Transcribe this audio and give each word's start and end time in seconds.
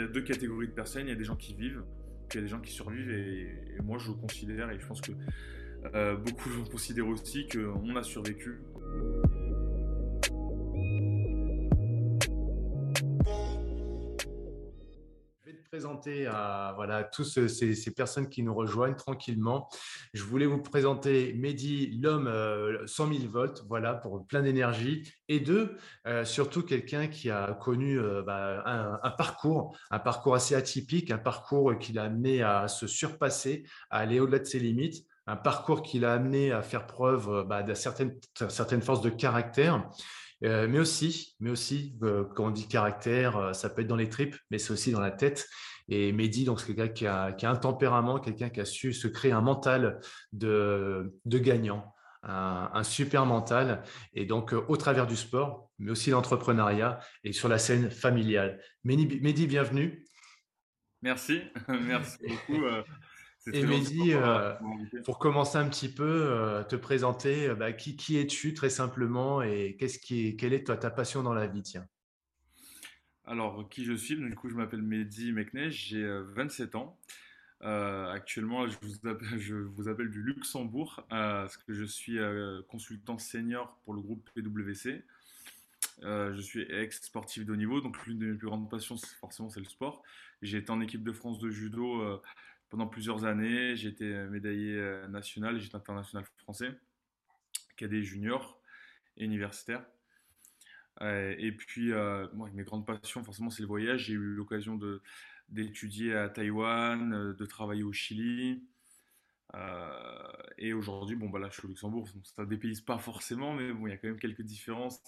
y 0.00 0.04
a 0.04 0.08
deux 0.08 0.22
catégories 0.22 0.68
de 0.68 0.72
personnes. 0.72 1.06
Il 1.06 1.10
y 1.10 1.12
a 1.12 1.16
des 1.16 1.24
gens 1.24 1.36
qui 1.36 1.54
vivent, 1.54 1.82
puis 2.28 2.38
il 2.38 2.42
y 2.42 2.44
a 2.44 2.46
des 2.46 2.50
gens 2.50 2.60
qui 2.60 2.72
survivent. 2.72 3.10
Et, 3.10 3.82
moi, 3.82 3.98
je 3.98 4.10
considère, 4.12 4.70
et 4.70 4.78
je 4.78 4.86
pense 4.86 5.00
que 5.00 5.12
beaucoup 6.16 6.50
vont 6.50 6.64
considérer 6.64 7.08
aussi 7.08 7.46
qu'on 7.46 7.96
a 7.96 8.02
survécu. 8.02 8.60
Présenter 15.70 16.26
à 16.26 16.72
voilà, 16.74 17.04
tous 17.04 17.22
ces, 17.22 17.90
personnes 17.92 18.28
qui 18.28 18.42
nous 18.42 18.52
rejoignent 18.52 18.96
tranquillement. 18.96 19.68
Je 20.12 20.24
voulais 20.24 20.46
vous 20.46 20.60
présenter 20.60 21.32
Mehdi, 21.34 21.96
l'homme 22.02 22.24
100 22.86 23.04
euh, 23.06 23.18
000 23.18 23.30
volts, 23.30 23.64
voilà, 23.68 23.94
pour 23.94 24.26
plein 24.26 24.42
d'énergie. 24.42 25.08
Et 25.28 25.38
deux, 25.38 25.76
euh, 26.08 26.24
surtout 26.24 26.64
quelqu'un 26.64 27.06
qui 27.06 27.30
a 27.30 27.52
connu 27.54 28.00
euh, 28.00 28.20
bah, 28.20 28.64
un, 28.66 29.10
parcours, 29.10 29.76
un 29.92 30.00
parcours 30.00 30.34
assez 30.34 30.56
atypique, 30.56 31.12
un 31.12 31.18
parcours 31.18 31.78
qui 31.78 31.92
l'a 31.92 32.04
amené 32.04 32.42
à 32.42 32.66
se 32.66 32.88
surpasser, 32.88 33.62
à 33.90 33.98
aller 33.98 34.18
au-delà 34.18 34.40
de 34.40 34.46
ses 34.46 34.58
limites 34.58 35.06
un 35.26 35.36
parcours 35.36 35.82
qui 35.82 36.00
l'a 36.00 36.14
amené 36.14 36.50
à 36.50 36.60
faire 36.60 36.88
preuve 36.88 37.46
bah, 37.46 37.62
de 37.62 37.72
certaines, 37.74 38.18
certaines 38.48 38.82
forces 38.82 39.02
de 39.02 39.10
caractère 39.10 39.88
euh, 40.44 40.66
mais 40.68 40.78
aussi, 40.78 41.36
mais 41.40 41.50
aussi 41.50 41.96
euh, 42.02 42.24
quand 42.34 42.46
on 42.46 42.50
dit 42.50 42.66
caractère, 42.66 43.36
euh, 43.36 43.52
ça 43.52 43.68
peut 43.68 43.82
être 43.82 43.88
dans 43.88 43.96
les 43.96 44.08
tripes, 44.08 44.36
mais 44.50 44.58
c'est 44.58 44.72
aussi 44.72 44.90
dans 44.92 45.00
la 45.00 45.10
tête. 45.10 45.48
Et 45.88 46.12
Mehdi, 46.12 46.48
c'est 46.56 46.66
quelqu'un 46.66 46.88
qui 46.88 47.06
a, 47.06 47.36
un 47.42 47.56
tempérament, 47.56 48.20
quelqu'un 48.20 48.48
qui 48.48 48.60
a 48.60 48.64
su 48.64 48.92
se 48.92 49.08
créer 49.08 49.32
un 49.32 49.40
mental 49.40 50.00
de, 50.32 51.12
gagnant, 51.26 51.92
un, 52.22 52.82
super 52.84 53.26
mental. 53.26 53.82
Et 54.14 54.24
donc 54.24 54.52
au 54.52 54.76
travers 54.76 55.08
du 55.08 55.16
sport, 55.16 55.68
mais 55.78 55.90
aussi 55.90 56.10
l'entrepreneuriat 56.10 57.00
et 57.24 57.32
sur 57.32 57.48
la 57.48 57.58
scène 57.58 57.90
familiale. 57.90 58.60
Mehdi, 58.84 59.48
bienvenue. 59.48 60.06
Merci, 61.02 61.40
merci 61.68 62.18
beaucoup. 62.48 62.64
Et 63.46 63.64
Mehdi, 63.64 64.12
euh, 64.12 64.54
pour 65.04 65.18
commencer 65.18 65.56
un 65.56 65.68
petit 65.68 65.88
peu, 65.88 66.04
euh, 66.04 66.62
te 66.62 66.76
présenter, 66.76 67.48
euh, 67.48 67.54
bah, 67.54 67.72
qui, 67.72 67.96
qui 67.96 68.18
es-tu 68.18 68.52
très 68.52 68.68
simplement 68.68 69.42
et 69.42 69.76
qu'est-ce 69.78 69.98
qui 69.98 70.26
est, 70.26 70.36
quelle 70.36 70.52
est 70.52 70.64
toi, 70.66 70.76
ta 70.76 70.90
passion 70.90 71.22
dans 71.22 71.32
la 71.32 71.46
vie 71.46 71.62
tiens? 71.62 71.86
Alors, 73.24 73.68
qui 73.68 73.84
je 73.84 73.94
suis? 73.94 74.16
Du 74.16 74.34
coup, 74.34 74.50
je 74.50 74.54
m'appelle 74.54 74.82
Mehdi 74.82 75.32
Meknej, 75.32 75.70
j'ai 75.70 76.06
27 76.34 76.74
ans. 76.74 76.98
actuellement, 77.60 78.66
je 78.68 78.76
vous, 78.82 79.08
appelle, 79.08 79.28
je 79.38 79.54
vous, 79.54 79.88
appelle, 79.88 80.10
du 80.10 80.22
Luxembourg 80.22 81.04
parce 81.08 81.56
que 81.56 81.72
je 81.72 81.84
suis 81.84 82.18
consultant 82.68 83.18
senior 83.18 83.78
pour 83.84 83.94
le 83.94 84.02
groupe 84.02 84.28
PWC. 84.34 85.02
je 86.02 86.40
suis 86.40 86.62
ex-sportif 86.62 87.46
de 87.46 87.52
haut 87.52 87.56
niveau, 87.56 87.80
donc 87.80 88.04
l'une 88.06 88.18
de 88.18 88.26
mes 88.26 88.36
plus 88.36 88.48
grandes 88.48 88.68
passions, 88.68 88.96
forcément, 89.20 89.48
c'est 89.48 89.60
le 89.60 89.66
sport. 89.66 90.02
J'ai 90.42 90.58
été 90.58 90.70
en 90.70 90.80
équipe 90.80 91.04
de 91.04 91.12
France 91.12 91.38
de 91.38 91.50
judo 91.50 92.20
pendant 92.70 92.86
plusieurs 92.86 93.24
années. 93.24 93.76
J'ai 93.76 93.88
été 93.88 94.04
médaillé 94.28 94.74
euh, 94.76 95.06
national 95.08 95.58
j'étais 95.58 95.74
international 95.74 96.24
français, 96.38 96.70
cadet 97.76 98.02
junior 98.02 98.62
et 99.16 99.24
universitaire. 99.24 99.84
Euh, 101.02 101.34
et 101.38 101.52
puis, 101.52 101.92
euh, 101.92 102.26
mes 102.54 102.62
grandes 102.62 102.86
passions, 102.86 103.22
forcément, 103.24 103.50
c'est 103.50 103.62
le 103.62 103.68
voyage. 103.68 104.04
J'ai 104.04 104.14
eu 104.14 104.34
l'occasion 104.34 104.78
d'étudier 105.48 106.14
à 106.14 106.28
Taïwan, 106.28 107.34
de 107.34 107.46
travailler 107.46 107.82
au 107.82 107.92
Chili. 107.92 108.64
et 110.58 110.72
aujourd'hui, 110.72 111.16
bon, 111.16 111.28
bah 111.28 111.38
là, 111.38 111.48
je 111.50 111.54
suis 111.54 111.64
au 111.64 111.68
Luxembourg. 111.68 112.08
ça 112.22 112.42
ne 112.42 112.48
dépayse 112.48 112.80
pas 112.80 112.98
forcément, 112.98 113.54
mais 113.54 113.72
bon, 113.72 113.86
il 113.86 113.90
y 113.90 113.92
a 113.92 113.96
quand 113.96 114.08
même 114.08 114.18
quelques 114.18 114.42
différences, 114.42 115.02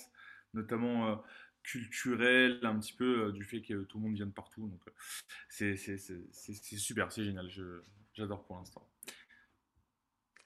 notamment 0.55 1.23
culturel, 1.63 2.59
un 2.63 2.79
petit 2.79 2.93
peu 2.93 3.27
euh, 3.27 3.33
du 3.33 3.45
fait 3.45 3.63
que 3.63 3.85
tout 3.85 3.99
le 3.99 4.05
monde 4.05 4.15
vient 4.15 4.27
de 4.27 4.33
partout. 4.33 4.69
Donc, 4.69 4.81
euh, 4.87 5.77
c'est 5.77 6.77
super, 6.77 7.13
c'est 7.13 7.25
génial. 7.25 7.49
J'adore 8.15 8.45
pour 8.45 8.57
l'instant. 8.57 8.89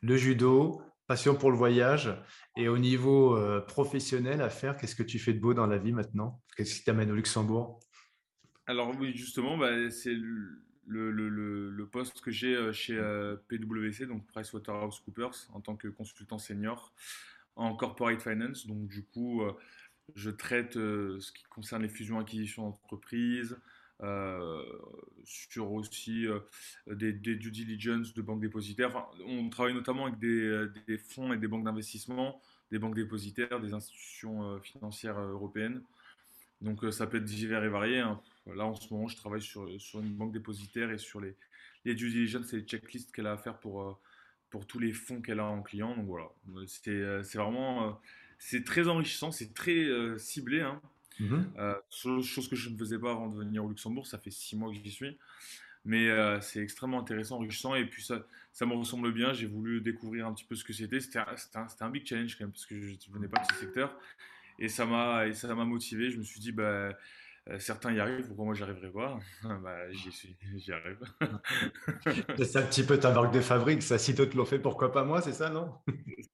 Le 0.02 0.16
judo, 0.16 0.82
passion 1.06 1.34
pour 1.34 1.50
le 1.50 1.56
voyage. 1.56 2.14
Et 2.56 2.68
au 2.68 2.78
niveau 2.78 3.36
euh, 3.36 3.60
professionnel 3.60 4.40
à 4.42 4.50
faire, 4.50 4.76
qu'est-ce 4.76 4.94
que 4.94 5.02
tu 5.02 5.18
fais 5.18 5.32
de 5.32 5.40
beau 5.40 5.54
dans 5.54 5.66
la 5.66 5.78
vie 5.78 5.92
maintenant? 5.92 6.42
Qu'est-ce 6.56 6.76
qui 6.76 6.84
t'amène 6.84 7.10
au 7.10 7.14
Luxembourg? 7.14 7.80
Alors 8.66 8.94
oui, 8.98 9.16
justement, 9.16 9.56
bah, 9.56 9.90
c'est 9.90 10.14
le, 10.14 10.62
le, 10.86 11.10
le, 11.10 11.70
le, 11.70 11.86
poste 11.88 12.20
que 12.20 12.30
j'ai 12.30 12.72
chez 12.72 12.96
PwC, 13.48 14.06
donc 14.06 14.26
PricewaterhouseCoopers, 14.26 15.48
en 15.52 15.60
tant 15.60 15.76
que 15.76 15.88
consultant 15.88 16.38
senior 16.38 16.92
en 17.54 17.74
corporate 17.74 18.20
finance. 18.20 18.66
Donc 18.66 18.86
du 18.88 19.04
coup, 19.04 19.42
je 20.14 20.30
traite 20.30 20.76
euh, 20.76 21.18
ce 21.20 21.32
qui 21.32 21.44
concerne 21.44 21.82
les 21.82 21.88
fusions-acquisitions 21.88 22.62
d'entreprises, 22.62 23.58
euh, 24.02 24.62
sur 25.24 25.72
aussi 25.72 26.26
euh, 26.26 26.40
des, 26.86 27.12
due 27.12 27.50
diligence 27.50 28.12
de 28.14 28.22
banques 28.22 28.40
dépositaires. 28.40 29.08
on 29.26 29.48
travaille 29.48 29.74
notamment 29.74 30.06
avec 30.06 30.18
des, 30.18 30.98
fonds 30.98 31.32
et 31.32 31.38
des 31.38 31.48
banques 31.48 31.64
d'investissement, 31.64 32.40
des 32.70 32.78
banques 32.78 32.94
dépositaires, 32.94 33.60
des 33.60 33.72
institutions 33.72 34.60
financières 34.60 35.18
européennes. 35.18 35.82
Donc 36.60 36.84
ça 36.92 37.06
peut 37.06 37.18
être 37.18 37.24
divers 37.24 37.64
et 37.64 37.68
varié. 37.68 38.00
Hein. 38.00 38.20
Là 38.46 38.66
en 38.66 38.74
ce 38.74 38.92
moment, 38.92 39.08
je 39.08 39.16
travaille 39.16 39.42
sur, 39.42 39.68
sur 39.80 40.00
une 40.00 40.14
banque 40.14 40.32
dépositaire 40.32 40.90
et 40.90 40.98
sur 40.98 41.20
les, 41.20 41.34
les 41.84 41.94
due 41.94 42.10
diligence 42.10 42.52
et 42.52 42.56
les 42.56 42.62
checklists 42.62 43.12
qu'elle 43.12 43.26
a 43.26 43.32
à 43.32 43.36
faire 43.38 43.58
pour, 43.58 43.98
pour 44.50 44.66
tous 44.66 44.78
les 44.78 44.92
fonds 44.92 45.22
qu'elle 45.22 45.40
a 45.40 45.46
en 45.46 45.62
client. 45.62 45.96
Donc 45.96 46.06
voilà, 46.06 46.28
c'est 46.66 47.38
vraiment 47.38 47.98
c'est 48.38 48.64
très 48.64 48.88
enrichissant, 48.88 49.32
c'est 49.32 49.54
très 49.54 49.84
euh, 49.84 50.18
ciblé. 50.18 50.60
Hein. 50.60 50.80
Mhm. 51.18 51.52
Euh, 51.58 51.74
chose 51.90 52.48
que 52.48 52.56
je 52.56 52.68
ne 52.68 52.76
faisais 52.76 52.98
pas 52.98 53.10
avant 53.10 53.28
de 53.28 53.36
venir 53.36 53.64
au 53.64 53.68
Luxembourg, 53.68 54.06
ça 54.06 54.18
fait 54.18 54.30
six 54.30 54.56
mois 54.56 54.70
que 54.70 54.76
j'y 54.76 54.90
suis. 54.90 55.18
Mais 55.84 56.08
euh, 56.08 56.40
c'est 56.40 56.60
extrêmement 56.60 56.98
intéressant, 56.98 57.36
enrichissant, 57.36 57.74
et 57.76 57.86
puis 57.86 58.02
ça, 58.02 58.26
ça 58.52 58.66
me 58.66 58.74
ressemble 58.74 59.12
bien. 59.12 59.32
J'ai 59.32 59.46
voulu 59.46 59.80
découvrir 59.80 60.26
un 60.26 60.34
petit 60.34 60.44
peu 60.44 60.56
ce 60.56 60.64
que 60.64 60.72
c'était. 60.72 61.00
C'était 61.00 61.20
un, 61.20 61.66
un, 61.80 61.90
big 61.90 62.04
challenge 62.04 62.36
quand 62.36 62.44
même, 62.44 62.52
parce 62.52 62.66
que 62.66 62.80
je 62.80 62.90
ne 62.90 63.14
venais 63.14 63.28
pas 63.28 63.40
de 63.40 63.46
ce 63.52 63.60
secteur. 63.60 63.96
Et 64.58 64.68
ça 64.68 64.84
m'a 64.84 65.64
motivé. 65.64 66.10
Je 66.10 66.18
me 66.18 66.24
suis 66.24 66.40
dit, 66.40 66.50
bah, 66.50 66.90
certains 67.58 67.92
y 67.92 68.00
arrivent, 68.00 68.26
pourquoi 68.26 68.44
moi 68.46 68.54
j'y 68.54 68.62
arriverai 68.62 68.90
pas? 68.90 69.18
Bah, 69.62 69.76
J'y 69.92 70.72
arrive. 70.72 70.98
c'est 72.44 72.56
un 72.56 72.62
petit 72.62 72.82
peu 72.82 72.98
ta 72.98 73.12
marque 73.12 73.32
de 73.32 73.40
fabrique, 73.40 73.82
ça. 73.82 73.98
Si 73.98 74.14
d'autres 74.14 74.36
l'ont 74.36 74.44
fait, 74.44 74.58
pourquoi 74.58 74.92
pas 74.92 75.04
moi, 75.04 75.20
c'est 75.22 75.32
ça, 75.32 75.50
non? 75.50 75.72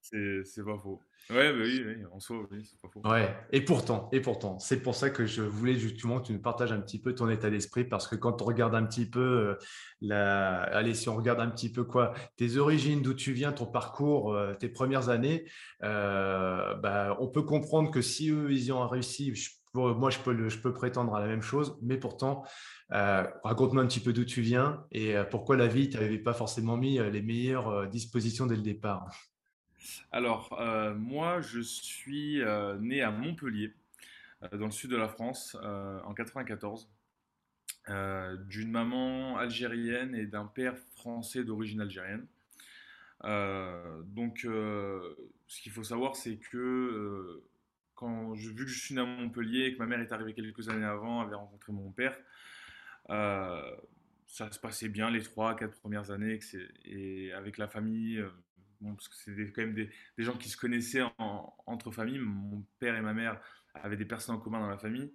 C'est 0.02 0.64
pas 0.64 0.78
faux. 0.78 1.00
Ouais, 1.30 1.52
bah 1.52 1.60
oui, 1.62 1.82
oui, 1.86 2.04
en 2.10 2.18
soi, 2.18 2.38
oui, 2.50 2.64
c'est 2.64 2.80
pas 2.80 2.88
faux. 2.88 3.00
Ouais, 3.08 3.34
et 3.52 3.60
pourtant, 3.60 4.08
et 4.12 4.20
pourtant, 4.20 4.58
c'est 4.58 4.80
pour 4.82 4.94
ça 4.94 5.08
que 5.10 5.24
je 5.24 5.42
voulais 5.42 5.76
justement 5.76 6.20
que 6.20 6.26
tu 6.26 6.32
nous 6.32 6.42
partages 6.42 6.72
un 6.72 6.80
petit 6.80 7.00
peu 7.00 7.14
ton 7.14 7.28
état 7.28 7.48
d'esprit, 7.48 7.84
parce 7.84 8.08
que 8.08 8.16
quand 8.16 8.42
on 8.42 8.44
regarde 8.44 8.74
un 8.74 8.84
petit 8.84 9.08
peu, 9.08 9.20
euh, 9.20 9.54
la... 10.00 10.62
allez, 10.62 10.94
si 10.94 11.08
on 11.08 11.16
regarde 11.16 11.40
un 11.40 11.48
petit 11.48 11.70
peu 11.70 11.84
quoi, 11.84 12.12
tes 12.36 12.56
origines, 12.56 13.02
d'où 13.02 13.14
tu 13.14 13.32
viens, 13.32 13.52
ton 13.52 13.66
parcours, 13.66 14.34
euh, 14.34 14.54
tes 14.54 14.68
premières 14.68 15.10
années, 15.10 15.44
bah, 15.80 17.16
on 17.20 17.28
peut 17.28 17.42
comprendre 17.42 17.90
que 17.90 18.02
si 18.02 18.30
eux, 18.30 18.50
ils 18.50 18.64
y 18.64 18.72
ont 18.72 18.86
réussi, 18.88 19.32
moi, 19.74 20.10
je 20.10 20.18
peux, 20.58 20.72
prétendre 20.72 21.14
à 21.14 21.20
la 21.20 21.26
même 21.26 21.42
chose, 21.42 21.78
mais 21.82 21.96
pourtant, 21.96 22.44
euh, 22.92 23.26
raconte-moi 23.42 23.82
un 23.82 23.86
petit 23.86 24.00
peu 24.00 24.12
d'où 24.12 24.24
tu 24.24 24.42
viens 24.42 24.84
et 24.90 25.16
euh, 25.16 25.24
pourquoi 25.24 25.56
la 25.56 25.66
vie 25.66 25.88
t'avait 25.88 26.18
pas 26.18 26.34
forcément 26.34 26.76
mis 26.76 26.98
euh, 26.98 27.10
les 27.10 27.22
meilleures 27.22 27.88
dispositions 27.88 28.46
dès 28.46 28.56
le 28.56 28.62
départ? 28.62 29.10
Alors, 30.12 30.56
moi, 30.96 31.40
je 31.40 31.60
suis 31.60 32.40
né 32.80 33.02
à 33.02 33.10
Montpellier, 33.10 33.72
dans 34.52 34.66
le 34.66 34.70
sud 34.70 34.90
de 34.90 34.96
la 34.96 35.08
France, 35.08 35.56
en 36.04 36.14
94, 36.14 36.88
d'une 37.88 38.70
maman 38.70 39.38
algérienne 39.38 40.14
et 40.14 40.26
d'un 40.26 40.46
père 40.46 40.76
français 40.94 41.42
d'origine 41.42 41.80
algérienne. 41.80 42.26
donc, 43.24 44.42
ce 44.42 45.62
qu'il 45.62 45.72
faut 45.72 45.82
savoir, 45.82 46.14
c'est 46.14 46.36
que 46.36 47.42
quand 48.02 48.32
vu 48.32 48.64
que 48.64 48.66
je 48.66 48.78
suis 48.78 48.94
né 48.96 49.00
à 49.00 49.04
Montpellier 49.04 49.66
et 49.66 49.74
que 49.74 49.78
ma 49.78 49.86
mère 49.86 50.00
est 50.00 50.10
arrivée 50.10 50.34
quelques 50.34 50.68
années 50.68 50.84
avant, 50.84 51.20
avait 51.20 51.36
rencontré 51.36 51.72
mon 51.72 51.92
père, 51.92 52.16
euh, 53.10 53.76
ça 54.26 54.50
se 54.50 54.58
passait 54.58 54.88
bien 54.88 55.08
les 55.08 55.22
trois, 55.22 55.54
quatre 55.54 55.78
premières 55.78 56.10
années. 56.10 56.40
Et 56.84 57.32
avec 57.32 57.58
la 57.58 57.68
famille, 57.68 58.18
euh, 58.18 58.30
parce 58.82 59.08
que 59.08 59.14
c'était 59.14 59.52
quand 59.52 59.62
même 59.62 59.74
des, 59.74 59.90
gens 60.18 60.36
qui 60.36 60.48
se 60.48 60.56
connaissaient 60.56 61.02
entre 61.18 61.92
familles. 61.92 62.18
Mon 62.18 62.64
père 62.80 62.96
et 62.96 63.02
ma 63.02 63.14
mère 63.14 63.40
avaient 63.74 63.96
des 63.96 64.04
personnes 64.04 64.34
en 64.34 64.38
commun 64.38 64.58
dans 64.58 64.68
la 64.68 64.78
famille. 64.78 65.12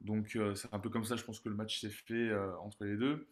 Donc 0.00 0.34
euh, 0.34 0.54
c'est 0.54 0.72
un 0.72 0.78
peu 0.78 0.88
comme 0.88 1.04
ça, 1.04 1.16
je 1.16 1.24
pense 1.24 1.40
que 1.40 1.50
le 1.50 1.54
match 1.54 1.80
s'est 1.80 1.90
fait 1.90 2.34
entre 2.62 2.84
les 2.84 2.96
deux. 2.96 3.28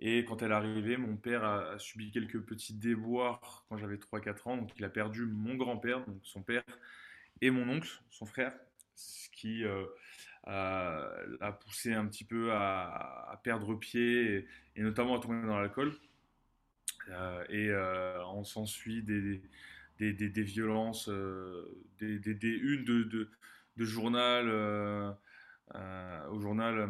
Et 0.00 0.24
quand 0.24 0.42
elle 0.42 0.50
est 0.50 0.54
arrivée, 0.54 0.96
mon 0.96 1.16
père 1.16 1.44
a, 1.44 1.70
a 1.74 1.78
subi 1.78 2.10
quelques 2.10 2.40
petits 2.40 2.74
déboires 2.74 3.64
quand 3.68 3.78
j'avais 3.78 3.96
3-4 3.96 4.48
ans. 4.48 4.56
Donc 4.56 4.72
il 4.76 4.84
a 4.84 4.90
perdu 4.90 5.26
mon 5.26 5.54
grand-père, 5.54 6.04
donc 6.04 6.18
son 6.24 6.42
père, 6.42 6.64
et 7.40 7.50
mon 7.50 7.68
oncle, 7.68 7.88
son 8.10 8.26
frère, 8.26 8.52
ce 8.94 9.28
qui 9.30 9.64
euh, 10.48 11.36
a 11.40 11.52
poussé 11.52 11.92
un 11.92 12.06
petit 12.06 12.24
peu 12.24 12.52
à, 12.52 13.40
perdre 13.42 13.74
pied 13.74 14.46
et, 14.76 14.82
notamment 14.82 15.16
à 15.16 15.20
tomber 15.20 15.46
dans 15.46 15.58
l'alcool. 15.58 15.92
Euh, 17.08 17.44
et 17.48 17.68
euh, 17.70 18.24
on 18.26 18.44
s'ensuit 18.44 19.02
des, 19.02 19.42
des, 19.98 20.12
des, 20.12 20.42
violences, 20.42 21.08
des, 21.98 22.18
des, 22.18 22.48
unes 22.48 22.84
de, 22.84 23.28
de, 23.76 23.84
journal 23.84 24.48
au 26.30 26.38
journal 26.40 26.88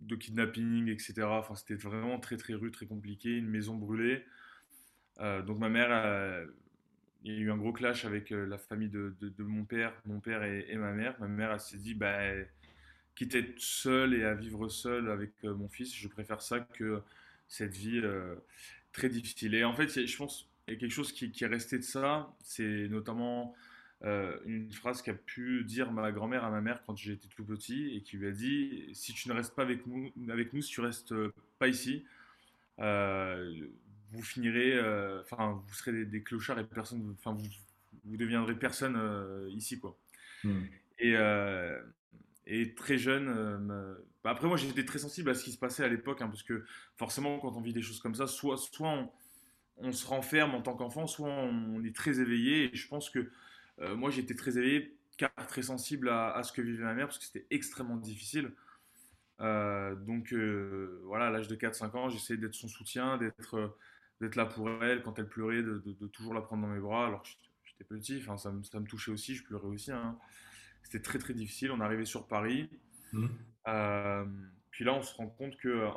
de 0.00 0.16
kidnapping, 0.16 0.88
etc. 0.88 1.22
Enfin, 1.24 1.54
c'était 1.54 1.74
vraiment 1.74 2.18
très 2.18 2.38
très 2.38 2.54
rude, 2.54 2.72
très 2.72 2.86
compliqué, 2.86 3.36
une 3.36 3.48
maison 3.48 3.74
brûlée. 3.74 4.24
donc 5.18 5.58
ma 5.58 5.68
mère, 5.68 6.46
il 7.22 7.32
y 7.32 7.36
a 7.36 7.38
eu 7.40 7.50
un 7.50 7.56
gros 7.56 7.72
clash 7.72 8.04
avec 8.04 8.30
la 8.30 8.58
famille 8.58 8.88
de, 8.88 9.14
mon 9.38 9.64
père, 9.64 9.92
mon 10.06 10.20
père 10.20 10.42
et, 10.44 10.76
ma 10.76 10.92
mère. 10.92 11.14
Ma 11.20 11.28
mère, 11.28 11.52
elle 11.52 11.60
s'est 11.60 11.76
dit, 11.76 11.94
bah, 11.94 12.18
quitte 13.14 13.34
à 13.34 13.38
être 13.38 13.58
seule 13.58 14.14
et 14.14 14.24
à 14.24 14.34
vivre 14.34 14.68
seule 14.68 15.10
avec 15.10 15.32
mon 15.42 15.68
fils, 15.68 15.94
je 15.94 16.08
préfère 16.08 16.40
ça 16.40 16.60
que 16.60 17.02
cette 17.48 17.76
vie 17.76 18.00
très 18.92 19.08
difficile. 19.08 19.54
Et 19.54 19.64
en 19.64 19.74
fait, 19.74 20.06
je 20.06 20.16
pense 20.16 20.48
qu'il 20.64 20.74
y 20.74 20.76
a 20.76 20.80
quelque 20.80 20.92
chose 20.92 21.12
qui, 21.12 21.32
est 21.40 21.46
resté 21.46 21.78
de 21.78 21.84
ça, 21.84 22.34
c'est 22.42 22.88
notamment 22.88 23.54
euh, 24.04 24.38
une 24.46 24.72
phrase 24.72 25.02
qu'a 25.02 25.14
pu 25.14 25.64
dire 25.64 25.92
ma 25.92 26.10
grand-mère 26.12 26.44
à 26.44 26.50
ma 26.50 26.60
mère 26.60 26.82
quand 26.86 26.96
j'étais 26.96 27.28
tout 27.28 27.44
petit 27.44 27.94
et 27.96 28.02
qui 28.02 28.16
lui 28.16 28.28
a 28.28 28.32
dit 28.32 28.88
si 28.94 29.12
tu 29.12 29.28
ne 29.28 29.34
restes 29.34 29.54
pas 29.54 29.62
avec 29.62 29.86
nous, 29.86 30.62
si 30.62 30.70
tu 30.70 30.80
restes 30.80 31.14
pas 31.58 31.68
ici, 31.68 32.04
euh, 32.78 33.68
vous 34.12 34.22
finirez, 34.22 34.74
euh, 34.74 35.20
enfin 35.22 35.62
vous 35.66 35.74
serez 35.74 36.04
des, 36.04 36.22
clochards 36.22 36.58
et 36.58 36.64
personne, 36.64 37.14
enfin 37.18 37.32
vous, 37.32 37.48
vous 38.04 38.16
deviendrez 38.16 38.54
personne 38.54 38.98
ici 39.50 39.78
quoi. 39.78 39.96
Hmm. 40.44 40.62
Et, 40.98 41.14
et 42.46 42.74
très 42.74 42.98
jeune, 42.98 43.96
bah, 44.24 44.30
après 44.30 44.48
moi 44.48 44.56
j'étais 44.56 44.84
très 44.84 44.98
sensible 44.98 45.30
à 45.30 45.34
ce 45.34 45.44
qui 45.44 45.52
se 45.52 45.58
passait 45.58 45.84
à 45.84 45.88
l'époque 45.88 46.22
hein, 46.22 46.28
parce 46.28 46.42
que 46.42 46.64
forcément 46.96 47.38
quand 47.38 47.56
on 47.56 47.60
vit 47.60 47.72
des 47.72 47.82
choses 47.82 48.00
comme 48.00 48.14
ça, 48.14 48.26
soit 48.26 48.56
soit 48.56 48.88
on, 48.88 49.10
on 49.78 49.92
se 49.92 50.06
renferme 50.06 50.54
en 50.54 50.62
tant 50.62 50.74
qu'enfant, 50.74 51.06
soit 51.06 51.28
on 51.28 51.82
est 51.84 51.94
très 51.94 52.20
éveillé 52.20 52.72
et 52.72 52.76
je 52.76 52.88
pense 52.88 53.10
que 53.10 53.30
euh, 53.80 53.96
moi, 53.96 54.10
j'étais 54.10 54.34
très 54.34 54.58
éveillé, 54.58 54.96
car 55.16 55.30
très 55.48 55.62
sensible 55.62 56.08
à, 56.08 56.40
ce 56.42 56.52
que 56.52 56.62
vivait 56.62 56.84
ma 56.84 56.94
mère, 56.94 57.06
parce 57.06 57.18
que 57.18 57.24
c'était 57.24 57.46
extrêmement 57.50 57.96
difficile. 57.96 58.52
Euh, 59.40 59.94
donc 59.94 60.32
euh, 60.32 61.00
voilà, 61.04 61.26
à 61.26 61.30
l'âge 61.30 61.48
de 61.48 61.56
4-5 61.56 61.96
ans, 61.96 62.08
j'essayais 62.10 62.38
d'être 62.38 62.54
son 62.54 62.68
soutien, 62.68 63.16
d'être 63.16 63.76
d'être 64.20 64.36
là 64.36 64.46
pour 64.46 64.68
elle 64.82 65.02
quand 65.02 65.18
elle 65.18 65.28
pleurait, 65.28 65.62
de, 65.62 65.78
toujours 66.12 66.34
la 66.34 66.40
prendre 66.40 66.62
dans 66.62 66.72
mes 66.72 66.80
bras. 66.80 67.06
Alors 67.06 67.24
j'étais 67.24 67.84
petit, 67.84 68.18
enfin, 68.22 68.36
ça, 68.36 68.50
me, 68.50 68.62
ça 68.62 68.80
me 68.80 68.86
touchait 68.86 69.10
aussi, 69.10 69.34
je 69.34 69.44
pleurais 69.44 69.68
aussi. 69.68 69.92
Hein. 69.92 70.18
C'était 70.82 71.00
très 71.00 71.18
très 71.18 71.34
difficile. 71.34 71.70
On 71.72 71.80
arrivait 71.80 72.04
sur 72.04 72.26
Paris. 72.26 72.70
Mmh. 73.12 73.26
puis 74.70 74.84
là, 74.84 74.94
on 74.94 75.02
se 75.02 75.14
rend 75.16 75.26
compte 75.26 75.56
que 75.56 75.88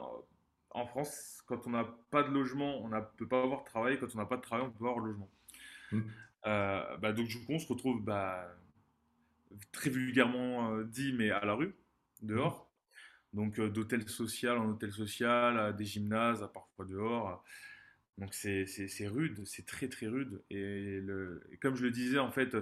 en 0.71 0.87
France, 0.87 1.43
quand 1.45 1.67
on 1.67 1.69
n'a 1.69 1.85
pas 2.09 2.23
de 2.23 2.29
logement, 2.29 2.83
on 2.83 2.89
ne 2.89 2.99
peut 3.17 3.27
pas 3.27 3.43
avoir 3.43 3.61
de 3.61 3.65
travail. 3.65 3.99
Quand 3.99 4.07
on 4.15 4.17
n'a 4.17 4.25
pas 4.25 4.37
de 4.37 4.41
travail, 4.41 4.65
on 4.65 4.71
peut 4.71 4.83
pas 4.83 4.89
avoir 4.89 5.03
de 5.03 5.09
logement. 5.09 5.29
Mmh. 5.91 6.01
Euh, 6.45 6.97
bah, 6.97 7.13
donc 7.13 7.27
du 7.27 7.37
coup, 7.45 7.53
on 7.53 7.59
se 7.59 7.67
retrouve 7.67 8.03
bah, 8.03 8.47
très 9.71 9.89
vulgairement 9.89 10.73
euh, 10.73 10.83
dit, 10.83 11.13
mais 11.13 11.29
à 11.31 11.45
la 11.45 11.53
rue, 11.53 11.75
dehors. 12.21 12.69
Donc 13.33 13.59
euh, 13.59 13.69
d'hôtel 13.69 14.07
social 14.09 14.57
en 14.57 14.69
hôtel 14.69 14.91
social, 14.91 15.75
des 15.75 15.85
gymnases, 15.85 16.47
parfois 16.53 16.85
dehors. 16.85 17.43
Donc 18.17 18.33
c'est 18.33 18.65
rude, 19.07 19.41
c'est 19.45 19.65
très 19.65 19.87
très 19.87 20.07
rude. 20.07 20.41
Et, 20.49 20.99
le, 21.01 21.41
comme 21.61 21.75
je 21.75 21.83
le 21.83 21.91
disais 21.91 22.19
en 22.19 22.31
fait 22.31 22.55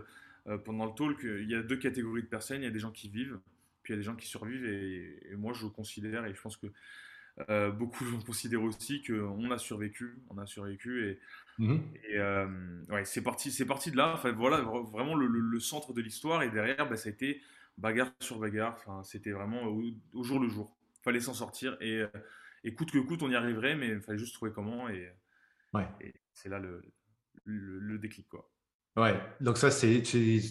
pendant 0.66 0.86
le 0.86 0.94
talk, 0.94 1.20
il 1.24 1.50
y 1.50 1.56
a 1.56 1.62
deux 1.62 1.78
catégories 1.78 2.24
de 2.24 2.28
personnes. 2.28 2.62
Il 2.62 2.66
y 2.66 2.68
a 2.68 2.72
des 2.72 2.80
gens 2.80 2.92
qui 2.92 3.10
vivent, 3.10 3.40
puis 3.84 3.94
il 3.94 3.96
y 3.96 3.98
a 3.98 4.00
des 4.00 4.06
gens 4.06 4.16
qui 4.16 4.28
survivent. 4.28 4.66
Et, 4.66 5.32
et 5.32 5.36
moi 5.36 5.54
je 5.54 5.68
considère, 5.68 6.26
et 6.26 6.34
je 6.34 6.42
pense 6.42 6.58
que 6.58 6.68
euh, 7.50 7.72
beaucoup 7.72 8.06
considèrent 8.26 8.64
aussi 8.64 9.02
qu'on 9.04 9.52
a 9.52 9.58
survécu, 9.58 10.18
on 10.30 10.38
a 10.38 10.46
survécu 10.46 11.08
et, 11.08 11.20
mmh 11.60 11.78
et 12.10 12.18
euh, 12.18 12.48
ouais, 12.90 13.06
c'est 13.06 13.24
parti, 13.24 13.52
c'est 13.52 13.66
parti 13.66 13.92
de 13.92 13.98
là. 13.98 14.14
Enfin 14.14 14.32
voilà, 14.32 14.62
vraiment 14.62 15.16
le, 15.16 15.60
centre 15.60 15.94
de 15.94 16.02
l'histoire 16.02 16.44
et 16.44 16.50
derrière, 16.50 16.90
bah, 16.90 16.98
ça 16.98 17.10
a 17.10 17.12
été 17.12 17.42
bagarre 17.78 18.12
sur 18.20 18.40
bagarre. 18.40 18.76
Enfin, 18.80 19.04
c'était 19.04 19.32
vraiment 19.32 19.64
au, 19.64 20.24
jour 20.24 20.40
le 20.40 20.50
jour. 20.50 20.76
Fallait 21.04 21.20
s'en 21.20 21.34
sortir 21.34 21.78
et, 21.82 22.04
et, 22.64 22.74
coûte 22.74 22.92
que 22.92 23.00
coûte, 23.00 23.24
on 23.24 23.30
y 23.30 23.36
arriverait, 23.36 23.76
mais 23.76 23.88
il 23.90 24.02
fallait 24.02 24.20
juste 24.20 24.34
trouver 24.34 24.52
comment 24.52 24.90
et, 24.90 25.12
ouais. 25.74 25.88
et 26.02 26.14
c'est 26.34 26.50
là 26.50 26.60
le, 26.60 26.82
le, 27.46 27.98
déclic 27.98 28.28
quoi. 28.28 28.50
Ouais, 28.98 29.18
donc 29.40 29.58
ça, 29.58 29.72
c'est 29.72 30.04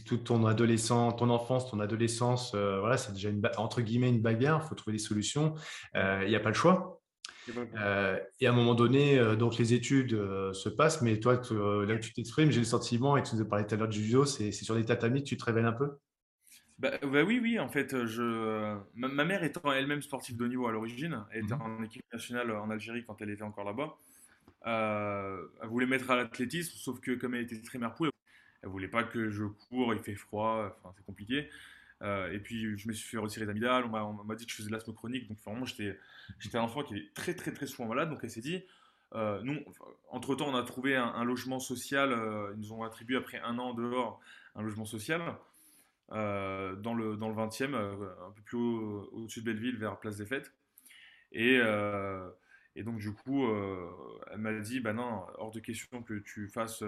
toute 0.06 0.24
ton 0.24 0.46
adolescence, 0.46 1.16
ton 1.16 1.28
enfance, 1.28 1.70
ton 1.70 1.78
adolescence. 1.78 2.52
Euh, 2.54 2.80
voilà, 2.80 2.96
c'est 2.96 3.12
déjà 3.12 3.28
une, 3.28 3.42
entre 3.58 3.82
guillemets 3.82 4.08
une 4.08 4.22
bagarre. 4.22 4.62
Il 4.64 4.68
faut 4.68 4.74
trouver 4.74 4.96
des 4.96 5.02
solutions. 5.02 5.54
Euh, 5.94 6.22
il 6.24 6.30
n'y 6.30 6.36
a 6.36 6.40
pas 6.40 6.48
le 6.48 6.54
choix. 6.54 7.02
Euh, 7.76 8.18
et 8.38 8.46
à 8.46 8.50
un 8.50 8.54
moment 8.54 8.74
donné, 8.74 9.18
donc 9.36 9.58
les 9.58 9.74
études 9.74 10.12
se 10.54 10.68
passent, 10.70 11.02
mais 11.02 11.20
toi, 11.20 11.34
là 11.34 11.94
où 11.94 11.98
tu 11.98 12.14
t'exprimes, 12.14 12.50
j'ai 12.50 12.60
le 12.60 12.66
sentiment, 12.66 13.16
et 13.16 13.22
tu 13.22 13.34
nous 13.34 13.42
as 13.42 13.48
parlé 13.48 13.66
tout 13.66 13.74
à 13.74 13.78
l'heure 13.78 13.88
du 13.88 14.02
judo, 14.02 14.24
c'est 14.24 14.52
sur 14.52 14.74
des 14.74 14.84
tatamis 14.84 15.22
que 15.22 15.28
tu 15.28 15.36
te 15.36 15.44
révèles 15.44 15.66
un 15.66 15.72
peu? 15.72 15.98
Bah, 16.78 16.92
bah, 17.02 17.22
oui, 17.24 17.40
oui, 17.42 17.58
en 17.58 17.68
fait, 17.68 18.06
je... 18.06 18.78
Ma, 18.94 19.24
mère 19.24 19.44
étant 19.44 19.70
elle-même 19.70 20.00
sportive 20.00 20.38
de 20.38 20.44
haut 20.44 20.48
niveau 20.48 20.66
à 20.66 20.72
l'origine, 20.72 21.24
elle 21.30 21.44
était 21.44 21.54
mmh 21.54 21.62
en 21.62 21.82
équipe 21.82 22.04
nationale 22.10 22.50
en 22.52 22.70
Algérie 22.70 23.04
quand 23.04 23.20
elle 23.20 23.30
était 23.30 23.42
encore 23.42 23.64
là-bas. 23.64 23.96
Elle 24.64 25.68
voulait 25.68 25.86
mettre 25.86 26.10
à 26.10 26.16
l'athlétisme, 26.16 26.76
sauf 26.76 27.00
que 27.00 27.12
comme 27.12 27.34
elle 27.34 27.42
était 27.42 27.60
très 27.60 27.78
mère 27.78 27.94
elle 28.62 28.68
voulait 28.68 28.88
pas 28.88 29.04
que 29.04 29.30
je 29.30 29.44
cours, 29.44 29.94
il 29.94 30.00
fait 30.00 30.14
froid, 30.14 30.76
enfin, 30.82 30.92
c'est 30.96 31.04
compliqué. 31.04 31.48
Euh, 32.02 32.32
et 32.32 32.38
puis 32.38 32.78
je 32.78 32.88
me 32.88 32.92
suis 32.94 33.08
fait 33.08 33.18
retirer 33.18 33.44
les 33.44 33.68
on 33.68 34.24
m'a 34.24 34.34
dit 34.34 34.46
que 34.46 34.50
je 34.50 34.56
faisais 34.56 34.68
de 34.68 34.72
l'asthme 34.72 34.94
chronique, 34.94 35.28
donc 35.28 35.38
vraiment 35.44 35.66
j'étais 35.66 35.98
un 36.54 36.62
enfant 36.62 36.82
qui 36.82 36.96
était 36.96 37.08
très 37.12 37.34
très 37.34 37.52
très 37.52 37.66
souvent 37.66 37.88
malade, 37.88 38.08
donc 38.08 38.20
elle 38.22 38.30
s'est 38.30 38.40
dit, 38.40 38.64
euh, 39.14 39.42
nous, 39.42 39.60
entre 40.08 40.34
temps 40.34 40.48
on 40.48 40.56
a 40.56 40.62
trouvé 40.62 40.96
un, 40.96 41.24
logement 41.24 41.58
social, 41.58 42.12
euh, 42.12 42.52
ils 42.54 42.60
nous 42.60 42.72
ont 42.72 42.84
attribué 42.84 43.16
après 43.16 43.38
un 43.40 43.58
an 43.58 43.74
dehors 43.74 44.20
un 44.54 44.62
logement 44.62 44.86
social 44.86 45.36
dans, 46.10 46.94
le, 46.94 47.16
dans 47.16 47.28
le 47.28 47.34
20e, 47.36 47.74
un 47.76 48.32
peu 48.32 48.42
plus 48.42 48.58
au-dessus 48.58 49.42
de 49.42 49.44
Belleville, 49.44 49.76
vers 49.76 49.96
Place 50.00 50.16
des 50.16 50.26
Fêtes. 50.26 50.52
Et, 51.30 51.60
et 52.76 52.82
donc 52.82 52.98
du 52.98 53.12
coup, 53.12 53.46
elle 54.30 54.38
m'a 54.38 54.52
dit, 54.60 54.80
bah 54.80 54.92
non, 54.92 55.24
hors 55.38 55.50
de 55.50 55.60
question 55.60 56.02
que 56.02 56.14
tu 56.14 56.48
fasses 56.48 56.82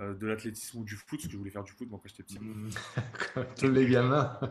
euh, 0.00 0.14
de 0.14 0.28
l'athlétisme 0.28 0.78
ou 0.78 0.84
du 0.84 0.94
foot, 0.94 1.18
parce 1.18 1.26
que 1.26 1.32
je 1.32 1.36
voulais 1.36 1.50
faire 1.50 1.64
du 1.64 1.72
foot 1.72 1.88
moi 1.90 1.98
quand 2.00 2.08
j'étais 2.08 2.22
petit. 2.22 2.38
Tous 3.60 3.70
les 3.70 3.86
gamins. 3.86 4.38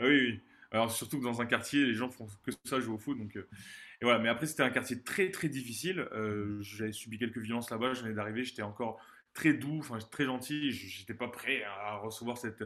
Ah 0.00 0.06
oui, 0.06 0.20
oui. 0.20 0.40
Alors 0.72 0.90
surtout 0.90 1.20
que 1.20 1.24
dans 1.24 1.40
un 1.40 1.46
quartier, 1.46 1.86
les 1.86 1.94
gens 1.94 2.10
font 2.10 2.26
que 2.42 2.50
ça, 2.64 2.80
jouer 2.80 2.94
au 2.94 2.98
foot. 2.98 3.16
Donc, 3.16 3.36
euh, 3.36 3.48
et 4.00 4.04
voilà. 4.04 4.18
Mais 4.18 4.28
après, 4.28 4.46
c'était 4.46 4.64
un 4.64 4.70
quartier 4.70 5.02
très 5.02 5.30
très 5.30 5.48
difficile. 5.48 6.00
Euh, 6.12 6.60
j'avais 6.60 6.90
subi 6.90 7.16
quelques 7.16 7.38
violences 7.38 7.70
là-bas. 7.70 7.94
Je 7.94 8.02
venais 8.02 8.14
d'arriver, 8.14 8.42
j'étais 8.42 8.62
encore 8.62 9.00
très 9.34 9.54
doux, 9.54 9.78
enfin 9.78 9.98
très 10.10 10.24
gentil. 10.24 10.72
J'étais 10.72 11.14
pas 11.14 11.28
prêt 11.28 11.62
à 11.62 11.96
recevoir 11.98 12.36
cette, 12.36 12.64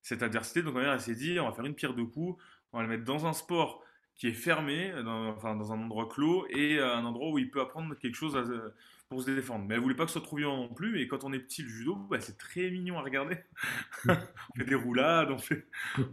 cette 0.00 0.22
adversité. 0.22 0.62
Donc 0.62 0.74
ma 0.74 0.82
mère 0.82 1.00
s'est 1.00 1.16
dit, 1.16 1.40
on 1.40 1.48
va 1.48 1.52
faire 1.52 1.66
une 1.66 1.74
pierre 1.74 1.94
de 1.94 2.04
coups. 2.04 2.40
On 2.72 2.78
va 2.78 2.84
le 2.84 2.88
mettre 2.88 3.04
dans 3.04 3.26
un 3.26 3.32
sport 3.32 3.84
qui 4.20 4.28
est 4.28 4.34
fermé, 4.34 4.92
dans, 5.02 5.28
enfin, 5.28 5.56
dans 5.56 5.72
un 5.72 5.80
endroit 5.80 6.06
clos 6.06 6.46
et 6.50 6.78
un 6.78 7.06
endroit 7.06 7.30
où 7.30 7.38
il 7.38 7.50
peut 7.50 7.62
apprendre 7.62 7.94
quelque 7.94 8.16
chose 8.16 8.36
à, 8.36 8.44
pour 9.08 9.22
se 9.22 9.30
défendre. 9.30 9.64
Mais 9.66 9.76
elle 9.76 9.80
voulait 9.80 9.94
pas 9.94 10.04
que 10.04 10.10
ce 10.10 10.18
soit 10.18 10.26
trop 10.26 10.36
violent 10.36 10.58
non 10.58 10.74
plus. 10.74 11.00
Et 11.00 11.08
quand 11.08 11.24
on 11.24 11.32
est 11.32 11.38
petit, 11.38 11.62
le 11.62 11.70
judo, 11.70 11.94
bah, 11.94 12.20
c'est 12.20 12.36
très 12.36 12.70
mignon 12.70 12.98
à 12.98 13.00
regarder. 13.00 13.38
on 14.08 14.14
fait 14.58 14.64
des 14.66 14.74
roulades, 14.74 15.30
on 15.30 15.38
fait. 15.38 15.66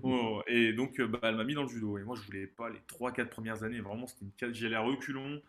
Oh, 0.04 0.42
et 0.48 0.72
donc, 0.72 1.02
bah, 1.02 1.20
elle 1.24 1.36
m'a 1.36 1.44
mis 1.44 1.54
dans 1.54 1.64
le 1.64 1.68
judo. 1.68 1.98
Et 1.98 2.04
moi, 2.06 2.16
je 2.16 2.22
voulais 2.22 2.48
pas 2.48 2.70
les 2.70 2.80
3-4 2.88 3.28
premières 3.28 3.64
années. 3.64 3.82
Vraiment, 3.82 4.08
c'était 4.08 4.26
une 4.48 4.54
j'y 4.54 4.66
allais 4.68 4.78
à 4.78 4.82
reculons. 4.82 5.42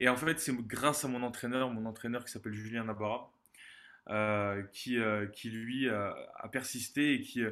Et 0.00 0.08
en 0.08 0.16
fait, 0.16 0.40
c'est 0.40 0.52
grâce 0.66 1.04
à 1.04 1.08
mon 1.08 1.22
entraîneur, 1.22 1.70
mon 1.70 1.86
entraîneur 1.86 2.24
qui 2.24 2.32
s'appelle 2.32 2.54
Julien 2.54 2.82
Nabarra, 2.82 3.30
euh, 4.10 4.64
qui, 4.72 4.98
euh, 4.98 5.26
qui 5.26 5.50
lui 5.50 5.88
a 5.88 6.48
persisté 6.50 7.14
et 7.14 7.20
qui, 7.20 7.44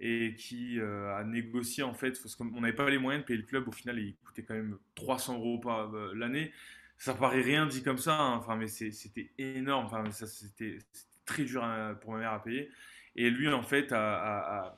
et 0.00 0.34
qui 0.34 0.80
euh, 0.80 1.14
a 1.14 1.24
négocié 1.24 1.82
en 1.82 1.94
fait, 1.94 2.20
parce 2.22 2.34
qu'on 2.34 2.60
n'avait 2.60 2.72
pas 2.72 2.88
les 2.90 2.98
moyens 2.98 3.22
de 3.22 3.26
payer 3.26 3.38
le 3.38 3.46
club. 3.46 3.68
Au 3.68 3.72
final, 3.72 3.98
il 3.98 4.16
coûtait 4.24 4.42
quand 4.42 4.54
même 4.54 4.78
300 4.94 5.36
euros 5.36 5.58
par 5.58 5.92
l'année 6.14 6.52
ça 7.00 7.14
paraît 7.14 7.40
rien 7.40 7.66
dit 7.66 7.82
comme 7.82 7.96
ça, 7.96 8.14
hein. 8.14 8.34
enfin, 8.36 8.56
mais 8.56 8.68
c'était 8.68 9.30
énorme. 9.38 9.86
Enfin, 9.86 10.10
ça, 10.12 10.26
c'était 10.26 10.78
très 11.24 11.44
dur 11.44 11.66
pour 12.02 12.12
ma 12.12 12.18
mère 12.18 12.32
à 12.32 12.42
payer. 12.42 12.70
Et 13.16 13.30
lui, 13.30 13.48
en 13.48 13.62
fait, 13.62 13.90
a, 13.92 14.76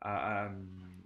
a, 0.00 0.48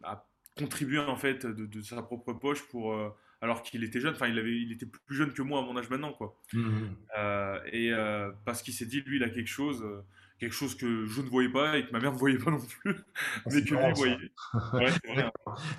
a, 0.02 0.26
contribué 0.54 0.98
en 0.98 1.16
fait 1.16 1.46
de, 1.46 1.80
sa 1.80 2.02
propre 2.02 2.34
poche 2.34 2.60
pour, 2.68 2.92
euh, 2.92 3.08
alors 3.40 3.62
qu'il 3.62 3.82
était 3.82 3.98
jeune. 3.98 4.12
Enfin, 4.12 4.28
il 4.28 4.38
avait, 4.38 4.60
il 4.60 4.72
était 4.72 4.84
plus 4.84 5.16
jeune 5.16 5.32
que 5.32 5.40
moi 5.40 5.60
à 5.60 5.62
mon 5.62 5.74
âge 5.78 5.88
maintenant, 5.88 6.12
quoi. 6.12 6.38
Mmh 6.52 6.82
euh, 7.16 7.58
et 7.72 7.90
euh, 7.90 8.30
parce 8.44 8.62
qu'il 8.62 8.74
s'est 8.74 8.84
dit, 8.84 9.00
lui, 9.00 9.16
il 9.16 9.24
a 9.24 9.30
quelque 9.30 9.48
chose 9.48 9.82
quelque 10.42 10.54
chose 10.54 10.74
que 10.74 11.06
je 11.06 11.20
ne 11.20 11.28
voyais 11.28 11.48
pas 11.48 11.78
et 11.78 11.86
que 11.86 11.92
ma 11.92 12.00
mère 12.00 12.12
ne 12.12 12.18
voyait 12.18 12.36
pas 12.36 12.50
non 12.50 12.58
plus, 12.58 12.96
ah, 12.96 13.48
mais 13.52 13.62
que 13.62 13.74
lui 13.74 13.94
voyait. 13.94 14.16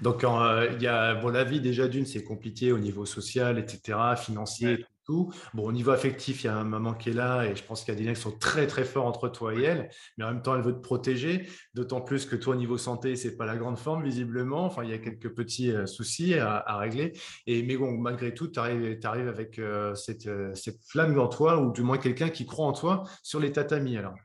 Donc, 0.02 0.24
euh, 0.24 0.70
il 0.74 0.82
y 0.82 0.88
a 0.88 1.16
bon, 1.16 1.28
la 1.28 1.44
vie 1.44 1.60
déjà 1.60 1.90
d'une, 1.90 2.06
c'est 2.06 2.24
compliqué 2.24 2.72
au 2.72 2.80
niveau 2.80 3.06
social, 3.06 3.60
etc., 3.60 3.98
financier, 4.16 4.86
tout. 5.04 5.34
Bon, 5.54 5.66
au 5.66 5.74
niveau 5.74 5.92
affectif, 5.92 6.46
il 6.46 6.48
y 6.48 6.50
a 6.50 6.56
un 6.56 6.64
maman 6.64 6.94
qui 6.94 7.10
est 7.10 7.14
là 7.14 7.44
et 7.44 7.58
je 7.58 7.64
pense 7.66 7.84
qu'il 7.84 7.94
y 7.94 7.98
a 7.98 8.00
des 8.00 8.06
liens 8.06 8.14
qui 8.14 8.22
sont 8.22 8.40
très 8.40 8.68
très 8.68 8.86
forts 8.86 9.06
entre 9.06 9.28
toi 9.28 9.54
et 9.54 9.62
elle, 9.62 9.90
mais 10.18 10.24
en 10.24 10.32
même 10.32 10.42
temps, 10.42 10.56
elle 10.56 10.62
veut 10.62 10.72
te 10.72 10.80
protéger. 10.80 11.50
D'autant 11.74 12.00
plus 12.00 12.26
que 12.26 12.38
toi, 12.38 12.56
au 12.56 12.58
niveau 12.58 12.78
santé, 12.78 13.18
c'est 13.18 13.36
pas 13.36 13.46
la 13.46 13.58
grande 13.58 13.78
forme 13.78 14.02
visiblement. 14.02 14.64
Enfin, 14.64 14.86
il 14.86 14.92
y 14.92 14.94
a 14.94 14.98
quelques 14.98 15.36
petits 15.36 15.74
euh, 15.74 15.88
soucis 15.88 16.36
à, 16.36 16.78
régler. 16.78 17.12
Et 17.48 17.64
mais 17.64 17.76
bon, 17.76 17.98
malgré 17.98 18.34
tout, 18.34 18.48
tu 18.48 18.60
arrives, 18.60 18.98
arrives, 19.04 19.28
avec 19.28 19.60
euh, 19.60 19.94
cette, 19.94 20.30
cette 20.56 20.82
flamme 20.88 21.20
en 21.20 21.28
toi, 21.28 21.60
ou 21.60 21.74
du 21.74 21.82
moins 21.82 21.98
quelqu'un 21.98 22.30
qui 22.30 22.46
croit 22.46 22.66
en 22.66 22.72
toi 22.72 23.04
sur 23.24 23.42
les 23.42 23.52
tatamis. 23.52 23.98
Alors. 23.98 24.16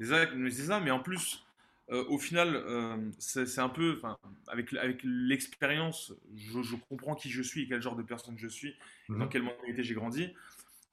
C'est 0.00 0.06
ça, 0.06 0.26
mais 0.34 0.50
c'est 0.50 0.66
ça, 0.66 0.80
mais 0.80 0.90
en 0.90 1.00
plus, 1.00 1.44
euh, 1.90 2.04
au 2.08 2.18
final, 2.18 2.54
euh, 2.54 2.96
c'est 3.18 3.60
un 3.60 3.68
peu, 3.70 4.00
avec, 4.48 4.72
avec 4.74 5.00
l'expérience, 5.02 6.12
je, 6.36 6.76
comprends 6.88 7.14
qui 7.14 7.30
je 7.30 7.40
suis 7.40 7.62
et 7.62 7.68
quel 7.68 7.80
genre 7.80 7.96
de 7.96 8.02
personne 8.02 8.36
je 8.36 8.48
suis, 8.48 8.76
dans 9.08 9.16
mhm. 9.16 9.28
quelle 9.28 9.42
mentalité 9.42 9.82
j'ai 9.82 9.94
grandi. 9.94 10.34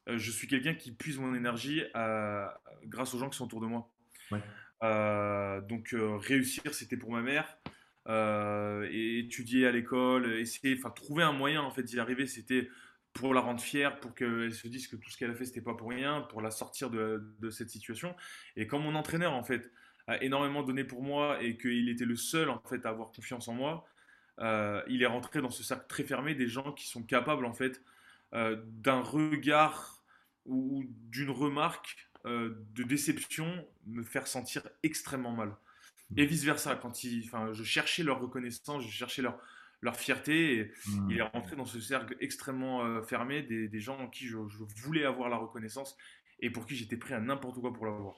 Euh, 0.08 0.18
je 0.18 0.32
suis 0.32 0.48
quelqu'un 0.48 0.74
qui 0.74 0.92
puise 0.92 1.18
mon 1.18 1.36
énergie 1.36 1.84
grâce 2.86 3.14
aux 3.14 3.20
gens 3.20 3.30
qui 3.30 3.38
sont 3.38 3.46
autour 3.46 3.62
de 3.62 3.68
moi. 3.68 3.90
donc 5.68 5.94
réussir, 6.22 6.74
c'était 6.74 6.98
pour 6.98 7.12
ma 7.12 7.22
mère. 7.22 7.58
et 8.90 9.20
étudier 9.20 9.68
à 9.68 9.72
l'école, 9.72 10.32
essayer, 10.40 10.78
enfin 10.78 10.92
trouver 10.92 11.24
un 11.24 11.34
moyen 11.34 11.62
en 11.62 11.72
fait 11.72 11.84
d'y 11.84 12.00
arriver, 12.00 12.26
c'était 12.26 12.70
pour 13.16 13.34
la 13.34 13.40
rendre 13.40 13.62
fière, 13.62 14.00
pour 14.02 14.14
qu'elle 14.14 14.54
se 14.54 14.68
dise 14.68 14.88
que 14.88 14.98
tout 14.98 15.10
ce 15.10 15.18
qu'elle 15.18 15.32
a 15.32 15.36
fait 15.36 15.46
c'était 15.46 15.62
pas 15.62 15.74
pour 15.74 15.90
rien, 15.90 16.22
pour 16.22 16.42
la 16.42 16.52
sortir 16.52 16.90
de, 16.90 17.34
de, 17.40 17.50
cette 17.50 17.70
situation. 17.70 18.14
Et 18.58 18.68
comme 18.68 18.84
mon 18.84 18.94
entraîneur 18.94 19.34
en 19.34 19.44
fait, 19.44 19.72
a 20.08 20.22
énormément 20.22 20.64
donné 20.64 20.84
pour 20.84 21.02
moi 21.02 21.42
et 21.42 21.58
qu'il 21.58 21.90
était 21.90 22.06
le 22.06 22.18
seul 22.18 22.50
en 22.50 22.62
fait 22.68 22.86
à 22.86 22.90
avoir 22.90 23.12
confiance 23.12 23.48
en 23.48 23.54
moi, 23.54 23.86
euh, 24.40 24.82
il 24.88 25.02
est 25.02 25.08
rentré 25.08 25.42
dans 25.42 25.50
ce 25.50 25.64
cercle 25.64 25.86
très 25.88 26.04
fermé 26.04 26.36
des 26.36 26.48
gens 26.48 26.74
qui 26.74 26.88
sont 26.88 27.04
capables 27.04 27.46
en 27.46 27.54
fait 27.54 27.82
euh, 28.34 28.62
d'un 28.66 29.00
regard 29.00 30.04
ou 30.46 30.84
d'une 31.10 31.30
remarque 31.30 31.96
euh, 32.26 32.66
de 32.74 32.84
déception 32.84 33.66
me 33.88 34.04
faire 34.04 34.28
sentir 34.28 34.68
extrêmement 34.84 35.32
mal. 35.32 35.56
Mmh. 36.12 36.20
Et 36.20 36.26
vice 36.26 36.44
versa, 36.44 36.76
quand 36.76 36.94
je 36.94 37.64
cherchais 37.64 38.04
leur 38.04 38.20
reconnaissance, 38.20 38.84
je 38.84 38.92
cherchais 38.92 39.22
leur 39.22 39.40
leur 39.86 39.96
fierté. 39.96 40.58
Et 40.58 40.72
mmh. 40.88 41.12
Il 41.12 41.18
est 41.18 41.22
rentré 41.22 41.56
dans 41.56 41.66
ce 41.66 41.80
cercle 41.80 42.16
extrêmement 42.20 43.02
fermé 43.04 43.42
des, 43.42 43.70
des, 43.70 43.80
gens 43.80 43.98
en 43.98 44.08
qui 44.08 44.26
je, 44.26 44.38
je, 44.50 44.64
voulais 44.84 45.06
avoir 45.06 45.30
la 45.30 45.38
reconnaissance 45.38 45.98
et 46.42 46.50
pour 46.50 46.66
qui 46.66 46.76
j'étais 46.76 46.98
prêt 46.98 47.14
à 47.14 47.20
n'importe 47.20 47.60
quoi 47.62 47.74
pour 47.74 47.86
l'avoir. 47.86 48.16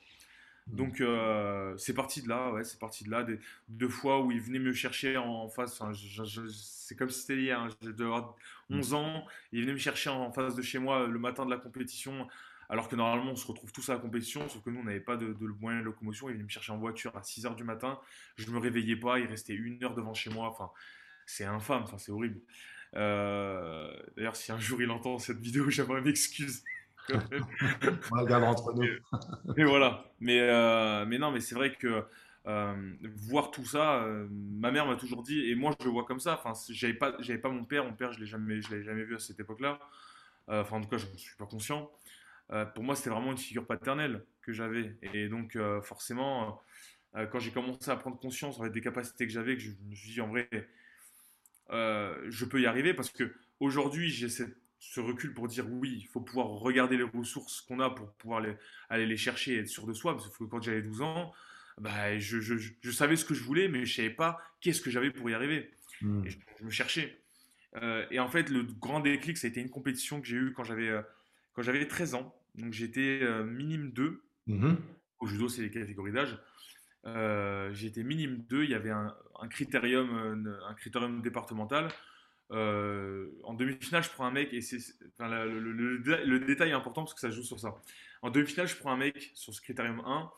Donc 0.68 1.00
euh, 1.00 1.76
c'est 1.78 1.94
parti 1.94 2.22
de 2.22 2.28
là, 2.28 2.52
ouais, 2.52 2.64
c'est 2.64 2.80
parti 2.80 3.06
de 3.06 3.12
là. 3.12 3.24
Des, 3.24 3.40
deux 3.70 3.90
fois 3.90 4.22
où 4.22 4.32
il 4.32 4.42
venait 4.42 4.60
me 4.60 4.74
chercher 4.74 5.16
en 5.18 5.48
face, 5.48 5.82
c'est 5.94 6.96
comme 6.98 7.10
si 7.10 7.22
c'était 7.22 7.42
hier, 7.42 7.60
hein, 7.60 7.70
je 7.82 7.90
devais 7.90 8.04
avoir 8.04 8.36
11 8.70 8.94
ans, 8.94 9.26
il 9.54 9.62
venait 9.62 9.74
me 9.74 9.78
chercher 9.78 10.10
en 10.10 10.32
face 10.32 10.56
de 10.56 10.62
chez 10.62 10.80
moi 10.80 11.08
le 11.08 11.20
matin 11.20 11.46
de 11.46 11.52
la 11.52 11.58
compétition, 11.58 12.28
alors 12.68 12.90
que 12.90 12.98
normalement 12.98 13.32
on 13.32 13.36
se 13.38 13.48
retrouve 13.48 13.72
tous 13.72 13.88
à 13.90 13.94
la 13.94 14.00
compétition, 14.00 14.50
sauf 14.50 14.62
que 14.62 14.70
nous 14.70 14.82
on 14.82 14.84
n'avait 14.84 15.00
pas 15.00 15.16
de, 15.16 15.32
de, 15.32 15.48
moyen 15.62 15.80
de 15.80 15.86
locomotion, 15.86 16.28
il 16.28 16.34
venait 16.34 16.44
me 16.44 16.50
chercher 16.50 16.74
en 16.74 16.78
voiture 16.78 17.16
à 17.16 17.22
6h 17.22 17.56
du 17.56 17.64
matin, 17.64 17.98
je 18.36 18.46
ne 18.48 18.52
me 18.52 18.60
réveillais 18.60 18.98
pas, 18.98 19.20
il 19.20 19.28
restait 19.28 19.54
une 19.54 19.82
heure 19.86 19.96
devant 19.96 20.14
chez 20.14 20.30
moi, 20.30 20.50
enfin 20.50 20.70
c'est 21.28 21.46
infâme, 21.46 21.84
enfin, 21.84 22.00
c'est 22.00 22.12
horrible. 22.12 22.40
Euh, 22.96 23.92
d'ailleurs 24.16 24.38
si 24.38 24.52
un 24.52 24.60
jour 24.60 24.82
il 24.82 24.90
entend 24.90 25.20
cette 25.20 25.40
vidéo, 25.40 25.70
j'aimerais 25.70 26.02
m'excuser. 26.02 26.62
On 27.10 28.20
regarde 28.20 28.44
entre 28.44 28.74
nous. 28.74 28.84
et, 29.56 29.64
voilà. 29.64 30.12
Mais, 30.20 30.40
euh, 30.42 31.06
mais 31.06 31.18
non, 31.18 31.32
mais 31.32 31.40
c'est 31.40 31.56
vrai 31.56 31.74
que 31.74 32.04
euh, 32.48 32.94
voir 33.16 33.52
tout 33.52 33.66
ça, 33.66 34.06
ma 34.30 34.72
mère 34.72 34.86
m'a 34.86 34.96
toujours 34.96 35.24
dit, 35.24 35.50
et 35.50 35.56
moi 35.56 35.74
je 35.80 35.86
le 35.86 35.92
vois 35.92 36.06
comme 36.06 36.20
ça. 36.20 36.42
Enfin, 36.42 36.54
j'avais 36.70 36.94
pas, 36.94 37.16
j'avais 37.20 37.40
pas 37.40 37.50
mon 37.50 37.66
père. 37.66 37.86
Mon 37.86 37.94
père, 37.94 38.12
je 38.14 38.20
l'ai 38.20 38.26
jamais, 38.26 38.62
je 38.62 38.74
l'ai 38.74 38.84
jamais 38.84 39.04
vu 39.04 39.16
à 39.16 39.20
cette 39.20 39.40
époque-là. 39.40 39.80
Enfin, 40.48 40.78
en 40.78 40.82
tout 40.82 40.90
cas, 40.90 40.98
je 40.98 41.08
ne 41.08 41.18
suis 41.18 41.36
pas 41.36 41.46
conscient. 41.46 41.90
pour 42.74 42.84
moi, 42.84 42.96
c'était 42.96 43.10
vraiment 43.10 43.32
une 43.32 43.38
figure 43.38 43.66
paternelle 43.66 44.26
que 44.42 44.52
j'avais. 44.52 44.98
Et 45.14 45.30
donc, 45.30 45.58
forcément, 45.84 46.62
quand 47.14 47.40
j'ai 47.40 47.52
commencé 47.52 47.90
à 47.90 47.96
prendre 47.96 48.18
conscience 48.18 48.60
des 48.60 48.82
capacités 48.82 49.28
que 49.28 49.34
j'avais, 49.34 49.56
que 49.56 49.62
je 49.62 49.72
me 49.90 49.96
suis 49.96 50.12
dit 50.12 50.22
en 50.22 50.28
vrai, 50.28 50.50
je 51.70 52.46
peux 52.46 52.62
y 52.62 52.66
arriver 52.66 52.94
parce 52.94 53.10
que 53.10 53.34
aujourd'hui, 53.60 54.10
j'ai 54.10 54.30
ce 54.80 55.00
recul 55.00 55.34
pour 55.34 55.48
dire 55.48 55.66
oui, 55.70 55.98
il 56.00 56.08
faut 56.08 56.22
pouvoir 56.22 56.48
regarder 56.48 56.98
les 56.98 57.04
ressources 57.04 57.62
qu'on 57.62 57.80
a 57.80 57.90
pour 57.90 58.12
pouvoir 58.14 58.42
les, 58.42 58.54
aller 58.90 59.06
les 59.06 59.18
chercher 59.18 59.56
et 59.56 59.60
être 59.60 59.68
sûr 59.68 59.88
de 59.88 59.94
soi. 59.94 60.16
Parce 60.16 60.30
que 60.30 60.44
quand 60.44 60.62
j'avais 60.62 60.82
12 60.82 61.02
ans, 61.02 61.34
bah, 61.80 62.18
je, 62.18 62.40
je, 62.40 62.56
je, 62.56 62.92
savais 62.92 63.16
ce 63.16 63.26
que 63.26 63.34
je 63.34 63.44
voulais, 63.44 63.68
mais 63.68 63.86
je 63.86 63.92
ne 63.92 63.96
savais 63.96 64.16
pas 64.16 64.40
qu'est-ce 64.62 64.82
que 64.82 64.90
j'avais 64.90 65.12
pour 65.12 65.30
y 65.30 65.34
arriver. 65.34 65.72
Hmm. 66.02 66.26
Et 66.26 66.30
je, 66.30 66.38
me 66.64 66.70
cherchais. 66.70 67.18
Euh, 67.82 68.06
et 68.12 68.20
en 68.20 68.28
fait, 68.28 68.50
le 68.50 68.64
grand 68.64 69.00
déclic, 69.00 69.38
ça 69.38 69.48
a 69.48 69.50
été 69.50 69.62
une 69.62 69.70
compétition 69.70 70.22
que 70.22 70.28
j'ai 70.28 70.38
eue 70.38 70.54
quand 70.54 70.64
j'avais, 70.64 70.90
euh, 70.90 71.02
quand 71.54 71.62
j'avais 71.62 71.86
13 71.88 72.16
ans. 72.16 72.36
Donc 72.56 72.74
j'étais 72.74 73.20
euh, 73.22 73.44
minime 73.44 73.92
2. 73.92 74.24
Mm-hmm. 74.48 74.76
Au 75.20 75.28
judo, 75.28 75.50
c'est 75.50 75.62
les 75.62 75.70
catégories 75.70 76.12
d'âge. 76.12 76.38
J'étais 77.74 78.04
minime 78.04 78.44
2. 78.50 78.64
Il 78.64 78.70
y 78.70 78.76
avait 78.76 78.92
un, 78.92 79.16
un 79.40 79.48
critérium, 79.48 80.58
un 80.68 80.74
critérium 80.74 81.22
départemental 81.22 81.90
euh, 82.52 83.30
en 83.44 83.54
demi-finale, 83.54 84.04
je 84.04 84.10
prends 84.10 84.26
un 84.26 84.32
mec, 84.32 84.54
et 84.54 84.62
c'est 84.62 84.78
le, 85.20 86.40
détail 86.46 86.70
est 86.70 86.74
important 86.74 87.04
parce 87.04 87.14
que 87.14 87.20
ça 87.20 87.30
joue 87.30 87.44
sur 87.44 87.60
ça. 87.60 87.76
En 88.22 88.30
demi-finale, 88.30 88.68
je 88.68 88.76
prends 88.76 88.92
un 88.92 88.98
mec 88.98 89.32
sur 89.34 89.54
ce 89.54 89.62
critérium 89.62 90.02
1 90.06 90.32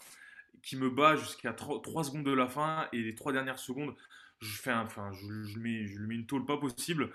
qui 0.64 0.76
me 0.76 0.90
bat 0.90 1.16
jusqu'à 1.16 1.54
3, 1.54 2.04
secondes 2.04 2.26
de 2.26 2.34
la 2.34 2.48
fin, 2.48 2.88
et 2.94 3.02
les 3.02 3.16
3 3.16 3.32
dernières 3.34 3.60
secondes, 3.60 3.96
je, 4.40 4.56
fais 4.56 4.74
enfin, 4.74 5.12
je, 5.12 5.44
je 5.44 5.60
lui 5.60 5.98
mets 6.00 6.16
une 6.16 6.26
tôle 6.26 6.46
pas 6.46 6.58
possible. 6.58 7.12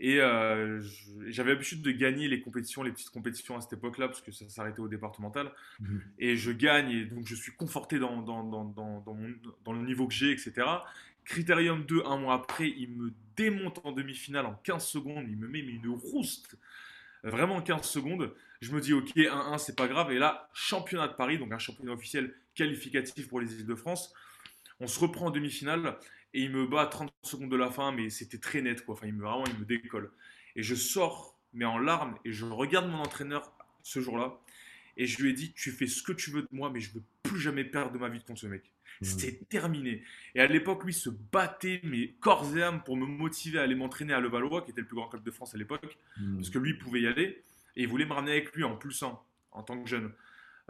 Et 0.00 0.20
euh, 0.20 0.80
j'avais 1.26 1.50
l'habitude 1.50 1.82
de 1.82 1.90
gagner 1.90 2.28
les 2.28 2.40
compétitions, 2.40 2.82
les 2.82 2.92
petites 2.92 3.10
compétitions 3.10 3.56
à 3.56 3.60
cette 3.60 3.72
époque-là, 3.72 4.06
parce 4.06 4.20
que 4.20 4.30
ça 4.30 4.48
s'arrêtait 4.48 4.80
au 4.80 4.88
départemental. 4.88 5.50
Mhm. 5.80 6.02
Et 6.18 6.36
je 6.36 6.52
gagne, 6.52 6.90
et 6.90 7.04
donc 7.04 7.26
je 7.26 7.34
suis 7.34 7.52
conforté 7.52 7.98
dans, 7.98 8.22
dans, 8.22 8.44
dans, 8.44 8.64
dans, 8.64 9.04
dans 9.64 9.72
le 9.72 9.82
niveau 9.82 10.06
que 10.06 10.14
j'ai, 10.14 10.30
etc. 10.30 10.52
Critérium 11.24 11.84
2, 11.84 12.04
un 12.06 12.16
mois 12.16 12.34
après, 12.34 12.70
il 12.70 12.90
me 12.90 13.12
démonte 13.36 13.80
en 13.84 13.92
demi-finale 13.92 14.46
en 14.46 14.54
15 14.64 14.86
secondes. 14.86 15.26
Il 15.28 15.36
me 15.36 15.46
met 15.46 15.58
une 15.58 15.88
rouste. 15.88 16.56
Vraiment 17.22 17.60
15 17.60 17.82
secondes. 17.82 18.32
Je 18.60 18.72
me 18.72 18.80
dis, 18.80 18.92
ok, 18.94 19.14
1-1, 19.14 19.58
c'est 19.58 19.76
pas 19.76 19.88
grave. 19.88 20.10
Et 20.10 20.18
là, 20.18 20.48
championnat 20.54 21.08
de 21.08 21.12
Paris, 21.12 21.38
donc 21.38 21.52
un 21.52 21.58
championnat 21.58 21.92
officiel 21.92 22.34
qualificatif 22.54 23.28
pour 23.28 23.40
les 23.40 23.52
Îles-de-France. 23.54 24.14
On 24.80 24.86
se 24.86 24.98
reprend 25.00 25.26
en 25.26 25.30
demi-finale 25.30 25.96
et 26.34 26.42
il 26.42 26.50
me 26.50 26.66
bat 26.66 26.82
à 26.82 26.86
30 26.86 27.10
secondes 27.22 27.50
de 27.50 27.56
la 27.56 27.70
fin, 27.70 27.92
mais 27.92 28.10
c'était 28.10 28.38
très 28.38 28.60
net. 28.60 28.84
Quoi. 28.84 28.94
Enfin, 28.94 29.06
il 29.06 29.14
me, 29.14 29.22
vraiment, 29.22 29.44
il 29.46 29.58
me 29.58 29.64
décolle. 29.64 30.10
Et 30.56 30.62
je 30.62 30.74
sors, 30.74 31.38
mais 31.52 31.64
en 31.64 31.78
larmes, 31.78 32.18
et 32.24 32.32
je 32.32 32.44
regarde 32.44 32.88
mon 32.90 32.98
entraîneur 32.98 33.52
ce 33.82 34.00
jour-là. 34.00 34.38
Et 34.96 35.06
je 35.06 35.22
lui 35.22 35.30
ai 35.30 35.32
dit, 35.32 35.52
tu 35.52 35.70
fais 35.70 35.86
ce 35.86 36.02
que 36.02 36.12
tu 36.12 36.30
veux 36.30 36.42
de 36.42 36.48
moi, 36.50 36.70
mais 36.70 36.80
je 36.80 36.92
veux 36.92 37.02
plus 37.22 37.40
jamais 37.40 37.64
perdre 37.64 37.92
de 37.92 37.98
ma 37.98 38.08
vie 38.08 38.20
contre 38.20 38.40
ce 38.40 38.46
mec. 38.48 38.64
Mmh. 39.00 39.04
C'était 39.04 39.44
terminé. 39.48 40.02
Et 40.34 40.40
à 40.40 40.46
l'époque, 40.46 40.84
lui 40.84 40.92
se 40.92 41.08
battait, 41.08 41.80
mais 41.84 42.14
corps 42.20 42.56
et 42.56 42.62
âme, 42.62 42.82
pour 42.82 42.96
me 42.96 43.06
motiver 43.06 43.60
à 43.60 43.62
aller 43.62 43.76
m'entraîner 43.76 44.12
à 44.12 44.20
Levallois, 44.20 44.62
qui 44.62 44.72
était 44.72 44.80
le 44.80 44.88
plus 44.88 44.96
grand 44.96 45.08
club 45.08 45.22
de 45.22 45.30
France 45.30 45.54
à 45.54 45.58
l'époque, 45.58 45.96
mmh. 46.18 46.36
parce 46.36 46.50
que 46.50 46.58
lui 46.58 46.74
pouvait 46.74 47.02
y 47.02 47.06
aller. 47.06 47.44
Et 47.76 47.82
il 47.82 47.88
voulait 47.88 48.06
me 48.06 48.12
ramener 48.12 48.32
avec 48.32 48.52
lui 48.54 48.64
en 48.64 48.76
plus 48.76 49.02
1, 49.02 49.18
en 49.52 49.62
tant 49.62 49.80
que 49.80 49.88
jeune. 49.88 50.12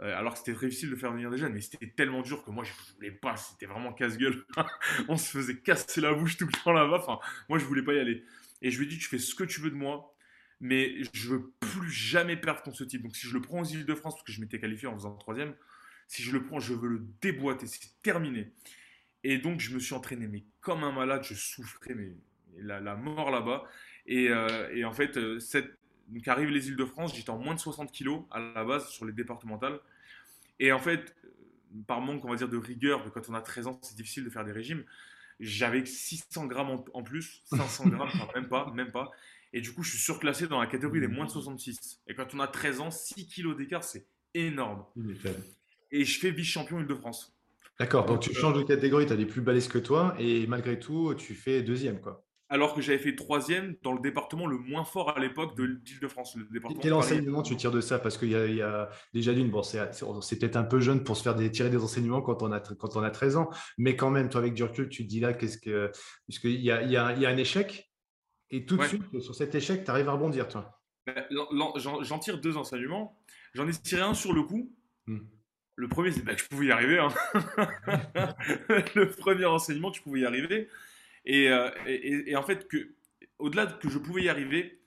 Euh, 0.01 0.17
alors 0.17 0.33
que 0.33 0.39
c'était 0.39 0.53
très 0.53 0.67
difficile 0.67 0.89
de 0.89 0.95
faire 0.95 1.11
venir 1.11 1.29
des 1.29 1.37
jeunes, 1.37 1.53
mais 1.53 1.61
c'était 1.61 1.87
tellement 1.87 2.21
dur 2.21 2.43
que 2.43 2.51
moi 2.51 2.63
je 2.63 2.71
voulais 2.95 3.11
pas, 3.11 3.35
c'était 3.35 3.65
vraiment 3.65 3.91
casse-gueule. 3.91 4.45
On 5.09 5.17
se 5.17 5.29
faisait 5.37 5.57
casser 5.57 5.99
la 5.99 6.13
bouche 6.13 6.37
tout 6.37 6.45
le 6.45 6.51
temps 6.63 6.71
là-bas. 6.71 6.99
Enfin, 6.99 7.19
moi 7.49 7.59
je 7.59 7.65
voulais 7.65 7.83
pas 7.83 7.93
y 7.93 7.99
aller. 7.99 8.23
Et 8.61 8.71
je 8.71 8.79
lui 8.79 8.85
ai 8.85 8.89
dit, 8.89 8.97
tu 8.97 9.09
fais 9.09 9.17
ce 9.17 9.35
que 9.35 9.43
tu 9.43 9.59
veux 9.59 9.69
de 9.69 9.75
moi, 9.75 10.15
mais 10.61 11.03
je 11.13 11.29
veux 11.29 11.51
plus 11.59 11.91
jamais 11.91 12.37
perdre 12.37 12.61
contre 12.61 12.77
ce 12.77 12.83
type. 12.85 13.03
Donc 13.03 13.15
si 13.15 13.27
je 13.27 13.33
le 13.33 13.41
prends 13.41 13.61
aux 13.61 13.65
îles 13.65 13.85
de 13.85 13.95
France, 13.95 14.15
parce 14.15 14.23
que 14.23 14.31
je 14.31 14.39
m'étais 14.39 14.59
qualifié 14.59 14.87
en 14.87 14.95
faisant 14.95 15.15
troisième, 15.15 15.53
si 16.07 16.23
je 16.23 16.31
le 16.31 16.43
prends, 16.43 16.59
je 16.59 16.73
veux 16.73 16.89
le 16.89 17.05
déboîter, 17.21 17.67
c'est 17.67 18.01
terminé. 18.01 18.51
Et 19.23 19.37
donc, 19.37 19.59
je 19.59 19.73
me 19.73 19.79
suis 19.79 19.93
entraîné, 19.93 20.27
mais 20.27 20.43
comme 20.61 20.83
un 20.83 20.91
malade, 20.91 21.23
je 21.23 21.33
souffrais, 21.33 21.93
mais 21.93 22.13
la, 22.57 22.95
mort 22.95 23.31
là-bas. 23.31 23.63
Et, 24.05 24.29
euh, 24.29 24.87
en 24.87 24.91
fait, 24.91 25.17
euh, 25.17 25.39
cette, 25.39 25.78
donc 26.09 26.27
arrive 26.27 26.49
les 26.49 26.67
Îles-de-France, 26.67 27.15
j'étais 27.15 27.29
en 27.29 27.37
moins 27.37 27.55
de 27.55 27.59
60 27.59 27.91
kilos 27.91 28.23
à 28.31 28.39
la 28.39 28.63
base 28.63 28.89
sur 28.89 29.05
les 29.05 29.13
départementales. 29.13 29.79
Et 30.59 30.71
en 30.71 30.79
fait, 30.79 31.15
par 31.87 32.01
manque, 32.01 32.25
on 32.25 32.29
va 32.29 32.35
dire, 32.35 32.49
de 32.49 32.57
rigueur, 32.57 33.11
quand 33.13 33.29
on 33.29 33.33
a 33.33 33.41
13 33.41 33.67
ans, 33.67 33.79
c'est 33.81 33.95
difficile 33.95 34.23
de 34.23 34.29
faire 34.29 34.43
des 34.43 34.51
régimes. 34.51 34.83
J'avais 35.39 35.85
600 35.85 36.47
grammes 36.47 36.83
en, 36.93 37.03
plus, 37.03 37.43
500 37.45 37.87
grammes, 37.89 38.09
même 38.35 38.47
pas, 38.49 38.71
même 38.73 38.91
pas. 38.91 39.11
Et 39.53 39.61
du 39.61 39.71
coup, 39.71 39.83
je 39.83 39.91
suis 39.91 39.99
surclassé 39.99 40.47
dans 40.47 40.59
la 40.59 40.67
catégorie 40.67 40.99
des 40.99 41.07
moins 41.07 41.25
de 41.25 41.31
66. 41.31 42.01
Et 42.07 42.13
quand 42.13 42.33
on 42.33 42.39
a 42.39 42.47
13 42.47 42.81
ans, 42.81 42.91
6 42.91 43.27
kilos 43.27 43.55
d'écart, 43.55 43.83
c'est 43.83 44.05
énorme 44.33 44.85
et 45.91 46.05
je 46.05 46.19
fais 46.19 46.31
vice-champion 46.31 46.79
Île-de-France. 46.79 47.35
D'accord, 47.79 48.05
donc, 48.05 48.19
tu 48.21 48.33
changes 48.33 48.57
de 48.57 48.63
catégorie, 48.63 49.05
tu 49.05 49.13
as 49.13 49.15
des 49.15 49.25
plus 49.25 49.41
balèzes 49.41 49.69
que 49.69 49.77
toi, 49.77 50.15
et 50.19 50.45
malgré 50.47 50.79
tout, 50.79 51.13
tu 51.15 51.33
fais 51.33 51.61
deuxième. 51.61 52.01
quoi. 52.01 52.25
Alors 52.51 52.73
que 52.73 52.81
j'avais 52.81 52.97
fait 52.97 53.15
troisième 53.15 53.75
dans 53.83 53.93
le 53.93 53.99
département 53.99 54.47
le 54.47 54.57
moins 54.57 54.83
fort 54.83 55.15
à 55.15 55.19
l'époque 55.19 55.55
de 55.55 55.63
l'Île-de-France. 55.63 56.35
Quel 56.81 56.93
enseignement 56.93 57.43
tu 57.43 57.55
tires 57.55 57.71
de 57.71 57.81
ça? 57.81 57.99
Parce 57.99 58.17
qu'il 58.17 58.31
y, 58.31 58.61
a 58.61 58.89
déjà 59.13 59.33
d'une, 59.33 59.51
bon, 59.51 59.61
c'est 59.61 60.39
peut-être 60.39 60.55
un 60.55 60.63
peu 60.63 60.79
jeune 60.79 61.03
pour 61.03 61.15
se 61.15 61.23
faire 61.23 61.35
des, 61.35 61.51
tirer 61.51 61.69
des 61.69 61.77
enseignements 61.77 62.21
quand 62.21 62.41
on, 62.41 62.51
a, 62.51 62.59
quand 62.59 62.95
on 62.95 63.03
a 63.03 63.11
13 63.11 63.37
ans, 63.37 63.49
mais 63.77 63.95
quand 63.95 64.09
même, 64.09 64.29
toi 64.29 64.41
avec 64.41 64.55
du 64.55 64.63
recul, 64.63 64.89
tu 64.89 65.03
te 65.03 65.09
dis 65.09 65.19
là, 65.19 65.33
qu'est-ce 65.33 65.59
que. 65.59 65.91
Puisqu'il 66.25 66.61
y 66.61 66.71
a, 66.71 66.81
il 66.81 66.91
y, 66.91 66.97
a, 66.97 67.13
il 67.13 67.21
y 67.21 67.25
a 67.27 67.29
un 67.29 67.37
échec, 67.37 67.89
et 68.51 68.65
tout 68.65 68.77
de 68.77 68.83
suite, 68.83 69.19
sur 69.19 69.35
cet 69.35 69.53
échec, 69.55 69.83
tu 69.83 69.91
arrives 69.91 70.09
à 70.09 70.13
rebondir, 70.13 70.47
toi. 70.47 70.81
Ben, 71.05 71.25
j'en 71.77 72.19
tire 72.19 72.39
deux 72.39 72.57
enseignements. 72.57 73.19
J'en 73.53 73.67
ai 73.67 73.71
tiré 73.71 74.01
un 74.01 74.13
sur 74.13 74.33
le 74.33 74.43
coup. 74.43 74.75
Hmm. 75.07 75.19
Le 75.75 75.87
premier, 75.87 76.11
c'est 76.11 76.23
que 76.23 76.37
je 76.37 76.47
pouvais 76.47 76.67
y 76.67 76.71
arriver. 76.71 76.99
Hein. 76.99 77.09
le 78.95 79.05
premier 79.09 79.45
enseignement 79.45 79.91
que 79.91 79.97
je 79.97 80.01
pouvais 80.03 80.21
y 80.21 80.25
arriver. 80.25 80.67
Euh, 81.29 81.71
et, 81.85 82.31
et, 82.31 82.35
en 82.35 82.43
fait, 82.43 82.67
que, 82.67 82.95
au-delà 83.37 83.65
de 83.65 83.73
que 83.73 83.89
je 83.89 83.97
pouvais 83.97 84.23
y 84.23 84.29
arriver, 84.29 84.81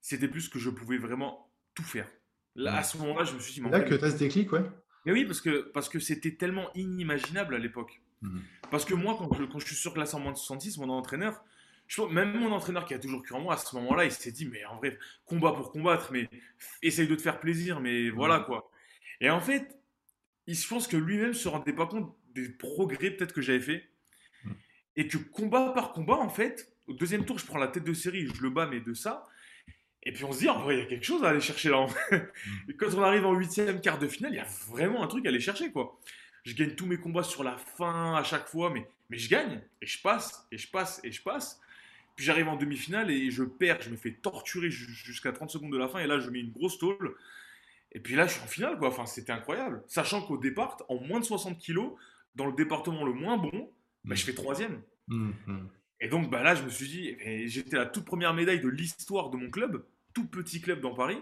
c'était 0.00 0.28
plus 0.28 0.48
que 0.48 0.58
je 0.58 0.70
pouvais 0.70 0.98
vraiment 0.98 1.50
tout 1.74 1.82
faire. 1.82 2.08
Là, 2.54 2.76
à 2.76 2.82
ce 2.82 2.98
moment-là, 2.98 3.24
je 3.24 3.34
me 3.34 3.40
suis 3.40 3.54
dit. 3.54 3.68
Là 3.68 3.80
que 3.80 3.94
tu 3.94 4.04
as 4.04 4.10
ce 4.10 4.16
déclic, 4.16 4.52
ouais. 4.52 4.64
Mais 5.06 5.12
oui, 5.12 5.24
parce 5.24 5.40
que 5.40 5.70
parce 5.72 5.88
que 5.88 6.00
c'était 6.00 6.34
tellement 6.34 6.72
inimaginable 6.74 7.54
à 7.54 7.58
l'époque. 7.58 8.02
Mhm. 8.22 8.42
Parce 8.70 8.84
que 8.84 8.94
moi, 8.94 9.16
quand 9.16 9.32
je, 9.34 9.44
quand 9.44 9.60
je 9.60 9.66
suis 9.66 9.76
surclassé 9.76 10.16
en 10.16 10.20
moins 10.20 10.32
de 10.32 10.36
66, 10.36 10.78
mon 10.78 10.88
entraîneur, 10.88 11.42
même 12.10 12.36
mon 12.36 12.52
entraîneur 12.52 12.84
qui 12.84 12.94
a 12.94 12.98
toujours 12.98 13.22
cru 13.22 13.34
en 13.34 13.40
moi, 13.40 13.54
à 13.54 13.56
ce 13.56 13.74
moment-là, 13.76 14.04
il 14.04 14.12
s'est 14.12 14.32
dit, 14.32 14.46
mais 14.46 14.64
en 14.64 14.76
vrai, 14.76 14.98
combat 15.24 15.52
pour 15.52 15.70
combattre, 15.70 16.10
mais 16.12 16.28
essaye 16.82 17.06
de 17.06 17.14
te 17.14 17.22
faire 17.22 17.40
plaisir, 17.40 17.80
mais 17.80 18.10
voilà 18.10 18.40
quoi. 18.40 18.70
Et 19.20 19.30
en 19.30 19.40
fait, 19.40 19.78
je 20.46 20.68
pense 20.68 20.86
que 20.86 20.96
lui-même 20.96 21.34
se 21.34 21.48
rendait 21.48 21.72
pas 21.72 21.86
compte 21.86 22.14
des 22.34 22.48
progrès 22.48 23.10
peut-être 23.10 23.32
que 23.32 23.40
j'avais 23.40 23.60
fait. 23.60 23.88
Mm. 24.98 25.00
Et 25.00 25.08
que 25.08 25.18
combat 25.18 25.72
par 25.74 25.92
combat, 25.92 26.16
en 26.16 26.28
fait, 26.28 26.72
au 26.86 26.92
deuxième 26.92 27.24
tour, 27.24 27.38
je 27.38 27.46
prends 27.46 27.58
la 27.58 27.68
tête 27.68 27.84
de 27.84 27.94
série, 27.94 28.26
je 28.26 28.42
le 28.42 28.50
bats, 28.50 28.66
mais 28.66 28.80
de 28.80 28.94
ça. 28.94 29.26
Et 30.02 30.12
puis 30.12 30.24
on 30.24 30.32
se 30.32 30.40
dit, 30.40 30.48
en 30.48 30.58
vrai, 30.60 30.76
il 30.76 30.78
y 30.80 30.82
a 30.82 30.86
quelque 30.86 31.04
chose 31.04 31.24
à 31.24 31.28
aller 31.28 31.40
chercher 31.40 31.70
là. 31.70 31.86
et 32.68 32.74
quand 32.74 32.94
on 32.94 33.02
arrive 33.02 33.26
en 33.26 33.34
huitième, 33.34 33.80
quart 33.80 33.98
de 33.98 34.06
finale, 34.06 34.32
il 34.32 34.36
y 34.36 34.40
a 34.40 34.46
vraiment 34.68 35.02
un 35.02 35.06
truc 35.06 35.26
à 35.26 35.28
aller 35.28 35.40
chercher, 35.40 35.70
quoi. 35.70 35.98
Je 36.44 36.54
gagne 36.54 36.70
tous 36.70 36.86
mes 36.86 36.98
combats 36.98 37.24
sur 37.24 37.44
la 37.44 37.56
fin 37.56 38.14
à 38.14 38.22
chaque 38.22 38.48
fois, 38.48 38.70
mais, 38.70 38.86
mais 39.10 39.18
je 39.18 39.28
gagne, 39.28 39.60
et 39.82 39.86
je 39.86 40.00
passe, 40.00 40.46
et 40.50 40.58
je 40.58 40.70
passe, 40.70 41.00
et 41.04 41.12
je 41.12 41.22
passe. 41.22 41.60
Puis 42.16 42.24
j'arrive 42.24 42.48
en 42.48 42.56
demi-finale 42.56 43.10
et 43.10 43.30
je 43.30 43.44
perds, 43.44 43.82
je 43.82 43.90
me 43.90 43.96
fais 43.96 44.12
torturer 44.12 44.70
jusqu'à 44.70 45.30
30 45.30 45.50
secondes 45.50 45.72
de 45.72 45.78
la 45.78 45.88
fin, 45.88 46.00
et 46.00 46.06
là, 46.06 46.18
je 46.18 46.30
mets 46.30 46.40
une 46.40 46.50
grosse 46.50 46.78
tôle. 46.78 47.14
Et 47.92 48.00
puis 48.00 48.16
là, 48.16 48.26
je 48.26 48.32
suis 48.32 48.42
en 48.42 48.46
finale, 48.46 48.78
quoi. 48.78 48.88
Enfin, 48.88 49.06
c'était 49.06 49.32
incroyable. 49.32 49.82
Sachant 49.86 50.22
qu'au 50.22 50.36
départ, 50.36 50.78
en 50.88 51.00
moins 51.00 51.20
de 51.20 51.24
60 51.24 51.58
kilos, 51.58 51.92
dans 52.34 52.46
le 52.46 52.52
département 52.52 53.04
le 53.04 53.12
moins 53.12 53.36
bon, 53.36 53.70
bah, 54.08 54.14
je 54.14 54.24
fais 54.24 54.34
troisième. 54.34 54.80
Mmh, 55.08 55.30
mmh. 55.46 55.68
Et 56.00 56.08
donc 56.08 56.30
bah, 56.30 56.42
là, 56.42 56.54
je 56.54 56.62
me 56.62 56.70
suis 56.70 56.88
dit, 56.88 57.16
j'étais 57.48 57.76
la 57.76 57.86
toute 57.86 58.04
première 58.04 58.34
médaille 58.34 58.60
de 58.60 58.68
l'histoire 58.68 59.30
de 59.30 59.36
mon 59.36 59.50
club, 59.50 59.84
tout 60.14 60.26
petit 60.26 60.60
club 60.60 60.80
dans 60.80 60.94
Paris. 60.94 61.18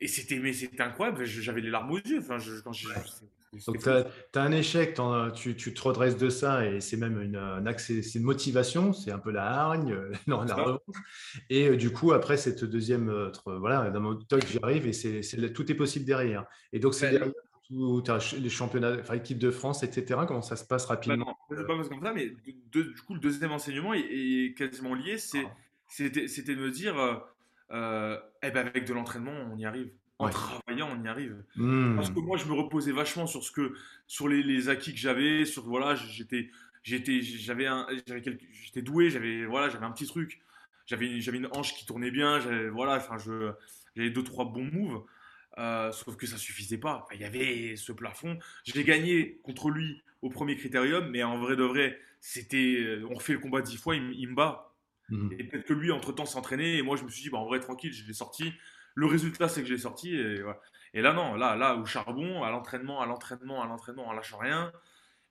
Et 0.00 0.08
c'était, 0.08 0.38
mais 0.38 0.52
c'était 0.52 0.82
incroyable. 0.82 1.24
J'avais 1.24 1.60
les 1.60 1.70
larmes 1.70 1.90
aux 1.90 1.98
yeux. 1.98 2.20
Enfin, 2.20 2.38
je, 2.38 2.60
quand 2.60 2.72
donc, 3.66 3.78
tu 3.78 3.88
as, 3.88 4.42
un 4.42 4.52
échec, 4.52 4.98
tu, 5.34 5.56
tu, 5.56 5.74
te 5.74 5.82
redresses 5.82 6.16
de 6.16 6.30
ça 6.30 6.64
et 6.64 6.80
c'est 6.80 6.96
même 6.96 7.20
une, 7.20 7.74
c'est 7.78 8.14
une 8.14 8.22
motivation, 8.22 8.92
c'est 8.92 9.10
un 9.10 9.18
peu 9.18 9.32
la 9.32 9.44
hargne, 9.44 9.96
non, 10.28 10.42
la 10.42 10.54
revanche. 10.54 10.80
Et 11.48 11.68
euh, 11.68 11.76
du 11.76 11.90
coup, 11.92 12.12
après 12.12 12.36
cette 12.36 12.64
deuxième, 12.64 13.08
euh, 13.08 13.32
voilà, 13.58 13.90
dans 13.90 14.00
mon 14.00 14.14
talk, 14.14 14.46
j'y 14.46 14.58
arrive 14.62 14.86
et 14.86 14.92
c'est, 14.92 15.52
tout 15.52 15.70
est 15.70 15.74
possible 15.74 16.04
derrière. 16.04 16.46
Et 16.72 16.78
donc, 16.78 16.94
c'est 16.94 17.10
derrière 17.10 17.32
tout, 17.70 18.02
les 18.38 18.50
championnats, 18.50 18.96
enfin, 19.00 19.14
équipe 19.14 19.38
de 19.38 19.50
France, 19.50 19.82
etc. 19.82 20.20
Comment 20.26 20.42
ça 20.42 20.56
se 20.56 20.64
passe 20.64 20.86
bah 20.86 20.94
rapidement 20.94 21.36
bah 21.48 21.56
non, 21.56 21.66
pas 21.66 21.88
comme 21.88 22.02
ça, 22.02 22.12
mais 22.12 22.32
du 22.72 22.94
coup, 23.06 23.14
le 23.14 23.20
deuxième 23.20 23.52
enseignement 23.52 23.94
est, 23.94 24.56
quasiment 24.56 24.94
lié. 24.94 25.16
Ah. 25.34 25.38
c'était, 25.86 26.54
de 26.54 26.60
me 26.60 26.70
dire, 26.70 26.96
euh, 27.70 28.18
eh 28.42 28.50
ben, 28.50 28.66
avec 28.66 28.86
de 28.86 28.92
l'entraînement, 28.92 29.32
on 29.52 29.56
y 29.56 29.64
arrive 29.64 29.90
en 30.18 30.28
travaillant, 30.28 30.88
on 30.92 31.02
y 31.02 31.08
arrive. 31.08 31.42
Hmm. 31.56 31.96
Parce 31.96 32.10
que 32.10 32.20
moi, 32.20 32.36
je 32.36 32.44
me 32.46 32.52
reposais 32.52 32.92
vachement 32.92 33.26
sur 33.26 33.42
ce 33.42 33.52
que, 33.52 33.74
sur 34.06 34.28
les, 34.28 34.68
acquis 34.68 34.92
que 34.92 34.98
j'avais, 34.98 35.44
sur 35.44 35.64
voilà, 35.64 35.94
j'étais, 35.94 36.50
j'étais, 36.82 37.22
j'avais 37.22 37.66
un, 37.66 37.86
j'étais 38.06 38.82
doué, 38.82 39.10
j'avais 39.10 39.46
voilà, 39.46 39.68
j'avais 39.68 39.86
un 39.86 39.92
petit 39.92 40.06
truc, 40.06 40.40
j'avais, 40.86 41.20
j'avais 41.20 41.38
une 41.38 41.48
hanche 41.52 41.74
qui 41.74 41.86
tournait 41.86 42.10
bien, 42.10 42.40
j'avais 42.40 42.68
voilà, 42.68 42.96
enfin, 42.96 43.16
je, 43.18 43.52
j'avais 43.96 44.10
deux 44.10 44.24
trois 44.24 44.44
bons 44.44 44.68
moves. 44.70 45.02
Euh, 45.60 45.92
sauf 45.92 46.16
que 46.16 46.26
ça 46.26 46.38
suffisait 46.38 46.78
pas. 46.78 47.06
Il 47.12 47.20
y 47.20 47.24
avait 47.24 47.76
ce 47.76 47.92
plafond. 47.92 48.38
Je 48.64 48.72
l'ai 48.72 48.84
gagné 48.84 49.38
contre 49.42 49.68
lui 49.68 50.02
au 50.22 50.30
premier 50.30 50.56
critérium, 50.56 51.10
mais 51.10 51.22
en 51.22 51.38
vrai 51.38 51.54
de 51.54 51.64
vrai, 51.64 51.98
c'était, 52.20 52.98
on 53.08 53.14
refait 53.14 53.34
le 53.34 53.40
combat 53.40 53.60
dix 53.60 53.76
fois, 53.76 53.94
il, 53.94 54.28
me 54.28 54.34
bat. 54.34 54.74
Hmm. 55.10 55.28
Et 55.38 55.44
peut-être 55.44 55.66
que 55.66 55.74
lui, 55.74 55.92
entre 55.92 56.12
temps, 56.12 56.24
s'entraînait, 56.24 56.78
et 56.78 56.82
moi, 56.82 56.96
je 56.96 57.04
me 57.04 57.10
suis 57.10 57.22
dit, 57.22 57.30
bah, 57.30 57.38
en 57.38 57.44
vrai, 57.44 57.60
tranquille, 57.60 57.92
je 57.92 58.06
l'ai 58.06 58.14
sorti. 58.14 58.52
Le 58.94 59.06
résultat, 59.06 59.48
c'est 59.48 59.60
que 59.60 59.68
j'ai 59.68 59.78
sorti. 59.78 60.14
Et, 60.14 60.42
et, 60.94 61.02
là, 61.02 61.12
non, 61.12 61.34
là, 61.34 61.56
là, 61.56 61.76
au 61.76 61.84
charbon, 61.84 62.42
à 62.42 62.50
l'entraînement, 62.50 63.02
à 63.02 63.06
l'entraînement, 63.06 63.62
à 63.62 63.66
l'entraînement, 63.66 64.08
en 64.08 64.12
lâchant 64.12 64.38
rien. 64.38 64.72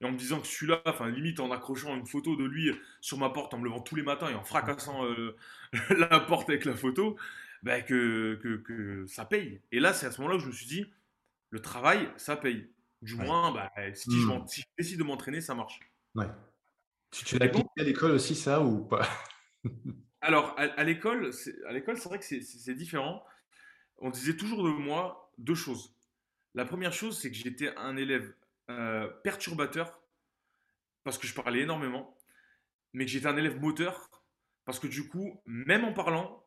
Et 0.00 0.06
en 0.06 0.12
me 0.12 0.16
disant 0.16 0.40
que 0.40 0.46
celui-là, 0.46 0.80
enfin, 0.86 1.08
limite 1.10 1.40
en 1.40 1.50
accrochant 1.50 1.94
une 1.94 2.06
photo 2.06 2.36
de 2.36 2.44
lui 2.44 2.72
sur 3.00 3.18
ma 3.18 3.30
porte, 3.30 3.52
en 3.52 3.58
me 3.58 3.64
levant 3.64 3.80
tous 3.80 3.96
les 3.96 4.02
matins 4.02 4.30
et 4.30 4.34
en 4.34 4.44
fracassant 4.44 5.04
euh, 5.04 5.36
la 5.90 6.20
porte 6.20 6.48
avec 6.48 6.64
la 6.64 6.74
photo, 6.74 7.18
bah, 7.62 7.82
que, 7.82 8.34
que, 8.64 9.06
ça 9.06 9.24
paye. 9.24 9.60
Et 9.72 9.80
là, 9.80 9.92
c'est 9.92 10.06
à 10.06 10.10
ce 10.10 10.20
moment-là 10.20 10.36
où 10.36 10.40
je 10.40 10.46
me 10.46 10.52
suis 10.52 10.66
dit, 10.66 10.86
le 11.50 11.60
travail, 11.60 12.10
ça 12.16 12.36
paye. 12.36 12.70
Du 13.02 13.14
moins, 13.14 13.52
bah, 13.52 13.70
si, 13.94 14.10
je, 14.10 14.26
hmm. 14.26 14.46
si, 14.46 14.60
je, 14.60 14.66
décide 14.76 14.98
de 14.98 15.04
m'entraîner, 15.04 15.40
ça 15.40 15.54
marche. 15.54 15.80
Ouais. 16.14 16.26
Tu, 17.10 17.24
tu 17.24 17.38
l'as 17.38 17.46
à 17.78 17.82
l'école 17.82 18.12
aussi, 18.12 18.34
ça, 18.34 18.62
ou 18.62 18.84
pas? 18.84 19.08
Alors, 20.20 20.54
à, 20.58 20.64
à 20.64 20.84
l'école, 20.84 21.32
c'est 21.32 21.60
vrai 22.04 22.18
que 22.18 22.24
c'est 22.24 22.74
différent 22.74 23.24
on 24.00 24.10
disait 24.10 24.36
toujours 24.36 24.64
de 24.64 24.70
moi 24.70 25.32
deux 25.38 25.54
choses. 25.54 25.94
La 26.54 26.64
première 26.64 26.92
chose, 26.92 27.18
c'est 27.20 27.30
que 27.30 27.36
j'étais 27.36 27.74
un 27.76 27.96
élève 27.96 28.34
euh, 28.70 29.08
perturbateur 29.22 30.00
parce 31.04 31.18
que 31.18 31.26
je 31.26 31.34
parlais 31.34 31.60
énormément, 31.60 32.16
mais 32.92 33.04
que 33.04 33.10
j'étais 33.10 33.26
un 33.26 33.36
élève 33.36 33.60
moteur 33.60 34.10
parce 34.64 34.78
que 34.78 34.86
du 34.86 35.08
coup, 35.08 35.40
même 35.46 35.84
en 35.84 35.92
parlant, 35.92 36.39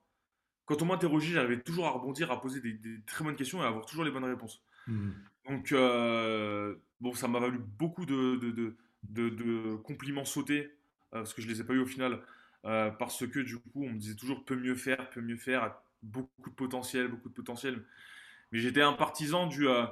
quand 0.65 0.82
on 0.82 0.86
m'interrogeait, 0.86 1.34
j'arrivais 1.34 1.62
toujours 1.62 1.88
à 1.88 1.91
rebondir, 1.91 2.32
à 2.32 2.39
poser 2.39 2.62
des, 2.62 3.02
très 3.06 3.23
bonnes 3.23 3.36
questions 3.36 3.62
et 3.62 3.65
à 3.65 3.67
avoir 3.67 3.86
toujours 3.86 4.06
les 4.06 4.12
bonnes 4.12 4.23
réponses. 4.23 4.63
Mmh. 4.88 5.10
Donc, 5.47 5.71
euh, 5.71 6.76
bon, 7.02 7.13
ça 7.13 7.28
m'a 7.28 7.39
valu 7.39 7.60
beaucoup 7.60 8.06
de, 8.06 8.76
de, 9.04 9.76
compliments 9.84 10.26
sautés 10.26 10.71
euh, 11.13 11.19
parce 11.19 11.34
que 11.34 11.41
je 11.41 11.47
ne 11.47 11.54
les 11.54 11.62
ai 11.62 11.63
pas 11.63 11.73
eu 11.73 11.80
au 11.80 11.86
final. 11.86 12.21
parce 12.63 13.28
que 13.28 13.39
du 13.39 13.58
coup, 13.58 13.84
on 13.84 13.89
me 13.89 13.99
disait 13.99 14.15
toujours 14.15 14.45
peut 14.45 14.56
mieux 14.56 14.76
faire, 14.76 15.10
peut 15.10 15.21
mieux 15.21 15.38
faire, 15.38 15.76
beaucoup 16.04 16.49
de 16.49 16.56
potentiel, 16.56 17.08
beaucoup 17.08 17.30
de 17.30 17.34
potentiel. 17.34 17.84
Mais 18.52 18.60
j'étais 18.60 18.82
un 18.82 18.93
partisan 18.93 19.47
du 19.47 19.67
euh, 19.67 19.86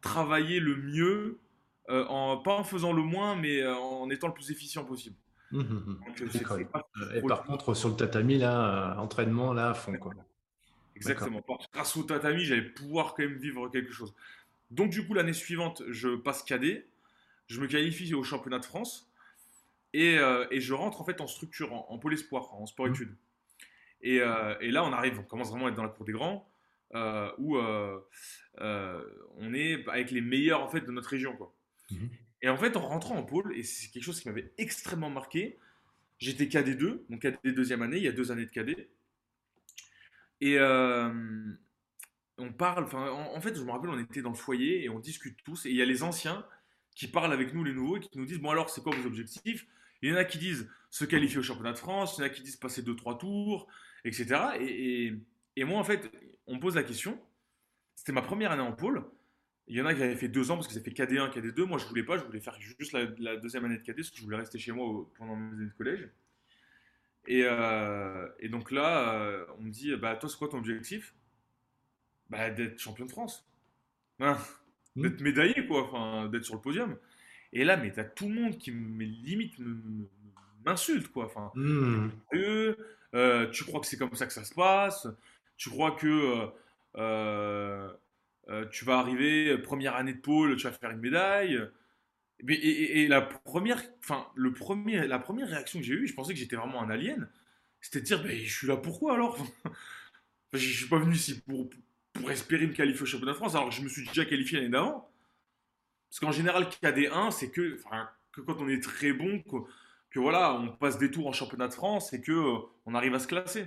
travailler 0.00 0.60
le 0.60 0.76
mieux, 0.76 1.38
euh, 1.88 2.04
en, 2.06 2.36
pas 2.36 2.54
en 2.54 2.64
faisant 2.64 2.92
le 2.92 3.02
moins, 3.02 3.36
mais 3.36 3.62
euh, 3.62 3.74
en 3.74 4.10
étant 4.10 4.26
le 4.26 4.34
plus 4.34 4.50
efficient 4.50 4.84
possible. 4.84 5.16
Mmh, 5.52 5.60
mmh, 5.60 6.00
mmh. 6.00 7.14
et 7.14 7.22
par 7.22 7.44
contre, 7.44 7.74
sur 7.74 7.90
le 7.90 7.96
tatami, 7.96 8.38
là, 8.38 8.96
entraînement, 8.98 9.52
là, 9.52 9.70
à 9.70 9.74
fond. 9.74 9.92
Quoi. 9.98 10.14
Exactement. 10.96 11.42
Grâce 11.72 11.96
au 11.96 12.02
tatami, 12.02 12.44
j'allais 12.44 12.62
pouvoir 12.62 13.14
quand 13.14 13.22
même 13.22 13.36
vivre 13.36 13.68
quelque 13.68 13.92
chose. 13.92 14.14
Donc, 14.70 14.90
du 14.90 15.06
coup, 15.06 15.14
l'année 15.14 15.34
suivante, 15.34 15.82
je 15.90 16.16
passe 16.16 16.42
cadet, 16.42 16.88
je 17.46 17.60
me 17.60 17.66
qualifie 17.66 18.14
au 18.14 18.22
championnat 18.22 18.58
de 18.58 18.64
France 18.64 19.12
et, 19.92 20.18
et 20.50 20.60
je 20.60 20.72
rentre 20.72 21.02
en 21.02 21.04
fait 21.04 21.20
en 21.20 21.26
structure, 21.26 21.72
en, 21.74 21.86
en 21.90 21.98
pôle 21.98 22.14
espoir, 22.14 22.54
en 22.54 22.66
sport-études. 22.66 23.14
Euh, 24.04 24.56
et, 24.60 24.70
là, 24.70 24.84
on 24.84 24.92
arrive, 24.92 25.18
on 25.18 25.22
commence 25.22 25.50
vraiment 25.50 25.66
à 25.66 25.68
être 25.68 25.76
dans 25.76 25.82
la 25.82 25.88
cour 25.88 26.04
des 26.04 26.12
grands, 26.12 26.48
euh, 26.94 27.30
où 27.38 27.56
euh, 27.56 28.00
on 29.36 29.54
est 29.54 29.86
avec 29.88 30.10
les 30.10 30.20
meilleurs 30.20 30.62
en 30.62 30.68
fait 30.68 30.80
de 30.80 30.90
notre 30.90 31.08
région, 31.08 31.36
quoi. 31.36 31.54
Et 32.42 32.48
en 32.48 32.56
fait, 32.56 32.76
en 32.76 32.88
rentrant 32.88 33.16
en 33.16 33.22
pôle, 33.22 33.56
et 33.56 33.62
c'est 33.62 33.88
quelque 33.90 34.02
chose 34.02 34.20
qui 34.20 34.28
m'avait 34.28 34.52
extrêmement 34.58 35.10
marqué, 35.10 35.58
j'étais 36.18 36.46
KD2, 36.46 37.02
donc 37.08 37.20
KD 37.20 37.54
deuxième 37.54 37.82
année, 37.82 37.98
il 37.98 38.02
y 38.02 38.08
a 38.08 38.12
deux 38.12 38.32
années 38.32 38.46
de 38.46 38.50
KD. 38.50 38.88
Et 40.40 40.58
on 42.38 42.52
parle, 42.52 42.88
en, 42.94 43.40
fait, 43.40 43.54
je 43.54 43.62
me 43.62 43.70
rappelle, 43.70 43.90
on 43.90 43.98
était 43.98 44.22
dans 44.22 44.30
le 44.30 44.36
foyer 44.36 44.84
et 44.84 44.88
on 44.88 44.98
discute 44.98 45.38
tous, 45.44 45.66
et 45.66 45.70
il 45.70 45.76
y 45.76 45.82
a 45.82 45.84
les 45.84 46.02
anciens 46.02 46.44
qui 46.94 47.06
parlent 47.06 47.32
avec 47.32 47.54
nous, 47.54 47.64
les 47.64 47.72
nouveaux, 47.72 47.96
et 47.96 48.00
qui 48.00 48.18
nous 48.18 48.26
disent 48.26 48.40
Bon, 48.40 48.50
alors, 48.50 48.70
c'est 48.70 48.82
quoi 48.82 48.94
vos 48.94 49.06
objectifs? 49.06 49.66
Il 50.02 50.10
y 50.10 50.12
en 50.12 50.16
a 50.16 50.24
qui 50.24 50.38
disent 50.38 50.68
se 50.90 51.04
qualifier 51.04 51.38
au 51.38 51.42
championnat 51.42 51.72
de 51.72 51.78
France, 51.78 52.16
il 52.16 52.22
y 52.22 52.24
en 52.24 52.26
a 52.26 52.30
qui 52.30 52.42
disent 52.42 52.56
passer 52.56 52.82
2-3 52.82 53.18
tours, 53.18 53.68
etc. 54.04 54.26
Et, 55.56 55.64
moi, 55.64 55.78
en 55.78 55.84
fait, 55.84 56.10
on 56.46 56.56
me 56.56 56.60
pose 56.60 56.74
la 56.74 56.82
question. 56.82 57.20
C'était 57.94 58.12
ma 58.12 58.22
première 58.22 58.50
année 58.50 58.62
en 58.62 58.72
pôle. 58.72 59.04
Il 59.68 59.76
y 59.76 59.80
en 59.80 59.86
a 59.86 59.94
qui 59.94 60.02
avaient 60.02 60.16
fait 60.16 60.28
deux 60.28 60.50
ans 60.50 60.56
parce 60.56 60.66
que 60.66 60.74
ça 60.74 60.80
fait 60.80 60.90
KD1, 60.90 61.30
KD2. 61.32 61.64
Moi, 61.64 61.78
je 61.78 61.86
voulais 61.86 62.02
pas. 62.02 62.18
Je 62.18 62.24
voulais 62.24 62.40
faire 62.40 62.58
juste 62.60 62.92
la, 62.92 63.36
deuxième 63.36 63.64
année 63.64 63.78
de 63.78 63.82
KD 63.82 63.96
parce 63.96 64.10
que 64.10 64.18
je 64.18 64.22
voulais 64.22 64.36
rester 64.36 64.58
chez 64.58 64.72
moi 64.72 65.06
pendant 65.16 65.36
mes 65.36 65.52
années 65.54 65.66
de 65.66 65.74
collège. 65.74 66.08
Et, 67.28 67.42
euh, 67.44 68.28
donc 68.50 68.72
là, 68.72 69.14
euh, 69.14 69.46
on 69.58 69.62
me 69.62 69.70
dit 69.70 69.94
bah, 69.96 70.16
Toi, 70.16 70.28
c'est 70.28 70.36
quoi 70.36 70.48
ton 70.48 70.58
objectif? 70.58 71.14
Bah, 72.28 72.50
D'être 72.50 72.78
champion 72.78 73.06
de 73.06 73.10
France. 73.10 73.48
Mmh. 74.18 74.34
d'être 74.96 75.20
médaillé, 75.20 75.66
quoi. 75.66 75.84
Enfin, 75.84 76.28
d'être 76.28 76.44
sur 76.44 76.54
le 76.54 76.60
podium. 76.60 76.96
Et 77.52 77.64
là, 77.64 77.76
mais 77.76 77.92
t'as 77.92 78.04
tout 78.04 78.28
le 78.28 78.34
monde 78.34 78.58
qui, 78.58 78.72
me, 78.72 79.04
limite, 79.04 79.54
m'insulte, 80.64 81.08
quoi. 81.08 81.26
Enfin, 81.26 81.50
mmh. 81.54 82.08
Euh, 83.14 83.50
tu 83.50 83.64
crois 83.64 83.80
que 83.80 83.86
c'est 83.86 83.98
comme 83.98 84.14
ça 84.14 84.26
que 84.26 84.32
ça 84.32 84.44
se 84.44 84.54
passe, 84.54 85.06
tu 85.56 85.68
crois 85.68 85.92
que 85.92 86.48
euh, 86.96 87.92
euh, 88.48 88.66
tu 88.70 88.84
vas 88.84 88.98
arriver, 88.98 89.56
première 89.58 89.96
année 89.96 90.14
de 90.14 90.20
pôle, 90.20 90.56
tu 90.56 90.64
vas 90.64 90.72
faire 90.72 90.90
une 90.90 91.00
médaille. 91.00 91.60
Et, 92.48 93.06
la, 93.06 93.22
première, 93.22 93.80
le 94.34 94.52
premier, 94.52 95.06
la 95.06 95.18
première 95.20 95.48
réaction 95.48 95.78
que 95.78 95.84
j'ai 95.84 95.94
eue, 95.94 96.08
je 96.08 96.14
pensais 96.14 96.32
que 96.32 96.38
j'étais 96.38 96.56
vraiment 96.56 96.82
un 96.82 96.90
alien, 96.90 97.28
c'était 97.80 98.00
de 98.00 98.04
dire, 98.04 98.26
je 98.26 98.52
suis 98.52 98.66
là 98.66 98.76
pourquoi 98.76 99.14
alors? 99.14 99.38
Je 100.54 100.68
ne 100.68 100.72
suis 100.72 100.86
pas 100.86 100.98
venu 100.98 101.14
ici 101.14 101.40
pour, 101.40 101.70
pour 102.12 102.30
espérer 102.30 102.66
me 102.66 102.74
qualifier 102.74 103.02
au 103.02 103.06
championnat 103.06 103.32
de 103.32 103.38
France, 103.38 103.54
alors 103.54 103.70
que 103.70 103.74
je 103.74 103.80
me 103.80 103.88
suis 103.88 104.06
déjà 104.06 104.26
qualifié 104.26 104.58
l'année 104.58 104.68
d'avant. 104.68 105.10
Parce 106.10 106.20
qu'en 106.20 106.30
général, 106.30 106.64
KD1, 106.64 107.30
c'est 107.30 107.50
que, 107.50 107.80
que 108.32 108.40
quand 108.42 108.56
on 108.58 108.68
est 108.68 108.82
très 108.82 109.14
bon, 109.14 109.42
que 110.10 110.18
voilà, 110.18 110.52
on 110.52 110.68
passe 110.68 110.98
des 110.98 111.10
tours 111.10 111.26
en 111.26 111.32
championnat 111.32 111.68
de 111.68 111.72
France 111.72 112.12
et 112.12 112.20
que 112.20 112.32
euh, 112.32 112.58
on 112.84 112.94
arrive 112.94 113.14
à 113.14 113.18
se 113.18 113.26
classer. 113.26 113.66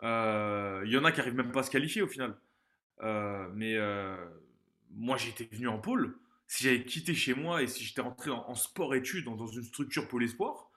Il 0.00 0.06
euh, 0.06 0.86
y 0.86 0.96
en 0.96 1.04
a 1.04 1.10
qui 1.12 1.20
arrivent 1.20 1.34
même 1.34 1.50
pas 1.50 1.60
à 1.60 1.62
se 1.64 1.70
qualifier 1.70 2.02
au 2.02 2.06
final. 2.06 2.36
Euh, 3.02 3.48
mais 3.54 3.76
moi, 4.90 5.16
j'étais 5.16 5.48
venu 5.52 5.68
en 5.68 5.78
pôle. 5.78 6.18
si 6.46 6.64
j'avais 6.64 6.84
quitté 6.84 7.14
chez 7.14 7.34
moi 7.34 7.62
et 7.62 7.66
si 7.66 7.84
j'étais 7.84 8.00
rentré 8.00 8.30
en, 8.30 8.54
sport-études, 8.54 9.24
dans, 9.24 9.46
une 9.46 9.64
structure 9.64 10.08
pour 10.08 10.20
l'espoir, 10.20 10.70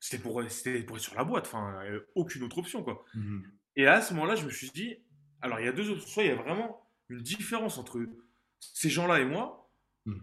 c'était 0.00 0.22
pour, 0.22 0.42
c'était 0.50 0.82
pour 0.82 0.96
être 0.96 1.02
sur 1.02 1.14
la 1.14 1.24
boîte. 1.24 1.46
Enfin, 1.46 1.80
aucune 2.14 2.42
autre 2.42 2.58
option, 2.58 2.82
quoi. 2.82 3.04
Mmh 3.14 3.42
et 3.76 3.86
à 3.86 4.00
ce 4.00 4.14
moment-là, 4.14 4.36
je 4.36 4.46
me 4.46 4.50
suis 4.50 4.70
dit, 4.70 4.96
alors 5.42 5.60
il 5.60 5.66
y 5.66 5.68
a 5.68 5.72
deux 5.72 5.90
options. 5.90 6.06
Soit 6.06 6.22
il 6.24 6.28
y 6.30 6.32
a 6.32 6.36
vraiment 6.36 6.90
une 7.08 7.20
différence 7.20 7.78
entre 7.78 8.04
ces 8.58 8.88
gens-là 8.88 9.20
et 9.20 9.24
moi. 9.24 9.70
Mmh. 10.06 10.18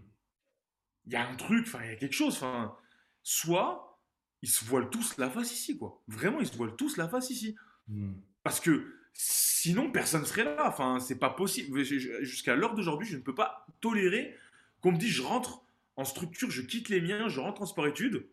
Il 1.06 1.12
y 1.12 1.16
a 1.16 1.28
un 1.28 1.36
truc, 1.36 1.66
enfin, 1.66 1.80
il 1.84 1.90
y 1.90 1.92
a 1.92 1.96
quelque 1.96 2.14
chose. 2.14 2.34
Enfin, 2.34 2.76
soit 3.22 4.00
ils 4.42 4.50
se 4.50 4.64
voilent 4.64 4.90
tous 4.90 5.16
la 5.18 5.30
face 5.30 5.52
ici, 5.52 5.78
quoi. 5.78 6.02
Vraiment, 6.08 6.40
ils 6.40 6.46
se 6.46 6.56
voilent 6.56 6.76
tous 6.76 6.96
la 6.96 7.08
face 7.08 7.30
ici. 7.30 7.56
Mmh. 7.88 8.14
Parce 8.42 8.60
que 8.60 8.92
sinon, 9.14 9.90
personne 9.90 10.22
ne 10.22 10.26
serait 10.26 10.44
là. 10.44 10.68
Enfin, 10.68 10.98
c'est 11.00 11.18
pas 11.18 11.30
possible. 11.30 11.82
Jusqu'à 11.82 12.54
l'heure 12.54 12.74
d'aujourd'hui, 12.74 13.08
je 13.08 13.16
ne 13.16 13.22
peux 13.22 13.34
pas 13.34 13.66
tolérer 13.80 14.36
qu'on 14.80 14.92
me 14.92 14.98
dise 14.98 15.12
je 15.12 15.22
rentre 15.22 15.62
en 15.96 16.04
structure, 16.04 16.50
je 16.50 16.60
quitte 16.60 16.88
les 16.88 17.00
miens, 17.00 17.28
je 17.28 17.40
rentre 17.40 17.62
en 17.62 17.66
sport-études 17.66 18.26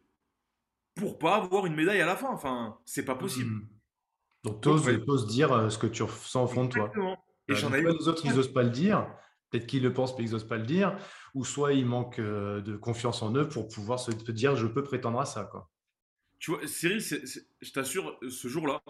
pour 0.96 1.20
pas 1.20 1.36
avoir 1.36 1.66
une 1.66 1.76
médaille 1.76 2.02
à 2.02 2.06
la 2.06 2.16
fin. 2.16 2.30
Enfin, 2.30 2.78
c'est 2.86 3.06
pas 3.06 3.16
possible. 3.16 3.52
Mmh. 3.52 3.68
Donc, 4.44 4.62
tu 4.62 4.70
oses, 4.70 5.28
dire 5.28 5.54
euh, 5.54 5.70
ce 5.70 5.78
que 5.78 5.88
tu 5.88 6.04
ressens 6.04 6.44
au 6.44 6.48
fond 6.48 6.66
de 6.66 6.72
toi. 6.72 6.92
Et 7.48 7.54
euh, 7.54 7.56
j'en 7.56 7.72
ai 7.74 7.82
Les 7.82 8.08
autres, 8.08 8.26
ils 8.26 8.34
n'osent 8.34 8.52
pas 8.52 8.64
le 8.64 8.72
dire. 8.72 9.08
Peut-être 9.50 9.68
qu'ils 9.68 9.84
le 9.84 9.94
pensent, 9.94 10.18
mais 10.18 10.26
ils 10.26 10.32
n'osent 10.32 10.48
pas 10.48 10.58
le 10.58 10.66
dire. 10.66 10.98
Ou 11.36 11.46
soit 11.46 11.74
ils 11.74 11.86
manquent 11.86 12.20
euh, 12.20 12.62
de 12.62 12.76
confiance 12.76 13.22
en 13.22 13.34
eux 13.36 13.48
pour 13.48 13.68
pouvoir 13.68 14.00
se 14.00 14.12
dire 14.12 14.56
je 14.56 14.66
peux 14.66 14.84
prétendre 14.84 15.20
à 15.20 15.26
ça. 15.26 15.44
Quoi. 15.44 15.70
Tu 16.40 16.52
vois, 16.52 16.66
Cyril, 16.66 17.00
je 17.00 17.72
t'assure, 17.72 18.18
ce 18.28 18.48
jour-là, 18.48 18.82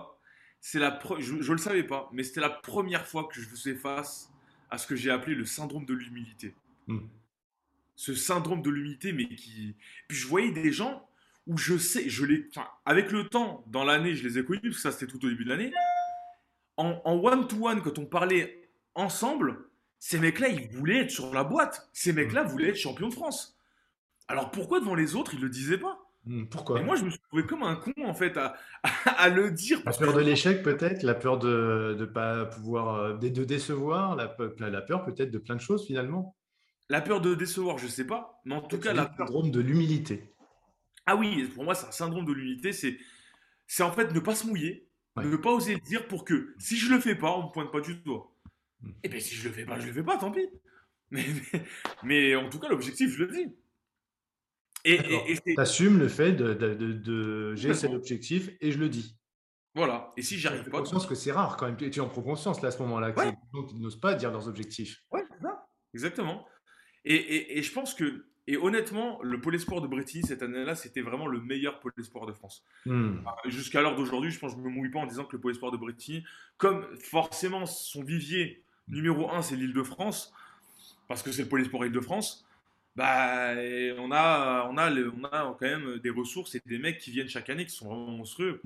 c'est 0.62 0.80
la 0.80 0.98
je 1.20 1.34
ne 1.34 1.52
le 1.52 1.58
savais 1.58 1.84
pas, 1.84 2.10
mais 2.14 2.24
c'était 2.24 2.40
la 2.40 2.50
première 2.50 3.06
fois 3.06 3.26
que 3.26 3.36
je 3.36 3.48
faisais 3.48 3.76
face 3.76 4.32
à 4.70 4.78
ce 4.78 4.88
que 4.88 4.96
j'ai 4.96 5.12
appelé 5.12 5.36
le 5.36 5.46
syndrome 5.46 5.86
de 5.86 5.94
l'humilité. 5.94 6.56
Mmh 6.88 7.00
ce 8.02 8.16
syndrome 8.16 8.64
de 8.64 8.72
l'humilité, 8.72 9.14
mais 9.14 9.28
qui. 9.28 9.76
Puis 10.08 10.18
je 10.18 10.28
voyais 10.28 10.52
des 10.52 10.72
gens 10.72 11.08
où 11.46 11.56
je 11.56 11.78
sais, 11.78 12.10
je 12.10 12.26
les. 12.26 12.48
Enfin, 12.50 12.68
avec 12.84 13.12
le 13.12 13.28
temps, 13.28 13.64
dans 13.68 13.84
l'année, 13.84 14.16
je 14.16 14.28
les 14.28 14.40
ai 14.40 14.44
connus, 14.44 14.60
parce 14.64 14.78
que 14.78 14.82
ça 14.82 14.92
c'était 14.92 15.06
tout 15.06 15.24
au 15.24 15.30
début 15.30 15.46
de 15.46 15.50
l'année. 15.50 15.72
En 16.78 17.00
one-to-one, 17.06 17.84
quand 17.84 18.00
on 18.00 18.08
parlait 18.08 18.68
ensemble, 18.96 19.70
ces 20.00 20.18
mecs-là, 20.18 20.48
ils 20.48 20.68
voulaient 20.70 21.02
être 21.02 21.12
sur 21.12 21.32
la 21.32 21.44
boîte. 21.44 21.92
Ces 21.94 22.12
mecs-là 22.12 22.42
voulaient 22.42 22.70
être 22.70 22.76
champions 22.76 23.10
de 23.10 23.14
France. 23.14 23.56
Alors 24.28 24.50
pourquoi 24.50 24.80
devant 24.80 24.96
les 24.96 25.16
autres, 25.16 25.36
ils 25.36 25.42
le 25.42 25.50
disaient 25.50 25.78
pas? 25.78 26.01
hmm, 26.01 26.01
pourquoi? 26.50 26.80
Et 26.80 26.84
moi, 26.84 26.96
je 26.96 27.04
me 27.04 27.10
suis 27.10 27.20
trouvé 27.20 27.46
comme 27.46 27.64
un 27.64 27.76
con, 27.76 27.94
en 28.06 28.14
fait, 28.14 28.38
à, 28.38 28.56
à, 29.06 29.30
le 29.30 29.52
dire. 29.52 29.82
La 29.86 29.92
peur 29.92 30.14
de 30.14 30.22
l'échec, 30.22 30.62
peut-être? 30.62 31.04
La 31.04 31.16
peur 31.16 31.40
de 31.40 31.96
ne 31.98 32.06
pas 32.06 32.46
pouvoir. 32.46 32.96
Euh, 32.96 33.18
de, 33.18 33.44
décevoir? 33.44 34.16
La, 34.16 34.36
la 34.70 34.82
peur, 34.82 35.04
peut-être, 35.04 35.32
de 35.32 35.40
plein 35.40 35.56
de 35.56 35.62
choses, 35.62 35.86
finalement? 35.86 36.36
La 36.90 37.02
peur 37.02 37.22
de 37.22 37.34
décevoir, 37.34 37.78
je 37.78 37.88
sais 37.88 38.06
pas, 38.06 38.42
mais 38.46 38.54
en 38.54 38.62
tout 38.62 38.78
cas, 38.78 38.94
la 38.94 39.06
peur. 39.06 39.28
syndrome 39.28 39.50
de 39.50 39.62
l'humilité. 39.62 40.36
Ah 41.06 41.16
oui, 41.16 41.46
pour 41.56 41.64
moi, 41.64 41.74
c'est 41.74 41.88
un 41.88 41.92
syndrome 41.92 42.26
de 42.26 42.34
l'humilité. 42.34 42.72
C'est, 42.72 42.98
c'est 43.66 43.84
en 43.84 43.92
fait 43.92 44.14
ne 44.14 44.20
pas 44.20 44.36
se 44.36 44.46
mouiller, 44.46 44.88
ne 45.18 45.36
pas 45.38 45.52
oser 45.52 45.76
le 45.76 45.80
dire 45.80 46.08
pour 46.08 46.26
que 46.26 46.54
si 46.60 46.78
je 46.78 46.94
le 46.94 47.00
fais 47.00 47.16
pas, 47.16 47.32
on 47.32 47.48
me 47.48 47.52
pointe 47.52 47.72
pas 47.72 47.82
du 47.82 47.96
doigt. 47.96 48.36
Hmm. 48.82 48.90
Et 48.90 48.94
eh 49.04 49.10
bien, 49.10 49.20
si 49.20 49.36
je 49.36 49.48
le 49.48 49.54
fais 49.54 49.66
pas, 49.66 49.80
je 49.80 49.88
le 49.88 49.94
fais 49.94 50.04
pas, 50.04 50.18
tant 50.18 50.32
pis. 50.32 50.48
Mais, 51.14 51.26
mais, 52.04 52.36
en 52.38 52.50
tout 52.50 52.58
cas, 52.58 52.70
l'objectif, 52.70 53.10
je 53.10 53.26
le 53.26 53.32
dis. 53.34 53.54
Et 54.84 55.38
tu 55.46 55.60
assumes 55.60 56.00
le 56.00 56.08
fait 56.08 56.32
de, 56.34 56.54
de, 56.54 56.74
de, 56.74 57.56
j'ai 57.56 57.74
cet 57.74 57.94
objectif 57.94 58.50
et 58.62 58.72
je 58.72 58.80
le 58.80 58.90
dis. 58.90 59.18
Voilà. 59.76 60.12
Et 60.18 60.22
si 60.22 60.38
j'arrive 60.38 60.70
pas. 60.70 60.80
conscience 60.80 61.06
que 61.06 61.16
c'est 61.16 61.32
rare 61.32 61.56
quand 61.58 61.66
même. 61.66 61.78
Tu 61.78 62.02
en 62.02 62.10
prends 62.10 62.22
conscience 62.22 62.62
là 62.62 62.70
à 62.70 62.72
ce 62.72 62.80
moment-là. 62.80 63.12
Ouais. 63.12 63.34
Donc, 63.54 63.72
ils 63.72 63.80
n'osent 63.80 64.00
pas 64.00 64.16
dire 64.16 64.32
leurs 64.32 64.48
objectifs. 64.48 65.04
Ouais, 65.12 65.24
c'est 65.32 65.42
ça. 65.42 65.68
Exactement. 65.94 66.46
Et, 67.06 67.62
je 67.62 67.72
pense 67.72 67.94
que, 67.94 68.26
et 68.48 68.58
honnêtement, 68.58 69.20
le 69.24 69.40
pôle 69.40 69.56
espoir 69.56 69.82
de 69.82 69.88
Bretigny 69.88 70.24
cette 70.24 70.44
année-là, 70.44 70.76
c'était 70.76 71.02
vraiment 71.02 71.28
le 71.28 71.40
meilleur 71.40 71.80
pôle 71.80 71.94
espoir 71.98 72.26
de 72.26 72.34
France. 72.34 72.64
Hmm. 72.86 73.20
Jusqu'à 73.46 73.82
l'heure 73.82 73.96
d'aujourd'hui, 73.96 74.32
je 74.32 74.40
pense 74.40 74.54
que 74.54 74.60
je 74.60 74.64
ne 74.64 74.70
me 74.70 74.76
mouille 74.76 74.92
pas 74.92 75.00
en 75.00 75.06
disant 75.06 75.24
que 75.24 75.36
le 75.36 75.42
pôle 75.42 75.52
espoir 75.52 75.72
de 75.72 75.78
Bretigny, 75.78 76.24
comme 76.58 76.86
forcément 76.98 77.66
son 77.66 78.04
vivier 78.04 78.64
numéro 78.88 79.32
un, 79.32 79.42
c'est 79.42 79.56
l'île 79.56 79.74
de 79.74 79.84
France, 79.84 80.34
parce 81.08 81.24
que 81.24 81.32
c'est 81.32 81.44
le 81.44 81.50
pôle 81.50 81.62
espoir 81.62 81.86
île 81.86 81.92
de 81.92 82.00
France, 82.00 82.46
bah, 82.96 83.54
on, 83.98 84.12
a, 84.12 84.68
on, 84.70 84.78
a, 84.78 84.92
on 84.92 85.24
a 85.24 85.58
quand 85.60 85.62
même 85.62 86.00
des 86.00 86.10
ressources 86.10 86.56
et 86.56 86.62
des 86.66 86.78
mecs 86.78 87.00
qui 87.00 87.12
viennent 87.12 87.30
chaque 87.30 87.50
année 87.50 87.66
qui 87.66 87.76
sont 87.76 87.88
vraiment 87.88 88.12
monstrueux. 88.12 88.62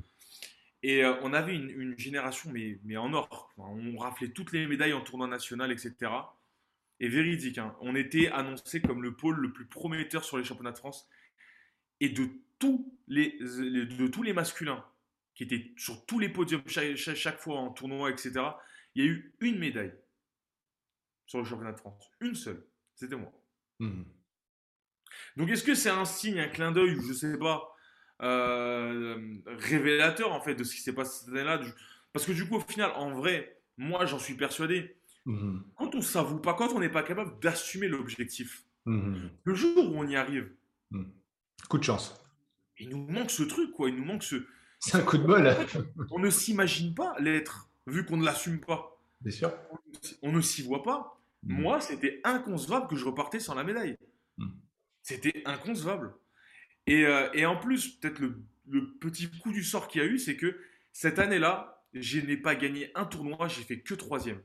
Et 0.84 1.04
euh, 1.04 1.16
on 1.24 1.34
avait 1.34 1.56
une, 1.56 1.70
une, 1.70 1.98
génération, 1.98 2.52
mais, 2.52 2.80
mais 2.84 2.98
en 2.98 3.14
or. 3.14 3.54
On 3.58 3.98
raflait 3.98 4.30
toutes 4.30 4.52
les 4.52 4.68
médailles 4.68 4.94
en 4.94 5.02
tournoi 5.02 5.28
national, 5.28 5.72
etc 5.72 6.12
et 7.00 7.10
véridique. 7.10 7.58
Hein. 7.58 7.76
On 7.82 7.96
était 7.96 8.30
annoncé 8.30 8.82
comme 8.82 9.04
le 9.04 9.16
pôle 9.16 9.38
le 9.38 9.52
plus 9.52 9.66
prometteur 9.66 10.24
sur 10.24 10.38
les 10.38 10.44
championnats 10.44 10.72
de 10.72 10.78
France. 10.78 11.10
Et 12.00 12.10
de 12.10 12.30
tous 12.60 12.94
les, 13.08 13.38
de 13.40 14.08
tous 14.08 14.24
les 14.24 14.34
masculins 14.34 14.86
qui 15.34 15.44
étaient 15.44 15.74
sur 15.78 16.06
tous 16.06 16.20
les 16.20 16.30
podiums 16.30 16.64
chaque, 16.68 17.40
fois 17.40 17.60
en 17.60 17.72
tournoi, 17.72 18.10
etc., 18.10 18.32
il 18.96 19.04
y 19.04 19.08
a 19.08 19.12
eu 19.12 19.36
une 19.42 19.60
médaille 19.60 19.94
sur 21.26 21.40
le 21.40 21.46
championnat 21.46 21.74
de 21.74 21.80
France. 21.80 22.10
Une 22.22 22.36
seule. 22.36 22.66
C'était 22.96 23.16
moi. 23.16 23.32
Mmh. 23.80 24.04
Donc 25.38 25.50
est-ce 25.50 25.64
que 25.64 25.76
c'est 25.76 25.90
un 25.90 26.06
signe, 26.06 26.40
un 26.40 26.48
clin 26.48 26.72
d'œil, 26.72 26.96
je 27.02 27.10
ne 27.10 27.14
sais 27.14 27.38
pas, 27.38 27.76
euh, 28.22 29.38
révélateur 29.46 30.32
en 30.32 30.42
fait 30.42 30.56
de 30.56 30.64
ce 30.64 30.76
qui 30.76 30.82
s'est 30.82 30.94
passé 30.94 31.26
cette 31.26 31.34
année-là? 31.34 31.62
Parce 32.14 32.26
que 32.26 32.32
du 32.32 32.48
coup, 32.48 32.56
au 32.56 32.62
final, 32.62 32.92
en 32.96 33.12
vrai, 33.12 33.60
moi 33.78 34.06
j'en 34.06 34.20
suis 34.20 34.36
persuadé, 34.36 34.96
Mhm. 35.26 35.64
Quand 35.76 35.94
on 35.96 35.98
ne 35.98 36.04
s'avoue 36.04 36.40
pas, 36.40 36.54
quand 36.54 36.70
on 36.74 36.80
n'est 36.80 36.90
pas 36.90 37.04
capable 37.04 37.40
d'assumer 37.40 37.88
l'objectif, 37.88 38.64
mhm. 38.86 39.30
le 39.44 39.56
jour 39.56 39.92
où 39.92 39.98
on 39.98 40.08
y 40.08 40.16
arrive, 40.16 40.52
coup 41.68 41.78
de 41.78 41.84
chance. 41.84 42.22
Il 42.78 42.90
nous 42.90 43.08
manque 43.08 43.32
ce 43.32 43.44
truc, 43.44 43.72
quoi. 43.72 43.90
Il 43.90 43.96
nous 43.96 44.06
manque 44.06 44.24
ce. 44.24 44.46
C'est 44.80 44.98
un 44.98 45.02
coup 45.02 45.18
de 45.18 45.24
bol. 45.24 45.52
on 46.12 46.20
ne 46.20 46.30
s'imagine 46.30 46.94
pas 46.94 47.16
l'être, 47.20 47.70
vu 47.88 48.06
qu'on 48.06 48.18
ne 48.18 48.26
l'assume 48.26 48.60
pas. 48.60 49.00
Bien 49.22 49.32
sûr. 49.32 49.54
On 50.22 50.32
ne 50.32 50.42
s'y 50.42 50.62
voit 50.62 50.84
pas. 50.84 51.15
Moi, 51.46 51.80
c'était 51.80 52.22
inconcevable 52.24 52.88
que 52.88 52.96
je 52.96 53.06
repartais 53.06 53.40
sans 53.40 53.56
la 53.56 53.64
médaille. 53.64 53.96
C'était 55.04 55.44
inconcevable. 55.46 56.16
Et, 56.88 57.06
euh, 57.06 57.30
et, 57.34 57.46
en 57.46 57.58
plus, 57.58 57.98
peut-être 57.98 58.20
le, 58.20 58.44
le, 58.68 58.94
petit 58.98 59.30
coup 59.30 59.52
du 59.52 59.64
sort 59.64 59.88
qu'il 59.88 60.02
y 60.02 60.04
a 60.04 60.08
eu, 60.08 60.18
c'est 60.18 60.36
que 60.36 60.60
cette 60.92 61.20
année-là, 61.20 61.84
je 61.94 62.20
n'ai 62.20 62.38
pas 62.38 62.56
gagné 62.56 62.92
un 62.96 63.06
tournoi, 63.06 63.48
j'ai 63.48 63.64
fait 63.64 63.80
que 63.80 63.94
troisième 63.94 64.42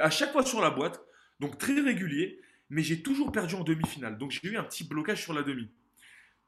à 0.00 0.10
chaque 0.10 0.32
fois 0.32 0.44
sur 0.44 0.60
la 0.60 0.70
boîte, 0.70 1.00
donc 1.40 1.58
très 1.58 1.80
régulier, 1.80 2.40
mais 2.70 2.82
j'ai 2.82 3.02
toujours 3.02 3.32
perdu 3.32 3.54
en 3.54 3.64
demi-finale. 3.64 4.18
Donc 4.18 4.30
j'ai 4.30 4.48
eu 4.48 4.56
un 4.56 4.64
petit 4.64 4.84
blocage 4.84 5.22
sur 5.22 5.32
la 5.32 5.42
demi. 5.42 5.70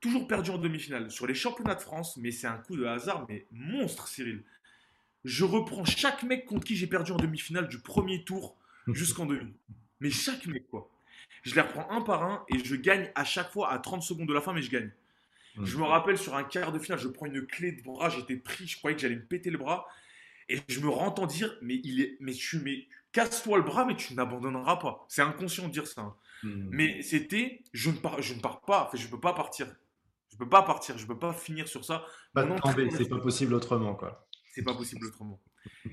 Toujours 0.01 0.27
perdu 0.27 0.51
en 0.51 0.59
demi-finale. 0.59 1.11
Sur 1.11 1.27
les 1.27 1.35
championnats 1.35 1.75
de 1.75 1.81
France, 1.81 2.17
mais 2.17 2.31
c'est 2.31 2.47
un 2.47 2.59
coup 2.59 2.77
de 2.77 2.85
hasard, 2.85 3.27
mais 3.29 3.47
monstre, 3.51 4.09
Cyril. 4.09 4.45
Je 5.25 5.45
reprends 5.45 5.85
chaque 5.85 6.23
mec 6.23 6.47
contre 6.47 6.65
qui 6.65 6.77
j'ai 6.77 6.87
perdu 6.87 7.13
en 7.13 7.17
demi-finale 7.17 7.69
du 7.69 7.79
premier 7.81 8.25
tour 8.25 8.57
jusqu'en 8.89 9.27
demi. 9.27 9.55
Mais 10.01 10.11
chaque 10.11 10.47
mec, 10.47 10.69
quoi. 10.69 10.91
Je 11.43 11.55
les 11.55 11.61
reprends 11.61 11.91
un 11.91 12.03
par 12.03 12.23
un 12.23 12.45
et 12.49 12.63
je 12.63 12.77
gagne 12.77 13.11
à 13.15 13.25
chaque 13.25 13.51
fois 13.51 13.73
à 13.73 13.79
30 13.79 14.03
secondes 14.03 14.29
de 14.29 14.35
la 14.35 14.41
fin, 14.41 14.53
mais 14.53 14.63
je 14.63 14.71
gagne. 14.71 14.91
Je 15.63 15.77
me 15.77 15.85
rappelle 15.85 16.17
sur 16.17 16.35
un 16.37 16.45
quart 16.45 16.73
de 16.73 16.79
finale, 16.79 16.99
je 16.99 17.09
prends 17.09 17.27
une 17.27 17.47
clé 17.47 17.73
de 17.73 17.83
bras, 17.83 18.09
j'étais 18.09 18.37
pris, 18.37 18.67
je 18.67 18.79
croyais 18.79 18.95
que 18.97 19.03
j'allais 19.03 19.17
me 19.17 19.25
péter 19.25 19.51
le 19.51 19.59
bras. 19.59 19.87
Et 20.49 20.59
je 20.69 20.81
me 20.81 20.89
rends 20.89 21.15
dire, 21.27 21.57
mais 21.63 21.81
il 21.85 22.01
est, 22.01 22.17
mais 22.21 22.33
tu, 22.33 22.61
mais 22.61 22.87
casse-toi 23.13 23.59
le 23.59 23.63
bras, 23.63 23.85
mais 23.85 23.95
tu 23.95 24.15
n'abandonneras 24.15 24.77
pas. 24.77 25.05
C'est 25.09 25.23
inconscient 25.23 25.69
de 25.69 25.73
dire 25.73 25.87
ça. 25.87 26.01
Hein. 26.03 26.17
Hmm. 26.43 26.69
Mais 26.71 27.03
c'était, 27.03 27.63
je 27.73 27.91
ne 27.91 27.97
pars, 27.97 28.21
je 28.21 28.35
ne 28.35 28.41
pars 28.41 28.61
pas. 28.63 28.87
Enfin, 28.87 28.97
je 28.97 29.07
peux 29.09 29.21
pas 29.21 29.33
partir. 29.33 29.73
Je 30.33 30.37
peux 30.37 30.49
pas 30.49 30.63
partir. 30.63 30.99
Je 30.99 31.07
peux 31.07 31.19
pas 31.19 31.33
finir 31.33 31.69
sur 31.69 31.85
ça. 31.85 32.05
Pas 32.35 32.47
c'est 32.91 33.09
pas 33.09 33.21
possible 33.21 33.55
autrement, 33.55 33.95
quoi. 33.95 34.27
C'est 34.53 34.65
pas 34.65 34.75
possible 34.75 35.07
autrement. 35.07 35.41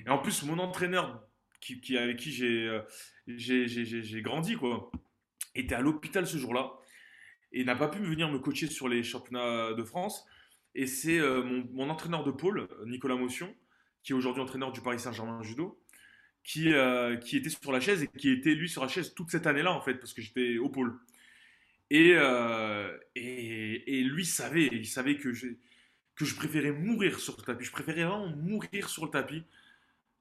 Et 0.06 0.10
en 0.10 0.17
plus, 0.17 0.43
mon 0.43 0.58
entraîneur, 0.58 1.27
qui, 1.60 1.98
avec 1.98 2.17
qui 2.17 2.38
euh, 2.43 2.82
j'ai, 3.28 4.22
grandi, 4.22 4.56
quoi, 4.56 4.91
était 5.56 5.76
à 5.76 5.82
l'hôpital 5.82 6.28
ce 6.28 6.38
jour-là 6.38 6.74
et 7.52 7.63
n'a 7.63 7.76
pas 7.76 7.88
pu 7.88 8.00
venir 8.00 8.30
me 8.30 8.39
coacher 8.39 8.67
sur 8.67 8.88
les 8.88 9.04
championnats 9.04 9.74
de 9.74 9.84
France. 9.84 10.26
Et 10.76 10.86
c'est 10.86 11.20
euh, 11.20 11.43
mon, 11.43 11.67
mon, 11.72 11.89
entraîneur 11.89 12.24
de 12.24 12.32
pôle, 12.32 12.67
Nicolas 12.86 13.15
Motion, 13.15 13.54
qui 14.04 14.12
est 14.12 14.15
aujourd'hui 14.15 14.41
entraîneur 14.41 14.72
du 14.72 14.82
Paris 14.82 15.00
Saint-Germain 15.00 15.41
judo, 15.41 15.82
qui, 16.43 16.74
euh, 16.74 17.17
qui 17.17 17.38
était 17.38 17.50
sur 17.50 17.72
la 17.72 17.80
chaise 17.80 18.04
et 18.04 18.08
qui 18.08 18.30
était 18.30 18.54
lui 18.54 18.70
sur 18.70 18.82
la 18.82 18.88
chaise 18.88 19.13
toute 19.13 19.32
cette 19.32 19.48
année-là 19.48 19.72
en 19.74 19.82
fait, 19.82 19.96
parce 19.96 20.13
que 20.13 20.22
j'étais 20.22 20.58
au 20.58 20.70
pôle. 20.70 20.98
Et, 21.89 22.12
et, 23.15 24.00
et, 24.00 24.04
lui 24.04 24.26
savait, 24.26 24.67
il 24.74 24.86
savait 24.86 25.15
que, 25.15 25.30
que 25.30 26.26
je 26.26 26.36
préférais 26.36 26.74
mourir 26.74 27.17
sur 27.17 27.38
le 27.38 27.43
tapis. 27.43 27.63
Je 27.63 27.72
préférais 27.72 28.04
vraiment 28.04 28.28
mourir 28.28 28.89
sur 28.89 29.06
le 29.06 29.12
tapis 29.12 29.46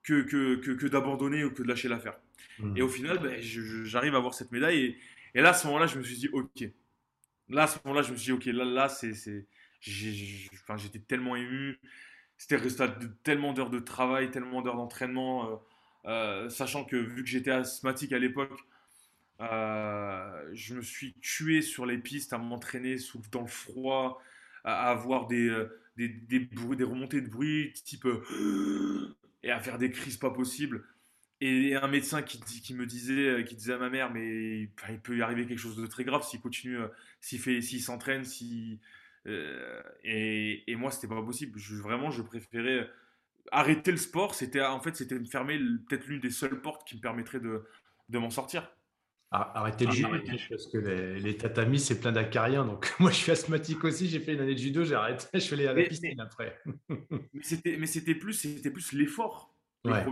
que, 0.07 0.23
que, 0.23 0.73
que, 0.73 0.87
d'abandonner 0.87 1.45
ou 1.45 1.51
que 1.51 1.63
de 1.63 1.69
lâcher 1.69 1.89
l'affaire. 1.89 2.17
Mmh. 2.59 2.77
Et 2.77 2.83
au 2.83 2.89
final, 2.89 3.19
ben, 3.19 3.37
j'arrive 3.41 4.15
à 4.15 4.19
avoir 4.19 4.35
cette 4.35 4.53
médaille. 4.53 4.79
Et, 4.79 4.99
et, 5.35 5.43
là, 5.43 5.51
à 5.51 5.53
ce 5.53 5.67
moment-là, 5.67 5.87
je 5.87 5.99
me 5.99 6.05
suis 6.05 6.17
dit, 6.17 6.29
ok. 6.33 6.65
Là, 7.49 7.65
à 7.65 7.67
ce 7.67 7.79
moment-là, 7.85 8.03
je 8.03 8.13
me 8.13 8.17
suis 8.17 8.27
dit, 8.27 8.33
ok, 8.33 8.47
là, 8.47 8.65
là 8.65 8.89
c'est. 8.89 9.13
J'étais 9.81 11.01
tellement 11.01 11.37
ému. 11.37 11.79
C'était 12.39 12.59
tellement 13.23 13.53
d'heures 13.53 13.71
de 13.71 13.79
travail, 13.79 14.31
tellement 14.31 14.63
d'heures 14.63 14.77
d'entraînement. 14.77 15.51
Euh, 15.51 15.57
euh, 16.07 16.49
sachant 16.49 16.85
que 16.85 16.97
vu 16.97 17.23
que 17.23 17.29
j'étais 17.29 17.51
asthmatique 17.51 18.13
à 18.13 18.19
l'époque, 18.19 18.59
Euh, 19.41 20.51
je 20.55 20.75
me 20.75 20.81
suis 20.81 21.13
tué 21.21 21.61
sur 21.61 21.85
les 21.85 21.99
pistes 21.99 22.33
à 22.33 22.39
m'entraîner 22.39 22.97
dans 23.31 23.43
le 23.43 23.47
froid, 23.49 24.23
à, 24.65 24.89
avoir 24.91 25.27
des, 25.27 25.51
des, 25.99 26.09
des, 26.09 26.41
bruits, 26.41 26.77
des 26.79 26.85
remontées 26.85 27.21
de 27.21 27.29
bruit 27.29 27.75
type 27.85 28.07
et 29.47 29.51
à 29.51 29.61
faire 29.61 29.79
des 29.79 29.91
crises 29.91 30.17
pas 30.17 30.31
possibles. 30.31 30.85
Et 31.41 31.75
un 31.75 31.89
médecin 31.89 32.23
qui, 32.23 32.75
me 32.75 32.87
disait, 32.87 33.45
qui 33.45 33.57
disait 33.57 33.75
à 33.75 33.79
ma 33.79 33.91
mère, 33.91 34.11
mais 34.11 34.63
il 34.63 35.01
peut 35.03 35.17
y 35.19 35.23
arriver 35.23 35.47
quelque 35.47 35.59
chose 35.59 35.77
de 35.77 35.87
très 35.87 36.05
grave 36.05 36.27
s'il 36.27 36.41
continue, 36.41 36.79
s'il 37.21 37.39
fait, 37.39 37.61
s'il 37.61 37.83
s'entraîne, 37.83 38.25
si 38.25 38.81
et, 40.05 40.65
et, 40.67 40.77
moi 40.77 40.91
c'était 40.91 41.09
pas 41.09 41.23
possible. 41.23 41.59
Je, 41.59 41.75
vraiment, 41.77 42.11
je 42.11 42.23
préférais 42.23 42.89
arrêter 43.53 43.91
le 43.91 43.97
sport. 43.97 44.35
C'était 44.35 44.63
en 44.63 44.81
fait, 44.81 44.97
c'était 44.97 45.23
fermer 45.25 45.59
peut-être 45.89 46.07
l'une 46.07 46.21
des 46.21 46.31
seules 46.31 46.61
portes 46.61 46.87
qui 46.89 46.97
me 46.97 47.01
permettrait 47.01 47.41
de, 47.41 47.65
de 48.09 48.19
m'en 48.19 48.31
sortir. 48.31 48.71
Arrêter 49.33 49.87
le 49.87 49.93
judo, 49.93 50.09
parce 50.49 50.67
que 50.69 50.79
les, 50.79 51.37
tatamis, 51.37 51.81
c'est 51.81 52.01
plein 52.01 52.13
d'acariens. 52.13 52.65
Donc, 52.65 52.95
moi, 53.01 53.11
je 53.11 53.17
suis 53.17 53.33
asthmatique 53.33 53.83
aussi. 53.85 54.09
J'ai 54.09 54.21
fait 54.21 54.35
une 54.35 54.41
année 54.41 54.55
de 54.55 54.59
judo, 54.59 54.85
j'ai 54.85 54.95
arrêté. 54.95 55.27
Je 55.35 55.41
suis 55.41 55.55
allé 55.55 55.67
à 55.67 55.75
la 55.75 55.83
piscine 55.83 56.21
après. 56.21 56.59
mais 56.89 57.87
c'était 57.87 58.15
plus, 58.15 58.35
c'était 58.35 58.71
plus 58.71 58.93
l'effort. 58.93 59.53
Ouais. 59.85 60.05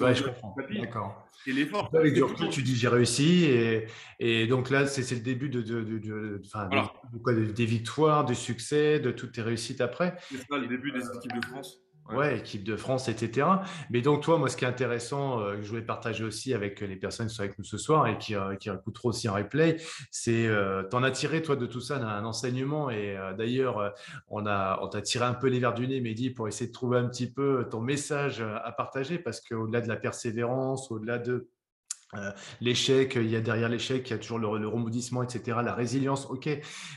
ouais, 0.00 0.14
je 0.14 0.24
comprends. 0.24 0.56
D'accord. 0.80 1.28
Et 1.46 1.52
l'effort. 1.52 1.88
Avec 1.94 2.14
du 2.14 2.22
recul, 2.22 2.48
tu 2.48 2.62
dis 2.62 2.74
j'ai 2.74 2.88
réussi. 2.88 3.44
Et, 3.44 3.86
et, 4.18 4.46
donc 4.46 4.70
là, 4.70 4.86
c'est 4.86 5.14
le 5.14 5.20
début 5.20 5.48
de, 5.48 5.62
de, 5.62 5.82
de, 5.82 5.98
de, 5.98 6.40
quoi, 7.22 7.32
des 7.34 7.66
victoires, 7.66 8.24
du 8.24 8.34
succès, 8.34 8.98
de 8.98 9.12
toutes 9.12 9.32
tes 9.32 9.42
réussites 9.42 9.80
après. 9.80 10.16
C'est 10.30 10.38
ça, 10.38 10.58
le 10.58 10.66
début 10.66 10.90
des 10.90 11.06
équipes 11.16 11.34
de 11.40 11.46
France. 11.46 11.83
Ouais. 12.12 12.38
équipe 12.38 12.64
de 12.64 12.76
France, 12.76 13.08
etc. 13.08 13.46
Mais 13.90 14.02
donc, 14.02 14.22
toi, 14.22 14.38
moi, 14.38 14.48
ce 14.48 14.56
qui 14.56 14.64
est 14.64 14.68
intéressant, 14.68 15.40
euh, 15.40 15.56
que 15.56 15.62
je 15.62 15.68
voulais 15.68 15.82
partager 15.82 16.22
aussi 16.24 16.52
avec 16.52 16.80
les 16.80 16.96
personnes 16.96 17.28
qui 17.28 17.34
sont 17.34 17.42
avec 17.42 17.58
nous 17.58 17.64
ce 17.64 17.78
soir 17.78 18.06
et 18.06 18.18
qui, 18.18 18.34
euh, 18.34 18.56
qui 18.56 18.68
écouteront 18.68 19.08
aussi 19.08 19.28
en 19.28 19.34
replay, 19.34 19.76
c'est 20.10 20.46
euh, 20.46 20.82
t'en 20.82 21.02
as 21.02 21.10
tiré, 21.10 21.40
toi, 21.42 21.56
de 21.56 21.66
tout 21.66 21.80
ça, 21.80 21.98
d'un 21.98 22.24
enseignement. 22.24 22.90
Et 22.90 23.16
euh, 23.16 23.32
d'ailleurs, 23.32 23.94
on 24.28 24.46
a 24.46 24.78
on 24.82 24.88
t'a 24.88 25.00
tiré 25.00 25.24
un 25.24 25.34
peu 25.34 25.48
les 25.48 25.60
verres 25.60 25.74
du 25.74 25.88
nez, 25.88 26.00
Mehdi, 26.00 26.30
pour 26.30 26.46
essayer 26.46 26.68
de 26.68 26.72
trouver 26.72 26.98
un 26.98 27.08
petit 27.08 27.30
peu 27.30 27.66
ton 27.70 27.80
message 27.80 28.40
à 28.42 28.72
partager, 28.72 29.18
parce 29.18 29.40
qu'au-delà 29.40 29.80
de 29.80 29.88
la 29.88 29.96
persévérance, 29.96 30.90
au-delà 30.90 31.18
de 31.18 31.48
euh, 32.16 32.30
l'échec, 32.60 33.16
il 33.16 33.28
y 33.28 33.36
a 33.36 33.40
derrière 33.40 33.68
l'échec, 33.68 34.08
il 34.08 34.12
y 34.12 34.14
a 34.14 34.18
toujours 34.18 34.38
le, 34.38 34.68
remodissement, 34.68 35.22
etc. 35.22 35.58
La 35.64 35.74
résilience, 35.74 36.26
ok. 36.26 36.48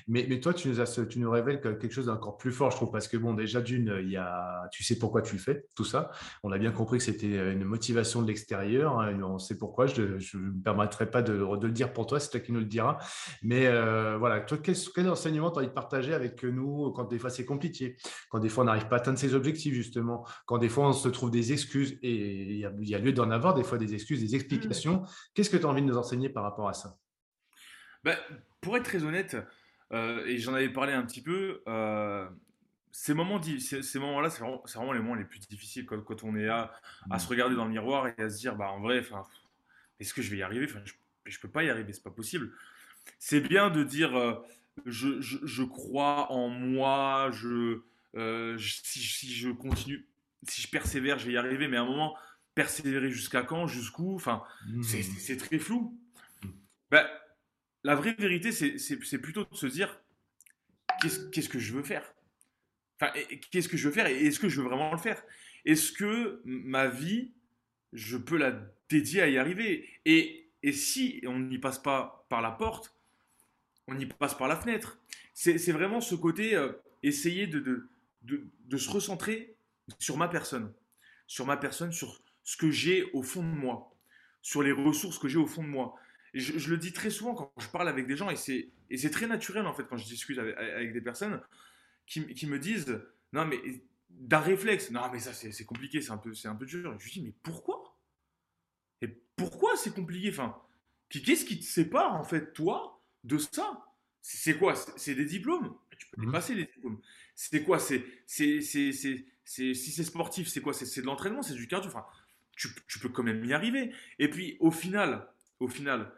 Mais, 0.08 0.26
mais 0.30 0.40
toi, 0.40 0.54
tu 0.54 0.68
nous, 0.70 0.80
as, 0.80 1.06
tu 1.08 1.20
nous 1.20 1.32
révèles 1.32 1.62
quelque 1.62 1.90
chose 1.90 2.06
d'encore 2.06 2.38
plus 2.38 2.52
fort, 2.52 2.72
je 2.72 2.78
trouve, 2.78 2.92
parce 2.92 3.08
que 3.08 3.18
bon, 3.18 3.34
déjà 3.34 3.62
d'une, 3.62 3.98
il 4.02 4.12
y 4.12 4.18
a, 4.18 4.68
tu 4.72 4.84
sais 4.84 4.98
pourquoi 4.98 5.22
tu 5.22 5.36
le 5.36 5.42
fais, 5.42 5.66
tout 5.76 5.86
ça. 5.86 6.12
On 6.44 6.52
a 6.52 6.58
bien 6.58 6.72
compris 6.72 6.98
que 7.00 7.04
c'était 7.04 7.52
une 7.52 7.64
motivation 7.64 8.22
de 8.22 8.28
l'extérieur. 8.28 9.00
Hein, 9.00 9.22
on 9.24 9.40
sait 9.40 9.58
pourquoi. 9.58 9.88
Je 9.88 10.02
ne 10.02 10.40
me 10.40 10.62
permettrai 10.62 11.10
pas 11.10 11.22
de, 11.22 11.34
de, 11.34 11.68
le 11.68 11.74
dire 11.74 11.94
pour 11.94 12.08
toi, 12.08 12.20
c'est 12.20 12.30
toi 12.30 12.40
qui 12.40 12.52
nous 12.52 12.60
le 12.60 12.66
diras. 12.66 12.98
Mais 13.44 13.68
euh, 13.68 14.18
voilà, 14.18 14.42
toi, 14.42 14.58
quel, 14.62 14.76
quel 14.94 15.10
enseignement 15.10 15.52
tu 15.52 15.58
as 15.58 15.60
envie 15.60 15.68
de 15.68 15.74
partager 15.74 16.14
avec 16.14 16.44
nous 16.44 16.92
quand 16.92 17.06
des 17.06 17.20
fois 17.20 17.30
c'est 17.30 17.46
compliqué, 17.46 17.98
quand 18.30 18.40
des 18.40 18.50
fois 18.50 18.64
on 18.64 18.68
n'arrive 18.68 18.88
pas 18.88 18.98
à 18.98 19.00
atteindre 19.00 19.20
ses 19.20 19.34
objectifs, 19.34 19.74
justement, 19.74 20.26
quand 20.46 20.58
des 20.58 20.70
fois 20.70 20.88
on 20.88 20.94
se 20.94 21.08
trouve 21.10 21.32
des 21.32 21.54
excuses 21.54 21.98
et 22.02 22.54
il 22.54 22.58
y 22.60 22.66
a, 22.66 22.72
il 22.80 22.90
y 22.90 22.96
a 22.96 23.00
lieu 23.00 23.14
d'en 23.14 23.32
avoir 23.32 23.54
des 23.54 23.64
fois 23.64 23.78
des 23.78 23.94
excuses, 23.94 24.22
des 24.22 24.36
explications. 24.36 24.97
Qu'est-ce 25.34 25.50
que 25.50 25.58
tu 25.58 25.66
as 25.66 25.70
envie 25.70 25.82
de 25.82 25.88
nous 25.88 25.98
enseigner 25.98 26.30
par 26.30 26.44
rapport 26.44 26.70
à 26.70 26.74
ça? 26.74 26.98
Ben, 28.04 28.18
Pour 28.62 28.78
être 28.78 28.84
très 28.84 29.04
honnête, 29.04 29.38
euh, 29.94 30.26
et 30.26 30.38
j'en 30.38 30.54
avais 30.54 30.70
parlé 30.70 30.94
un 30.94 31.04
petit 31.04 31.22
peu, 31.22 31.62
euh, 31.68 32.28
ces 32.92 33.14
moments 33.14 33.42
ces, 33.42 34.00
moments-là, 34.00 34.30
c'est 34.30 34.40
vraiment, 34.40 34.94
les 34.94 35.00
moments 35.00 35.16
les 35.16 35.26
plus 35.26 35.40
difficiles 35.40 35.86
quand, 35.86 36.24
on 36.24 36.36
est 36.36 36.48
à, 36.48 36.72
à, 37.10 37.20
se 37.20 37.28
regarder 37.28 37.56
dans 37.56 37.66
le 37.66 37.72
miroir 37.72 38.08
et 38.08 38.22
à 38.22 38.30
se 38.30 38.38
dire, 38.38 38.56
bah, 38.56 38.70
en 38.70 38.82
vrai, 38.82 39.04
est-ce 40.00 40.14
que 40.14 40.22
je 40.22 40.30
vais 40.32 40.38
y 40.38 40.44
arriver? 40.44 40.68
Je 40.68 40.76
ne 40.76 41.42
peux 41.42 41.50
pas 41.50 41.64
y 41.64 41.70
arriver, 41.70 41.94
c'est 41.94 42.04
pas 42.04 42.12
possible. 42.12 42.52
C'est 43.20 43.42
bien 43.42 43.70
de 43.70 43.84
dire, 43.84 44.18
euh, 44.18 44.34
je, 44.86 45.22
je, 45.22 45.64
crois 45.64 46.32
en 46.32 46.50
moi, 46.50 47.30
je, 47.32 47.80
si, 48.58 49.00
si, 49.00 49.34
je 49.34 49.50
continue, 49.50 50.08
si 50.48 50.62
je 50.62 50.70
persévère, 50.70 51.20
je 51.20 51.28
vais 51.28 51.34
y 51.34 51.38
arriver, 51.38 51.68
mais 51.68 51.78
à 51.78 51.82
un 51.82 51.86
moment, 51.86 52.18
persévérer 52.58 53.12
jusqu'à 53.12 53.44
quand, 53.44 53.68
jusqu'où, 53.68 54.16
enfin, 54.16 54.42
mmh. 54.66 54.82
c'est 54.82 55.38
très 55.38 55.60
flou. 55.60 55.96
Ben, 56.90 57.08
la 57.84 57.94
vraie 57.94 58.16
vérité, 58.18 58.52
c'est 58.52 59.18
plutôt 59.20 59.46
de 59.46 59.56
se 59.56 59.68
dire 59.68 60.02
qu'est-ce 61.00 61.50
que 61.50 61.60
je 61.60 61.74
veux 61.74 61.84
faire? 61.84 62.16
Enfin, 63.00 63.14
qu'est-ce 63.52 63.70
que 63.70 63.78
je 63.78 63.88
veux 63.88 63.94
faire? 63.94 64.08
Et 64.08 64.26
est-ce 64.26 64.40
que 64.40 64.50
je 64.50 64.60
veux 64.60 64.68
vraiment 64.68 64.92
le 64.92 64.98
faire? 64.98 65.22
Est-ce 65.66 65.92
que 65.92 66.42
ma 66.46 66.88
vie, 66.88 67.32
je 67.94 68.18
peux 68.18 68.38
la 68.38 68.60
dédier 68.90 69.22
à 69.22 69.30
y 69.30 69.38
arriver? 69.38 69.88
Et, 70.06 70.50
et 70.64 70.72
si 70.72 71.22
on 71.28 71.38
n'y 71.38 71.60
passe 71.60 71.78
pas 71.78 72.26
par 72.28 72.42
la 72.42 72.50
porte, 72.50 72.96
on 73.88 74.00
y 74.00 74.08
passe 74.08 74.36
par 74.36 74.48
la 74.48 74.56
fenêtre. 74.56 74.98
C'est 75.36 75.72
vraiment 75.72 76.02
ce 76.02 76.16
côté, 76.16 76.56
euh, 76.56 76.72
essayer 77.04 77.46
de, 77.46 77.60
de, 77.60 77.88
de, 78.24 78.48
de, 78.66 78.78
se 78.78 78.90
recentrer 78.90 79.56
sur 80.00 80.18
ma 80.18 80.28
personne. 80.28 80.74
Sur 81.28 81.46
ma 81.46 81.56
personne, 81.56 81.92
sur, 81.92 82.20
ce 82.48 82.56
que 82.56 82.72
j'ai 82.72 83.04
au 83.12 83.24
fond 83.24 83.44
de 83.44 83.54
moi, 83.54 83.94
sur 84.42 84.64
les 84.64 84.72
ressources 84.72 85.20
que 85.20 85.28
j'ai 85.28 85.38
au 85.38 85.48
fond 85.48 85.64
de 85.64 85.68
moi. 85.68 85.96
je, 86.34 86.70
le 86.70 86.78
dis 86.78 86.94
très 86.94 87.10
souvent 87.10 87.36
quand 87.36 87.52
je 87.60 87.68
parle 87.68 87.90
avec 87.90 88.08
des 88.08 88.16
gens, 88.16 88.30
et 88.30 88.38
c'est 88.38 89.10
très 89.12 89.28
naturel 89.28 89.68
en 89.68 89.74
fait 89.74 89.86
quand 89.86 89.98
je 89.98 90.06
discute 90.06 90.40
avec, 90.40 90.94
des 90.94 91.02
personnes 91.02 91.42
qui, 92.06 92.48
me 92.48 92.58
disent 92.58 93.02
Non, 93.34 93.44
mais 93.44 93.60
d'un 94.10 94.40
réflexe, 94.40 94.92
non, 94.92 95.02
mais 95.12 95.20
ça 95.20 95.34
c'est 95.34 95.66
compliqué, 95.66 96.00
c'est 96.00 96.12
un, 96.12 96.18
peu, 96.18 96.32
un 96.46 96.56
peu 96.56 96.66
dur. 96.66 96.98
Je 96.98 97.04
lui 97.04 97.12
dis 97.12 97.22
Mais 97.22 97.34
pourquoi? 97.44 98.00
Et 99.02 99.10
pourquoi 99.36 99.76
c'est 99.76 99.94
compliqué? 99.94 100.30
Enfin, 100.30 100.56
Qu'est-ce 101.10 101.44
qui 101.44 101.60
te 101.60 101.66
sépare 101.66 102.16
en 102.16 102.24
fait, 102.24 102.54
toi, 102.54 103.02
de 103.26 103.38
ça? 103.38 103.86
C'est 104.22 104.58
quoi? 104.58 104.74
C'est 104.96 105.16
des 105.16 105.26
diplômes? 105.26 105.76
Tu 106.00 106.08
peux 106.08 106.22
les 106.22 106.28
mmh. 106.28 106.32
passer 106.32 106.56
les 106.56 106.66
diplômes. 106.66 107.02
C'est 107.36 107.64
quoi? 107.64 107.78
C'est 107.78 108.06
si 108.26 108.62
c'est 108.64 110.04
sportif, 110.04 110.48
c'est 110.48 110.62
quoi? 110.62 110.74
C'est 110.74 111.02
de 111.02 111.06
l'entraînement, 111.06 111.42
c'est 111.42 111.56
du 111.56 111.68
cardio? 111.68 111.90
Enfin, 111.90 112.06
tu, 112.58 113.00
peux 113.00 113.10
quand 113.10 113.24
même 113.24 113.44
y 113.46 113.54
arriver. 113.54 113.92
Et 114.20 114.30
puis, 114.30 114.58
au 114.60 114.72
final, 114.72 115.28
au 115.60 115.68
final, 115.68 116.12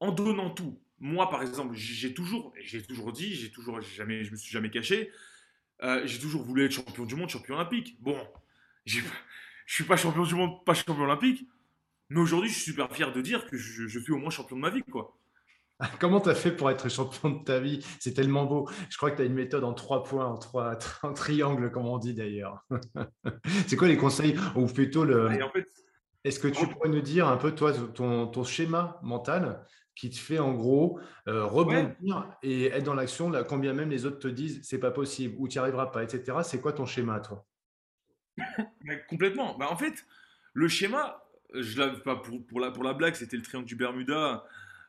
en 0.00 0.12
donnant 0.12 0.50
tout, 0.50 0.80
moi, 0.98 1.30
par 1.30 1.42
exemple, 1.42 1.74
j'ai 1.74 2.14
toujours, 2.14 2.52
j'ai 2.60 2.82
toujours 2.82 3.12
dit, 3.12 3.34
j'ai 3.34 3.50
toujours, 3.50 3.80
jamais, 3.80 4.24
je 4.24 4.32
me 4.32 4.36
suis 4.36 4.50
jamais 4.50 4.70
caché, 4.70 5.10
euh, 5.82 6.02
j'ai 6.06 6.18
toujours 6.18 6.42
voulu 6.42 6.64
être 6.64 6.72
champion 6.72 7.04
du 7.04 7.16
monde, 7.16 7.28
champion 7.28 7.54
olympique. 7.54 7.96
Bon, 8.00 8.16
je 8.86 9.00
suis 9.66 9.84
pas 9.84 9.96
champion 9.96 10.24
du 10.24 10.34
monde, 10.34 10.64
pas 10.64 10.74
champion 10.74 11.02
olympique, 11.02 11.46
mais 12.08 12.20
aujourd'hui, 12.20 12.48
je 12.48 12.54
suis 12.54 12.64
super 12.64 12.94
fier 12.94 13.12
de 13.12 13.20
dire 13.20 13.46
que 13.46 13.56
je, 13.56 13.86
je 13.86 13.98
suis 13.98 14.12
au 14.12 14.18
moins 14.18 14.30
champion 14.30 14.56
de 14.56 14.60
ma 14.60 14.70
vie, 14.70 14.82
quoi. 14.82 15.18
Comment 16.00 16.20
tu 16.20 16.28
as 16.30 16.34
fait 16.34 16.52
pour 16.52 16.70
être 16.70 16.88
champion 16.88 17.30
de 17.30 17.44
ta 17.44 17.60
vie? 17.60 17.84
C'est 18.00 18.14
tellement 18.14 18.44
beau. 18.44 18.68
Je 18.88 18.96
crois 18.96 19.10
que 19.10 19.16
tu 19.16 19.22
as 19.22 19.24
une 19.24 19.34
méthode 19.34 19.64
en 19.64 19.74
trois 19.74 20.02
points, 20.02 20.26
en 20.26 20.38
trois 20.38 20.78
en 21.02 21.12
triangles, 21.12 21.70
comme 21.70 21.86
on 21.86 21.98
dit 21.98 22.14
d'ailleurs. 22.14 22.64
c'est 23.66 23.76
quoi 23.76 23.88
les 23.88 23.96
conseils? 23.96 24.36
Ou 24.56 24.66
plutôt 24.66 25.04
le. 25.04 25.30
Est-ce 26.24 26.38
que 26.38 26.48
tu 26.48 26.66
pourrais 26.68 26.88
nous 26.88 27.00
dire 27.00 27.26
un 27.26 27.36
peu, 27.36 27.52
toi, 27.52 27.72
ton, 27.72 28.28
ton 28.28 28.44
schéma 28.44 29.00
mental 29.02 29.66
qui 29.94 30.08
te 30.08 30.16
fait 30.16 30.38
en 30.38 30.54
gros 30.54 31.00
euh, 31.28 31.44
rebondir 31.44 32.36
et 32.42 32.66
être 32.66 32.84
dans 32.84 32.94
l'action, 32.94 33.30
quand 33.48 33.58
bien 33.58 33.72
même 33.72 33.90
les 33.90 34.06
autres 34.06 34.20
te 34.20 34.28
disent 34.28 34.60
c'est 34.62 34.78
pas 34.78 34.92
possible 34.92 35.34
ou 35.38 35.48
tu 35.48 35.58
n'y 35.58 35.62
arriveras 35.62 35.86
pas, 35.86 36.02
etc. 36.02 36.38
C'est 36.44 36.60
quoi 36.60 36.72
ton 36.72 36.86
schéma 36.86 37.16
à 37.16 37.20
toi 37.20 37.44
Complètement. 39.10 39.58
Bah, 39.58 39.66
en 39.70 39.76
fait, 39.76 39.94
le 40.54 40.68
schéma, 40.68 41.22
je 41.54 41.78
l'avais 41.78 42.00
pas 42.00 42.16
pour, 42.16 42.46
pour, 42.46 42.60
la, 42.60 42.70
pour 42.70 42.84
la 42.84 42.94
blague, 42.94 43.14
c'était 43.14 43.36
le 43.36 43.42
triangle 43.42 43.66
du 43.66 43.76
Bermuda. 43.76 44.44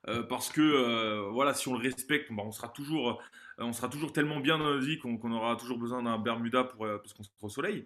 Euh, 0.09 0.23
parce 0.23 0.49
que 0.49 0.61
euh, 0.61 1.29
voilà, 1.31 1.53
si 1.53 1.67
on 1.69 1.73
le 1.77 1.81
respecte, 1.81 2.31
bah, 2.31 2.43
on, 2.45 2.51
sera 2.51 2.67
toujours, 2.67 3.21
on 3.57 3.71
sera 3.71 3.87
toujours 3.87 4.11
tellement 4.11 4.39
bien 4.39 4.57
dans 4.57 4.65
notre 4.65 4.85
vie 4.85 4.99
qu'on 4.99 5.31
aura 5.31 5.55
toujours 5.55 5.77
besoin 5.77 6.03
d'un 6.03 6.17
Bermuda 6.17 6.65
pour, 6.65 6.85
parce 6.85 7.13
qu'on 7.13 7.23
sera 7.23 7.33
au 7.41 7.49
soleil. 7.49 7.85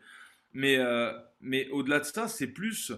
Mais, 0.54 0.80
mais 1.42 1.70
au-delà 1.70 2.00
de 2.00 2.06
ça, 2.06 2.28
c'est 2.28 2.48
plus 2.48 2.92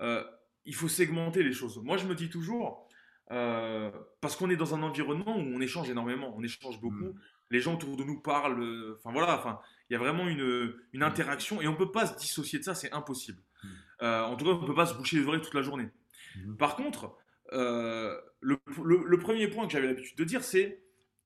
euh, 0.00 0.24
il 0.64 0.74
faut 0.74 0.88
segmenter 0.88 1.42
les 1.42 1.52
choses. 1.52 1.78
Moi, 1.82 1.96
je 1.96 2.06
me 2.06 2.14
dis 2.14 2.30
toujours, 2.30 2.88
euh, 3.30 3.90
parce 4.20 4.36
qu'on 4.36 4.50
est 4.50 4.56
dans 4.56 4.74
un 4.74 4.82
environnement 4.82 5.36
où 5.36 5.40
on 5.40 5.60
échange 5.60 5.90
énormément, 5.90 6.34
on 6.36 6.42
échange 6.42 6.80
beaucoup. 6.80 6.96
Mm. 6.96 7.20
Les 7.50 7.60
gens 7.60 7.74
autour 7.74 7.96
de 7.96 8.04
nous 8.04 8.20
parlent. 8.20 8.62
Euh, 8.62 8.96
enfin 8.98 9.12
voilà, 9.12 9.36
enfin, 9.38 9.60
il 9.88 9.92
y 9.92 9.96
a 9.96 9.98
vraiment 9.98 10.26
une, 10.26 10.74
une, 10.92 11.02
interaction 11.02 11.60
et 11.60 11.68
on 11.68 11.76
peut 11.76 11.92
pas 11.92 12.06
se 12.06 12.16
dissocier 12.16 12.58
de 12.58 12.64
ça, 12.64 12.74
c'est 12.74 12.92
impossible. 12.92 13.42
Mm. 13.62 14.04
en 14.04 14.36
tout 14.36 14.44
cas, 14.44 14.52
on 14.52 14.64
peut 14.64 14.74
pas 14.74 14.86
se 14.86 14.94
boucher 14.94 15.18
les 15.18 15.26
oreilles 15.26 15.42
toute 15.42 15.54
la 15.54 15.62
journée. 15.62 15.88
Mm. 16.36 16.56
Par 16.56 16.76
contre, 16.76 17.16
le, 17.52 18.22
le, 18.40 19.18
premier 19.18 19.48
point 19.48 19.66
que 19.66 19.72
j'avais 19.72 19.86
l'habitude 19.86 20.16
de 20.16 20.24
dire, 20.24 20.44
c'est 20.44 20.82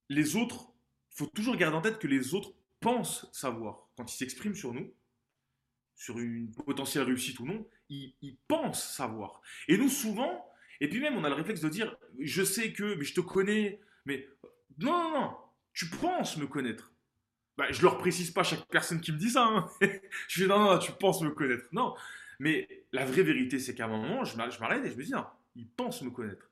les 0.09 0.37
autres. 0.37 0.72
Il 1.12 1.18
faut 1.18 1.26
toujours 1.26 1.57
garder 1.57 1.76
en 1.76 1.81
tête 1.81 1.98
que 1.98 2.07
les 2.07 2.35
autres 2.35 2.52
pensent 2.81 3.28
savoir 3.33 3.88
quand 3.96 4.12
ils 4.12 4.16
s'expriment 4.16 4.54
sur 4.54 4.72
nous, 4.72 4.92
sur 5.96 6.18
une 6.18 6.52
potentielle 6.52 7.04
réussite 7.04 7.40
ou 7.40 7.46
non 7.46 7.66
ils, 7.90 8.37
pensent 8.46 8.94
savoir. 8.94 9.40
Et 9.66 9.78
nous, 9.78 9.88
souvent, 9.88 10.46
et 10.81 10.88
puis 10.88 11.00
même, 11.00 11.16
on 11.16 11.24
a 11.24 11.28
le 11.28 11.35
réflexe 11.35 11.61
de 11.61 11.68
dire, 11.68 11.96
je 12.20 12.42
sais 12.42 12.72
que, 12.72 12.94
mais 12.94 13.04
je 13.04 13.14
te 13.14 13.20
connais, 13.20 13.81
mais 14.04 14.28
non, 14.78 14.92
non, 14.92 15.20
non, 15.20 15.37
tu 15.72 15.87
penses 15.87 16.37
me 16.37 16.46
connaître. 16.46 16.92
Bah, 17.57 17.66
je 17.70 17.83
leur 17.83 17.98
précise 17.98 18.31
pas 18.31 18.44
chaque 18.44 18.66
personne 18.68 19.00
qui 19.00 19.12
me 19.12 19.18
dit 19.18 19.31
ça. 19.31 19.44
Hein. 19.44 19.68
je 20.28 20.42
dis, 20.42 20.48
non, 20.48 20.61
non, 20.61 20.78
tu 20.78 20.92
penses 20.92 21.22
me 21.22 21.31
connaître. 21.31 21.64
Non, 21.72 21.94
mais 22.38 22.85
la 22.92 23.04
vraie 23.04 23.22
vérité, 23.22 23.59
c'est 23.59 23.74
qu'à 23.74 23.87
un 23.87 23.88
moment, 23.88 24.24
je 24.24 24.37
m'arrête 24.37 24.85
et 24.85 24.90
je 24.90 24.96
me 24.96 25.02
dis, 25.02 25.12
non, 25.12 25.24
ils 25.59 25.68
pensent 25.68 26.03
me 26.03 26.11
connaître. 26.11 26.51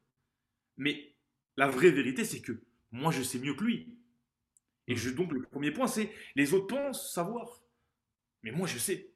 Mais 0.77 1.15
la 1.57 1.69
vraie 1.69 1.91
vérité, 1.91 2.25
c'est 2.25 2.43
que 2.43 2.61
moi, 2.93 3.11
je 3.13 3.23
sais 3.23 3.39
mieux 3.39 3.55
que 3.55 3.65
lui. 3.65 3.99
Et 4.89 4.97
je, 4.97 5.11
donc, 5.11 5.33
le 5.33 5.43
premier 5.43 5.71
point, 5.73 5.87
c'est 5.87 6.13
les 6.35 6.55
autres 6.55 6.67
pensent 6.69 7.13
savoir. 7.15 7.63
Mais 8.43 8.53
moi, 8.53 8.67
je 8.67 8.79
sais. 8.79 9.13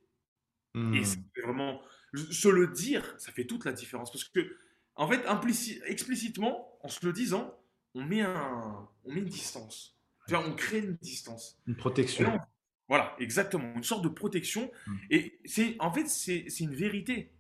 Et 0.75 0.79
Mmh. 0.79 1.05
c'est 1.05 1.43
vraiment. 1.43 1.83
Se 2.15 2.49
le 2.49 2.69
dire, 2.69 3.15
ça 3.19 3.33
fait 3.33 3.45
toute 3.45 3.65
la 3.65 3.73
différence. 3.73 4.11
Parce 4.13 4.25
que, 4.25 4.57
en 4.97 5.09
fait, 5.09 5.25
explicitement, 5.87 6.79
en 6.83 6.89
se 6.89 7.05
le 7.07 7.13
disant, 7.13 7.59
on 7.95 8.05
met, 8.05 8.21
un, 8.23 8.89
on 9.05 9.13
met 9.13 9.21
une 9.21 9.27
distance. 9.29 9.99
Vois, 10.29 10.47
on 10.47 10.55
crée 10.55 10.79
une 10.79 10.97
distance. 10.97 11.61
Une 11.67 11.75
Et 11.75 11.77
protection. 11.77 12.39
voilà, 12.89 13.17
exactement. 13.19 13.75
Une 13.77 13.83
sorte 13.85 14.05
de 14.05 14.09
protection. 14.09 14.71
Mm. 14.87 14.97
Et 15.11 15.41
c'est, 15.45 15.77
en 15.81 15.93
fait, 15.93 16.09
c'est 16.09 16.47
une 16.61 16.75
vérité. 16.75 17.33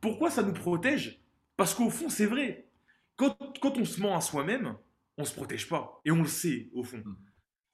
Pourquoi 0.00 0.30
ça 0.30 0.42
nous 0.42 0.52
protège? 0.54 1.19
Parce 1.60 1.74
qu'au 1.74 1.90
fond, 1.90 2.08
c'est 2.08 2.24
vrai. 2.24 2.70
Quand, 3.16 3.36
quand 3.60 3.76
on 3.76 3.84
se 3.84 4.00
ment 4.00 4.16
à 4.16 4.22
soi-même, 4.22 4.78
on 5.18 5.26
se 5.26 5.34
protège 5.34 5.68
pas. 5.68 6.00
Et 6.06 6.10
on 6.10 6.22
le 6.22 6.26
sait, 6.26 6.70
au 6.72 6.82
fond. 6.82 7.02
Mm. 7.04 7.16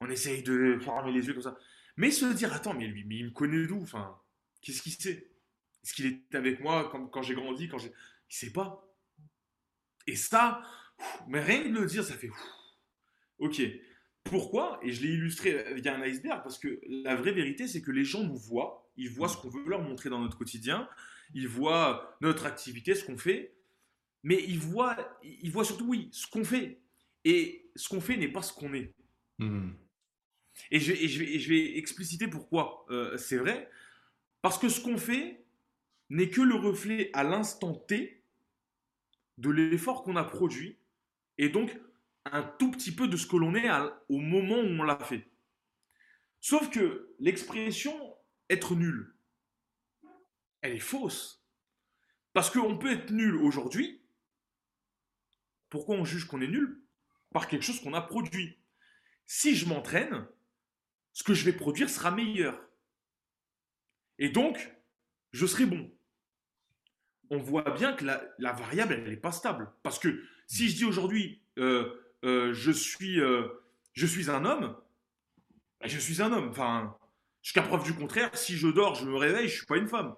On 0.01 0.11
essaye 0.11 0.43
de 0.43 0.77
fermer 0.81 1.13
les 1.13 1.25
yeux 1.25 1.35
comme 1.35 1.43
ça. 1.45 1.57
Mais 1.97 2.11
se 2.11 2.27
dire, 2.33 2.53
attends, 2.53 2.75
mais 2.75 2.89
lui, 2.89 3.05
mais 3.05 3.19
il 3.19 3.27
me 3.27 3.31
connaît 3.31 3.65
d'où 3.65 3.81
Enfin, 3.81 4.21
qu'est-ce 4.61 4.83
qu'il 4.83 4.91
sait? 4.91 5.31
Est-ce 5.85 5.95
qu'il 5.95 6.07
était 6.07 6.37
avec 6.37 6.59
moi 6.59 6.89
quand, 6.91 7.07
quand 7.07 7.23
j'ai 7.23 7.37
grandi 7.37 7.69
quand 7.69 7.79
j'ai... 7.79 7.93
Il 8.29 8.35
sait 8.35 8.53
pas. 8.53 8.93
Et 10.09 10.17
ça, 10.17 10.63
mais 11.29 11.41
rien 11.41 11.63
que 11.63 11.69
de 11.69 11.79
le 11.79 11.87
dire, 11.87 12.03
ça 12.03 12.15
fait... 12.15 12.31
Ok. 13.39 13.63
Pourquoi? 14.25 14.81
Et 14.83 14.91
je 14.91 15.03
l'ai 15.03 15.11
illustré 15.11 15.75
via 15.75 15.95
un 15.95 16.03
iceberg 16.03 16.43
parce 16.43 16.59
que 16.59 16.81
la 16.89 17.15
vraie 17.15 17.31
vérité, 17.31 17.69
c'est 17.69 17.83
que 17.83 17.93
les 17.93 18.03
gens 18.03 18.25
nous 18.25 18.37
voient, 18.37 18.91
ils 18.97 19.11
voient 19.11 19.29
ce 19.29 19.37
qu'on 19.37 19.49
veut 19.49 19.63
leur 19.65 19.83
montrer 19.83 20.11
dans 20.11 20.19
notre 20.19 20.37
quotidien, 20.37 20.89
ils 21.35 21.47
voient 21.47 22.17
notre 22.21 22.47
activité, 22.47 22.97
ce 22.97 23.05
qu'on 23.05 23.17
fait, 23.17 23.56
mais 24.27 24.43
ils 24.43 24.59
voient, 24.59 24.97
ils 25.23 25.53
voient 25.53 25.65
surtout, 25.65 25.87
oui, 25.87 26.09
ce 26.11 26.27
qu'on 26.27 26.43
fait. 26.45 26.81
Et 27.25 27.71
ce 27.77 27.89
qu'on 27.89 28.01
fait 28.01 28.17
n'est 28.17 28.27
pas 28.33 28.43
ce 28.43 28.53
qu'on 28.53 28.75
est. 28.75 28.93
Mmh. 29.39 29.71
Et 30.73 30.81
je, 30.81 30.93
vais- 30.93 31.05
et 31.05 31.09
je 31.09 31.19
vais, 31.21 31.31
et 31.35 31.39
je 31.39 31.49
vais 31.49 31.79
expliciter 31.79 32.27
pourquoi 32.27 32.85
euh, 32.91 33.17
c'est 33.19 33.37
vrai. 33.37 33.71
Parce 34.43 34.59
que 34.59 34.69
ce 34.69 34.81
qu'on 34.81 34.99
fait 34.99 35.45
n'est 36.11 36.29
que 36.29 36.41
le 36.41 36.57
reflet 36.57 37.11
à 37.13 37.23
l'instant 37.23 37.73
T 37.75 38.25
de 39.39 39.51
l'effort 39.51 40.03
qu'on 40.03 40.17
a 40.17 40.25
produit 40.25 40.77
et 41.39 41.49
donc 41.49 41.79
un 42.25 42.43
tout 42.43 42.73
petit 42.73 42.91
peu 42.93 43.07
de 43.07 43.17
ce 43.17 43.29
que 43.29 43.37
l'on 43.37 43.55
est 43.55 43.69
à- 43.69 44.03
au 44.09 44.19
moment 44.19 44.57
où 44.59 44.67
on 44.67 44.83
l'a 44.83 44.99
fait. 44.99 45.31
Sauf 46.41 46.69
que 46.71 47.15
l'expression 47.21 47.95
être 48.51 48.75
nul, 48.75 49.15
elle 50.63 50.73
est 50.75 50.79
fausse. 50.81 51.45
Parce 52.33 52.51
qu'on 52.51 52.77
peut 52.77 52.91
être 52.91 53.13
nul 53.13 53.37
aujourd'hui. 53.37 54.01
Pourquoi 55.77 55.97
on 55.97 56.07
juge 56.07 56.25
qu'on 56.25 56.41
est 56.41 56.49
nul 56.49 56.81
Par 57.35 57.49
quelque 57.49 57.63
chose 57.63 57.83
qu'on 57.83 57.93
a 57.93 58.01
produit. 58.01 58.57
Si 59.27 59.55
je 59.55 59.67
m'entraîne, 59.67 60.27
ce 61.13 61.23
que 61.23 61.35
je 61.35 61.45
vais 61.45 61.53
produire 61.53 61.91
sera 61.91 62.11
meilleur. 62.11 62.59
Et 64.19 64.31
donc, 64.31 64.75
je 65.33 65.45
serai 65.45 65.67
bon. 65.67 65.95
On 67.29 67.37
voit 67.37 67.73
bien 67.73 67.93
que 67.93 68.07
la, 68.07 68.53
variable, 68.55 68.95
elle 68.95 69.11
n'est 69.11 69.19
pas 69.19 69.33
stable. 69.33 69.71
Parce 69.83 69.99
que 69.99 70.25
si 70.47 70.71
je 70.71 70.77
dis 70.77 70.87
aujourd'hui, 70.87 71.43
euh, 71.59 71.93
euh, 72.25 72.55
je, 72.55 72.71
suis, 72.71 73.21
euh, 73.21 73.47
je 73.93 74.07
suis 74.07 74.31
un 74.31 74.47
homme, 74.47 74.75
ben, 75.83 75.89
je 75.89 75.99
suis 75.99 76.23
un 76.23 76.33
homme. 76.33 76.49
Enfin, 76.49 76.97
jusqu'à 77.43 77.61
preuve 77.61 77.85
du 77.85 77.93
contraire, 77.93 78.35
si 78.35 78.57
je 78.57 78.69
dors, 78.69 78.95
je 78.95 79.05
me 79.05 79.15
réveille, 79.15 79.49
je 79.49 79.53
ne 79.53 79.59
suis 79.59 79.67
pas 79.67 79.77
une 79.77 79.89
femme. 79.89 80.17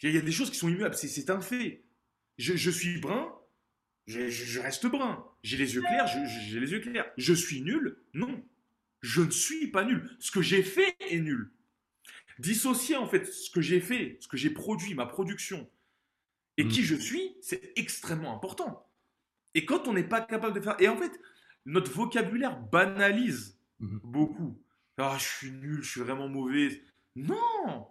Il 0.00 0.14
y, 0.14 0.16
a- 0.16 0.22
des 0.22 0.32
choses 0.32 0.50
qui 0.50 0.56
sont 0.56 0.70
immuables, 0.70 0.94
c'est- 0.94 1.28
un 1.28 1.42
fait. 1.42 1.84
Je 2.38 2.70
suis 2.70 2.98
brun, 3.00 3.30
je, 4.06 4.28
je- 4.28 4.44
je 4.44 4.60
reste 4.60 4.86
brun. 4.86 5.24
J'ai 5.42 5.56
les 5.56 5.74
yeux 5.74 5.80
clairs, 5.82 6.06
j'ai 6.06 6.60
les 6.60 6.70
yeux 6.72 6.80
clairs. 6.80 7.06
Je 7.16 7.32
suis 7.34 7.60
nul 7.62 7.96
Non. 8.14 8.42
Je 9.02 9.20
ne 9.22 9.30
suis 9.30 9.68
pas 9.68 9.84
nul. 9.84 10.10
Ce 10.18 10.30
que 10.30 10.40
j'ai 10.42 10.62
fait 10.62 10.96
est 11.10 11.20
nul. 11.20 11.50
Dissocier 12.38 12.96
en 12.96 13.06
fait 13.06 13.26
ce 13.26 13.50
que 13.50 13.60
j'ai 13.60 13.80
fait, 13.80 14.16
ce 14.20 14.28
que 14.28 14.36
j'ai 14.36 14.50
produit, 14.50 14.94
ma 14.94 15.06
production, 15.06 15.70
et 16.56 16.64
Mm. 16.64 16.68
qui 16.68 16.82
je 16.82 16.94
suis, 16.96 17.36
c'est 17.42 17.72
extrêmement 17.76 18.34
important. 18.34 18.86
Et 19.54 19.64
quand 19.66 19.86
on 19.88 19.92
n'est 19.92 20.08
pas 20.08 20.20
capable 20.20 20.54
de 20.54 20.60
faire... 20.60 20.76
Et 20.80 20.88
en 20.88 20.96
fait, 20.96 21.12
notre 21.64 21.92
vocabulaire 21.92 22.58
banalise 22.60 23.58
Mhm. 23.80 24.00
beaucoup. 24.04 24.58
Ah, 24.96 25.16
je 25.18 25.24
suis 25.28 25.50
nul, 25.50 25.82
je 25.82 25.90
suis 25.90 26.00
vraiment 26.00 26.28
mauvais. 26.28 26.82
Non 27.16 27.86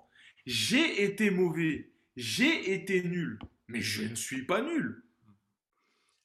J'ai 0.45 1.03
été 1.03 1.29
mauvais, 1.29 1.89
j'ai 2.17 2.73
été 2.73 3.03
nul, 3.03 3.39
mais 3.67 3.81
je 3.81 4.03
ne 4.03 4.15
suis 4.15 4.43
pas 4.45 4.61
nul. 4.61 5.03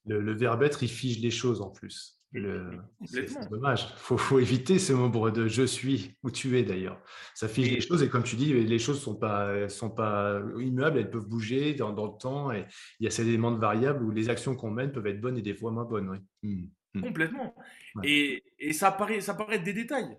Le, 0.08 0.20
le 0.20 0.32
verbe 0.34 0.62
être, 0.62 0.82
il 0.82 0.88
fige 0.88 1.18
les 1.20 1.30
choses 1.30 1.60
en 1.60 1.70
plus. 1.70 2.14
Le- 2.32 2.70
C'est 3.06 3.20
Complètement. 3.22 3.42
c'est 3.42 3.48
dommage. 3.50 3.86
Il 3.90 3.98
faut, 3.98 4.18
faut 4.18 4.38
éviter 4.38 4.78
ce 4.78 4.92
membre 4.92 5.30
de 5.30 5.48
je 5.48 5.62
suis 5.64 6.14
ou 6.22 6.30
tu 6.30 6.58
es 6.58 6.62
d'ailleurs. 6.62 7.00
Ça 7.34 7.48
fige 7.48 7.68
Et- 7.68 7.76
les 7.76 7.80
choses 7.80 8.02
et 8.02 8.08
comme 8.10 8.22
tu 8.22 8.36
dis, 8.36 8.52
les 8.52 8.78
choses 8.78 8.96
ne 8.96 9.02
sont 9.02 9.16
pas, 9.16 9.54
elles 9.54 9.70
sont 9.70 9.88
pas 9.90 10.40
immuables, 10.58 10.98
elles 10.98 11.10
peuvent 11.10 11.26
bouger 11.26 11.72
dans, 11.74 11.92
dans 11.92 12.06
le 12.06 12.18
temps 12.18 12.52
et 12.52 12.66
il 13.00 13.04
y 13.04 13.06
a 13.06 13.10
ces 13.10 13.26
éléments 13.26 13.50
de 13.52 13.58
variables 13.58 14.04
où 14.04 14.10
les 14.10 14.28
actions 14.28 14.54
qu'on 14.56 14.70
mène 14.70 14.92
peuvent 14.92 15.06
être 15.06 15.20
bonnes 15.20 15.38
et 15.38 15.42
des 15.42 15.54
fois 15.54 15.70
moins 15.70 15.84
bonnes. 15.84 16.08
oui. 16.10 16.18
Mhm. 16.42 16.70
Mm. 16.94 17.02
Complètement. 17.02 17.54
Ouais. 17.96 18.08
Et, 18.10 18.44
et 18.58 18.72
ça, 18.72 18.90
paraît, 18.90 19.20
ça 19.20 19.34
paraît 19.34 19.56
être 19.56 19.62
des 19.64 19.74
détails, 19.74 20.16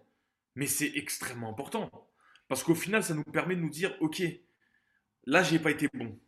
mais 0.56 0.68
c'est 0.68 0.92
extrêmement 0.96 1.50
important. 1.50 1.90
Parce 2.48 2.64
qu'au 2.64 2.76
final, 2.76 3.04
ça 3.04 3.14
nous 3.16 3.24
permet 3.24 3.56
de 3.56 3.62
nous 3.62 3.70
dire, 3.72 3.96
ok, 4.02 4.22
là, 5.26 5.42
j'ai 5.44 5.58
pas 5.60 5.72
été 5.72 5.88
bon. 5.94 6.20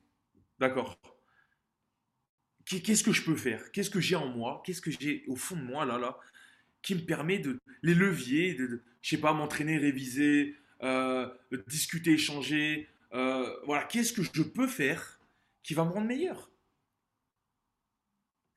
D'accord. 0.60 0.96
Qu'est- 2.66 2.82
Qu'est-ce 2.82 3.04
que 3.04 3.12
je 3.12 3.24
peux 3.24 3.36
faire? 3.36 3.72
Qu'est-ce 3.72 3.90
que 3.90 4.00
j'ai 4.00 4.16
en 4.16 4.28
moi? 4.28 4.62
Qu'est-ce 4.66 4.82
que 4.82 4.92
j'ai 4.92 5.24
au 5.28 5.36
fond 5.36 5.56
de 5.56 5.62
moi, 5.64 5.86
là, 5.86 5.98
là, 5.98 6.18
qui 6.82 6.96
me 6.96 7.02
permet 7.02 7.40
de... 7.40 7.60
Les 7.84 7.96
leviers, 7.96 8.56
de, 8.56 8.68
de- 8.68 8.84
je 9.02 9.10
sais 9.12 9.18
pas, 9.22 9.34
m'entraîner, 9.34 9.78
réviser, 9.78 10.56
euh, 10.84 11.30
discuter, 11.68 12.14
échanger. 12.14 12.90
euh, 13.14 13.50
voilà, 13.66 13.86
qu'est-ce 13.86 14.14
que 14.14 14.24
je 14.24 14.44
peux 14.44 14.68
faire 14.68 15.20
qui 15.64 15.74
va 15.76 15.86
me 15.86 15.92
rendre 15.92 16.08
meilleur? 16.08 16.52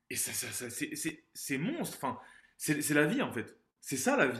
Et 0.09 0.15
ça, 0.15 0.33
ça, 0.33 0.51
ça, 0.51 0.69
c'est- 0.69 1.57
monstre. 1.57 1.97
Enfin, 1.97 2.19
c'est 2.57 2.89
la 2.93 3.05
vie, 3.05 3.21
en 3.21 3.31
fait. 3.31 3.57
C'est 3.81 3.97
ça, 3.97 4.15
la 4.17 4.27
vie. 4.27 4.39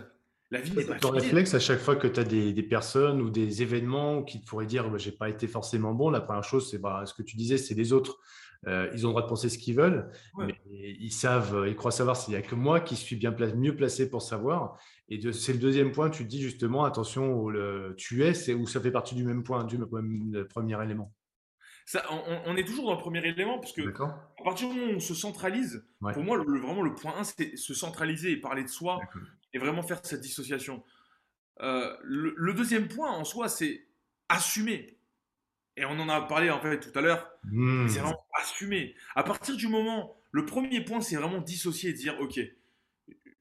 La 0.51 0.61
vie 0.61 0.75
n'est 0.75 0.83
pas 0.85 0.95
Ton 0.99 1.09
réflexe 1.09 1.53
à 1.55 1.59
chaque 1.59 1.79
fois 1.79 1.95
que 1.95 2.07
tu 2.07 2.19
as 2.19 2.23
des, 2.23 2.53
des 2.53 2.63
personnes 2.63 3.21
ou 3.21 3.29
des 3.29 3.61
événements 3.63 4.23
qui 4.23 4.41
te 4.41 4.45
pourraient 4.47 4.65
dire 4.67 4.89
bah, 4.89 4.97
j'ai 4.97 5.11
pas 5.11 5.29
été 5.29 5.47
forcément 5.47 5.93
bon, 5.93 6.09
la 6.09 6.21
première 6.21 6.43
chose, 6.43 6.69
c'est 6.69 6.77
bah, 6.77 7.03
ce 7.05 7.13
que 7.13 7.23
tu 7.23 7.35
disais, 7.35 7.57
c'est 7.57 7.73
les 7.73 7.93
autres. 7.93 8.19
Euh, 8.67 8.89
ils 8.93 9.05
ont 9.05 9.09
le 9.09 9.13
droit 9.13 9.21
de 9.23 9.27
penser 9.27 9.49
ce 9.49 9.57
qu'ils 9.59 9.75
veulent, 9.75 10.09
Ouais. 10.35 10.47
mais 10.47 10.57
ils 10.99 11.11
savent, 11.11 11.65
ils 11.67 11.75
croient 11.75 11.91
savoir 11.91 12.15
s'il 12.17 12.33
n'y 12.33 12.39
a 12.39 12.41
que 12.41 12.55
moi 12.55 12.79
qui 12.79 12.95
suis 12.95 13.15
bien 13.15 13.35
mieux 13.55 13.75
placé 13.75 14.09
pour 14.09 14.21
savoir. 14.23 14.79
Et 15.09 15.17
de- 15.19 15.31
c'est 15.31 15.53
le 15.53 15.59
deuxième 15.59 15.91
point, 15.91 16.09
tu 16.09 16.23
te 16.23 16.29
dis 16.29 16.41
justement, 16.41 16.83
attention, 16.83 17.47
le, 17.49 17.93
tu 17.97 18.23
es, 18.23 18.33
c'est 18.33 18.53
où 18.55 18.65
ça 18.65 18.79
fait 18.81 18.91
partie 18.91 19.13
du 19.13 19.23
même 19.23 19.43
point, 19.43 19.65
du 19.65 19.77
même 19.77 20.31
le 20.31 20.47
premier 20.47 20.81
élément. 20.83 21.13
Ça, 21.85 22.03
on, 22.09 22.39
on 22.47 22.55
est 22.55 22.63
toujours 22.65 22.85
dans 22.87 22.95
le 22.95 22.99
premier 23.01 23.23
élément, 23.27 23.59
parce 23.59 23.71
que 23.73 23.83
D'accord 23.83 24.09
à 24.39 24.43
partir 24.43 24.69
du 24.69 24.75
moment 24.79 24.93
où 24.93 24.95
on 24.95 24.99
se 24.99 25.13
centralise, 25.13 25.85
Ouais. 26.01 26.13
pour 26.13 26.23
moi, 26.23 26.37
le- 26.37 26.59
vraiment, 26.59 26.81
le 26.81 26.95
point 26.95 27.13
1, 27.19 27.23
c'est 27.23 27.55
se 27.57 27.73
centraliser 27.75 28.31
et 28.31 28.37
parler 28.37 28.63
de 28.63 28.69
soi 28.69 28.97
D'accord. 28.99 29.21
Et 29.55 29.57
vraiment 29.57 29.81
faire 29.81 30.01
cette 30.05 30.21
dissociation. 30.21 30.83
Euh, 31.61 31.95
le, 32.03 32.35
le 32.37 32.53
deuxième 32.53 32.87
point, 32.89 33.09
en 33.09 33.23
soi, 33.23 33.49
c'est 33.49 33.87
assumer. 34.29 34.97
Et 35.77 35.85
on 35.85 35.91
en 35.99 36.09
a 36.09 36.21
parlé, 36.21 36.51
en 36.51 36.59
fait, 36.61 36.79
tout 36.79 36.97
à 36.99 37.01
l'heure. 37.01 37.31
Hmm. 37.45 37.87
C'est 37.87 37.99
vraiment 37.99 38.25
assumer. 38.41 38.95
À 39.15 39.23
partir 39.23 39.55
du 39.55 39.67
moment, 39.67 40.15
le 40.31 40.45
premier 40.45 40.83
point, 40.83 40.99
c'est 41.01 41.15
vraiment 41.15 41.39
dissocier 41.41 41.91
et 41.91 41.93
dire, 41.93 42.19
ok, 42.19 42.39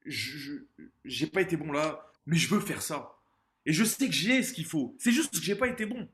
je 0.05 0.37
je- 0.37 0.83
j'ai 1.03 1.27
pas 1.27 1.41
été 1.41 1.57
bon 1.57 1.71
là, 1.71 2.11
mais 2.25 2.37
je 2.37 2.47
veux 2.49 2.59
faire 2.61 2.81
ça. 2.81 3.19
Et 3.65 3.73
je 3.73 3.83
sais 3.83 4.07
que 4.07 4.13
j'ai 4.13 4.41
ce 4.43 4.53
qu'il 4.53 4.65
faut. 4.65 4.95
C'est 4.99 5.11
juste 5.11 5.37
que 5.37 5.43
j'ai 5.43 5.55
pas 5.55 5.67
été 5.67 5.85
bon. 5.85 6.07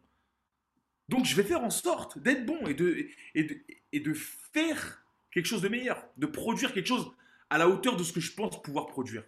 Donc 1.10 1.26
je 1.26 1.36
vais 1.36 1.44
faire 1.44 1.62
en 1.64 1.70
sorte 1.70 2.18
d'être 2.20 2.46
bon 2.46 2.66
et 2.68 2.74
de, 2.74 3.08
et, 3.36 3.44
de, 3.44 3.58
et 3.92 4.00
de 4.00 4.14
faire 4.14 5.04
quelque 5.32 5.46
chose 5.46 5.62
de 5.62 5.68
meilleur, 5.70 6.08
de 6.18 6.26
produire 6.26 6.74
quelque 6.74 6.88
chose 6.88 7.12
à 7.50 7.58
la 7.58 7.68
hauteur 7.68 7.98
de 7.98 8.04
ce 8.04 8.14
que 8.14 8.22
je 8.22 8.34
pense 8.34 8.62
pouvoir 8.62 8.88
produire. 8.88 9.24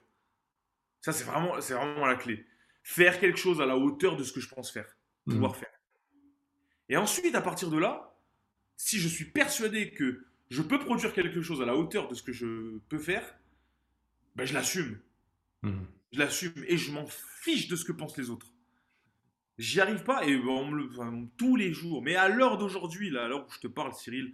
Ça, 1.04 1.12
c'est 1.12 1.26
vraiment, 1.26 1.60
c'est 1.60 1.74
vraiment 1.74 2.06
la 2.06 2.16
clé. 2.16 2.46
Faire 2.82 3.20
quelque 3.20 3.38
chose 3.38 3.62
à 3.62 3.66
la 3.66 3.78
hauteur 3.78 4.16
de 4.16 4.24
ce 4.24 4.32
que 4.32 4.40
je 4.40 4.48
pense 4.48 4.72
faire, 4.72 4.98
pouvoir 5.26 5.56
faire. 5.56 5.74
Et 6.88 6.96
ensuite, 6.96 7.36
à 7.36 7.42
partir 7.42 7.70
de 7.70 7.78
là, 7.78 8.18
si 8.78 9.00
je 9.00 9.10
suis 9.10 9.26
persuadé 9.26 9.92
que 9.92 10.26
je 10.50 10.62
peux 10.62 10.80
produire 10.80 11.14
quelque 11.14 11.42
chose 11.42 11.62
à 11.62 11.66
la 11.66 11.76
hauteur 11.76 12.08
de 12.08 12.16
ce 12.16 12.24
que 12.24 12.32
je 12.32 12.78
peux 12.88 12.98
faire, 12.98 13.36
ben 14.36 14.46
je 14.46 14.54
l'assume. 14.54 14.98
Hmm. 15.62 15.84
Je 16.14 16.20
l'assume 16.20 16.64
et 16.68 16.78
je 16.78 16.92
m'en 16.92 17.06
fiche 17.06 17.68
de 17.68 17.76
ce 17.76 17.84
que 17.84 17.92
pensent 17.92 18.18
les 18.18 18.30
autres. 18.30 18.54
J'y 19.58 19.82
arrive 19.82 20.04
pas 20.04 20.26
et 20.26 20.38
on 20.38 20.72
me 20.72 20.78
le, 20.78 20.90
enfin, 20.92 21.28
tous 21.38 21.58
les 21.58 21.74
jours. 21.74 22.02
Mais 22.02 22.16
à 22.16 22.30
l'heure 22.30 22.58
d'aujourd'hui, 22.58 23.10
là, 23.10 23.26
à 23.26 23.28
l'heure 23.28 23.46
où 23.46 23.52
je 23.52 23.60
te 23.60 23.68
parle, 23.68 23.94
Cyril, 23.94 24.34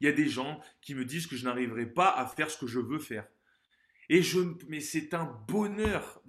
il 0.00 0.06
y 0.06 0.08
a 0.08 0.12
des 0.12 0.28
gens 0.28 0.60
qui 0.80 0.94
me 0.94 1.04
disent 1.04 1.26
que 1.26 1.36
je 1.36 1.44
n'arriverai 1.44 1.86
pas 1.86 2.10
à 2.10 2.26
faire 2.26 2.50
ce 2.50 2.58
que 2.58 2.66
je 2.66 2.80
veux 2.80 2.98
faire. 2.98 3.26
Et 4.08 4.22
je, 4.22 4.40
mais 4.68 4.80
c'est 4.80 5.14
un 5.14 5.24
bonheur. 5.48 6.22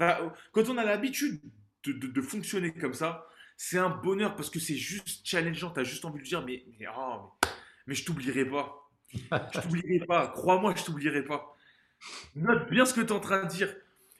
Quand 0.51 0.69
on 0.69 0.77
a 0.77 0.83
l'habitude 0.83 1.39
de, 1.83 1.93
de- 1.93 2.07
de 2.07 2.21
fonctionner 2.21 2.73
comme 2.73 2.93
ça, 2.93 3.27
c'est 3.55 3.77
un 3.77 3.89
bonheur 3.89 4.35
parce 4.35 4.49
que 4.49 4.59
c'est 4.59 4.75
juste 4.75 5.25
challengeant. 5.25 5.71
Tu 5.71 5.79
as 5.79 5.83
juste 5.83 6.05
envie 6.05 6.19
de 6.19 6.23
dire, 6.23 6.43
mais, 6.45 6.63
mais, 6.79 6.85
oh, 6.95 7.31
mais, 7.43 7.49
mais 7.87 7.95
je 7.95 8.05
t'oublierai 8.05 8.45
pas. 8.45 8.89
Je 9.13 9.59
t'oublierai 9.61 10.05
pas. 10.05 10.27
Crois-moi, 10.27 10.73
je 10.75 10.83
t'oublierai 10.83 11.23
pas. 11.23 11.55
Note 12.35 12.69
bien 12.69 12.85
ce 12.85 12.93
que 12.93 13.01
tu 13.01 13.07
es 13.07 13.11
en 13.11 13.19
train 13.19 13.43
de 13.43 13.49
dire. 13.49 13.73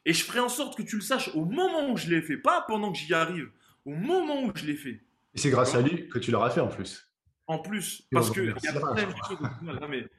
Et 0.06 0.14
je 0.14 0.24
ferai 0.24 0.40
en 0.40 0.50
sorte 0.50 0.78
que 0.78 0.84
tu 0.84 0.96
le 0.96 1.02
saches 1.02 1.30
au 1.36 1.46
moment 1.46 1.92
où 1.92 1.98
je 1.98 2.10
l'ai 2.10 2.22
fait, 2.22 2.38
pas 2.38 2.64
pendant 2.68 2.92
que 2.92 2.98
j'y 2.98 3.14
arrive, 3.14 3.52
au 3.86 3.94
moment 3.94 4.44
où 4.44 4.52
je 4.56 4.66
l'ai 4.66 4.76
fait. 4.76 5.02
Et 5.34 5.38
c'est 5.38 5.50
grâce 5.50 5.76
à 5.76 5.82
lui 5.82 6.08
que 6.08 6.18
tu 6.18 6.32
l'auras 6.32 6.50
fait 6.50 6.62
en 6.62 6.70
plus. 6.70 7.12
En 7.46 7.60
plus, 7.60 8.08
parce 8.12 8.32
qu'il 8.32 8.46
y 8.46 8.50
a 8.50 8.54
plein 8.54 9.06
de 9.06 9.14
choses. 9.28 10.10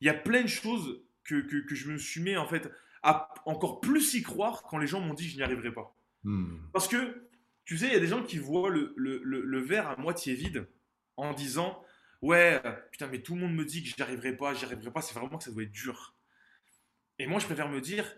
il 0.00 0.06
y 0.06 0.08
a 0.10 0.14
plein 0.14 0.42
de 0.42 0.48
choses 0.48 1.02
que, 1.24 1.40
que, 1.40 1.74
je 1.74 1.90
me 1.90 1.98
suis 1.98 2.22
mis 2.22 2.36
en 2.36 2.46
fait 2.46 2.70
à 3.02 3.32
encore 3.46 3.80
plus 3.80 4.14
y 4.14 4.22
croire 4.22 4.62
quand 4.62 4.78
les 4.78 4.86
gens 4.86 5.00
m'ont 5.00 5.14
dit 5.14 5.26
que 5.26 5.32
je 5.32 5.36
n'y 5.36 5.42
arriverais 5.42 5.72
pas. 5.72 5.96
Hmm. 6.24 6.58
Parce 6.72 6.88
que, 6.88 7.28
tu 7.64 7.78
sais, 7.78 7.86
il 7.86 7.92
y 7.92 7.96
a 7.96 8.00
des 8.00 8.06
gens 8.06 8.22
qui 8.22 8.38
voient 8.38 8.70
le, 8.70 8.92
le, 8.96 9.20
le, 9.22 9.60
verre 9.60 9.88
à 9.88 9.96
moitié 9.96 10.34
vide 10.34 10.68
en 11.16 11.32
disant 11.32 11.82
Ouais, 12.22 12.60
putain, 12.90 13.06
mais 13.06 13.22
tout 13.22 13.34
le 13.34 13.42
monde 13.42 13.54
me 13.54 13.64
dit 13.64 13.82
que 13.82 13.88
j'y 13.88 14.02
arriverai 14.02 14.36
pas, 14.36 14.54
j'y 14.54 14.64
arriverai 14.64 14.90
pas, 14.90 15.02
c'est 15.02 15.14
vraiment 15.14 15.38
que 15.38 15.44
ça 15.44 15.52
doit 15.52 15.62
être 15.62 15.72
dur. 15.72 16.16
Et 17.18 17.26
moi, 17.26 17.38
je 17.38 17.46
préfère 17.46 17.68
me 17.68 17.80
dire 17.80 18.16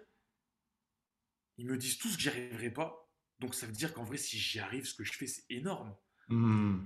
Ils 1.59 1.66
me 1.66 1.76
disent 1.76 1.99
tous 1.99 2.16
que 2.16 2.22
j'y 2.22 2.28
arriverai 2.28 2.70
pas, 2.70 3.09
donc 3.39 3.55
ça 3.55 3.66
veut 3.66 3.72
dire 3.72 3.93
qu'en 3.93 4.05
vrai, 4.05 4.16
si 4.16 4.39
j'y 4.39 4.59
arrive, 4.61 4.87
ce 4.87 4.95
que 4.95 5.05
je 5.05 5.12
fais, 5.12 5.26
c'est 5.26 5.45
énorme. 5.51 5.95
Hmm. 6.28 6.85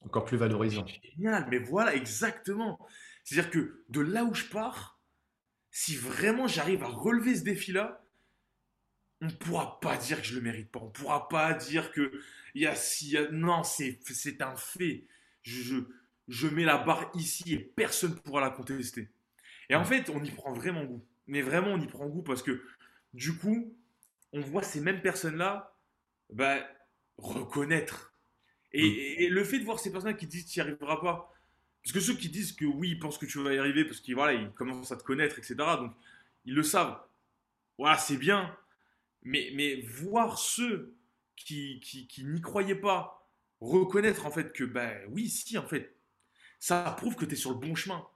Encore 0.00 0.24
plus 0.24 0.36
valorisant. 0.36 0.86
Génial, 0.86 1.46
mais 1.50 1.58
voilà, 1.58 1.94
exactement. 1.94 2.78
C'est-à-dire 3.24 3.50
que 3.50 3.84
de 3.88 4.00
là 4.00 4.24
où 4.24 4.34
je 4.34 4.44
pars, 4.44 4.93
si 5.74 5.96
vraiment 5.96 6.46
j'arrive 6.46 6.84
à 6.84 6.88
relever 6.88 7.34
ce 7.34 7.42
défi-là, 7.42 8.00
on 9.20 9.26
ne 9.26 9.32
pourra 9.32 9.80
pas 9.80 9.96
dire 9.96 10.20
que 10.20 10.26
je 10.26 10.36
le 10.36 10.40
mérite 10.40 10.70
pas. 10.70 10.78
On 10.80 10.86
ne 10.86 10.90
pourra 10.90 11.28
pas 11.28 11.52
dire 11.52 11.90
que 11.92 12.12
y 12.54 12.66
a 12.66 12.74
si 12.76 13.16
non, 13.32 13.62
c'est 13.64 13.98
c'est 14.04 14.40
un 14.40 14.54
fait. 14.56 15.04
Je, 15.42 15.80
je, 16.28 16.46
mets 16.46 16.64
la 16.64 16.78
barre 16.78 17.10
ici 17.14 17.54
et 17.54 17.58
personne 17.58 18.12
ne 18.12 18.16
pourra 18.16 18.40
la 18.40 18.50
contester. 18.50 19.10
Et 19.68 19.74
en 19.74 19.84
fait, 19.84 20.08
on 20.10 20.22
y 20.22 20.30
prend 20.30 20.52
vraiment 20.52 20.84
goût. 20.84 21.04
Mais 21.26 21.42
vraiment, 21.42 21.72
on 21.72 21.80
y 21.80 21.86
prend 21.86 22.06
goût 22.06 22.22
parce 22.22 22.42
que 22.42 22.62
du 23.12 23.36
coup, 23.36 23.76
on 24.32 24.40
voit 24.40 24.62
ces 24.62 24.80
mêmes 24.80 25.02
personnes-là 25.02 25.76
bah, 26.30 26.66
reconnaître 27.18 28.14
Mm. 28.74 28.78
Et, 28.78 29.28
le 29.28 29.44
fait 29.44 29.58
de 29.58 29.64
voir 29.64 29.78
ces 29.78 29.92
personnes 29.92 30.16
qui 30.16 30.26
disent 30.26 30.46
tu 30.46 30.58
n'y 30.58 30.62
arriveras 30.62 31.00
pas, 31.00 31.32
parce 31.84 31.92
que 31.92 32.00
ceux 32.00 32.14
qui 32.14 32.30
disent 32.30 32.52
que 32.52 32.64
oui, 32.64 32.90
ils 32.92 32.98
pensent 32.98 33.18
que 33.18 33.26
tu 33.26 33.38
vas 33.42 33.52
y 33.52 33.58
arriver 33.58 33.84
parce 33.84 34.00
qu'ils 34.00 34.14
voilà, 34.14 34.42
commencent 34.56 34.90
à 34.90 34.96
te 34.96 35.04
connaître, 35.04 35.38
etc. 35.38 35.54
Donc 35.76 35.92
ils 36.46 36.54
le 36.54 36.62
savent. 36.62 36.98
Voilà, 37.76 37.98
c'est 37.98 38.16
bien. 38.16 38.56
Mais, 39.22 39.50
mais 39.54 39.82
voir 39.82 40.38
ceux 40.38 40.96
qui, 41.36 41.80
qui, 41.80 42.24
n'y 42.24 42.40
croyaient 42.40 42.74
pas 42.74 43.28
reconnaître 43.60 44.24
en 44.24 44.30
fait 44.30 44.52
que 44.52 44.64
ben 44.64 44.98
oui, 45.10 45.28
si 45.28 45.58
en 45.58 45.66
fait, 45.66 45.94
ça 46.58 46.94
prouve 46.96 47.16
que 47.16 47.26
tu 47.26 47.34
es 47.34 47.36
sur 47.36 47.50
le 47.50 47.58
bon 47.58 47.74
chemin. 47.74 48.06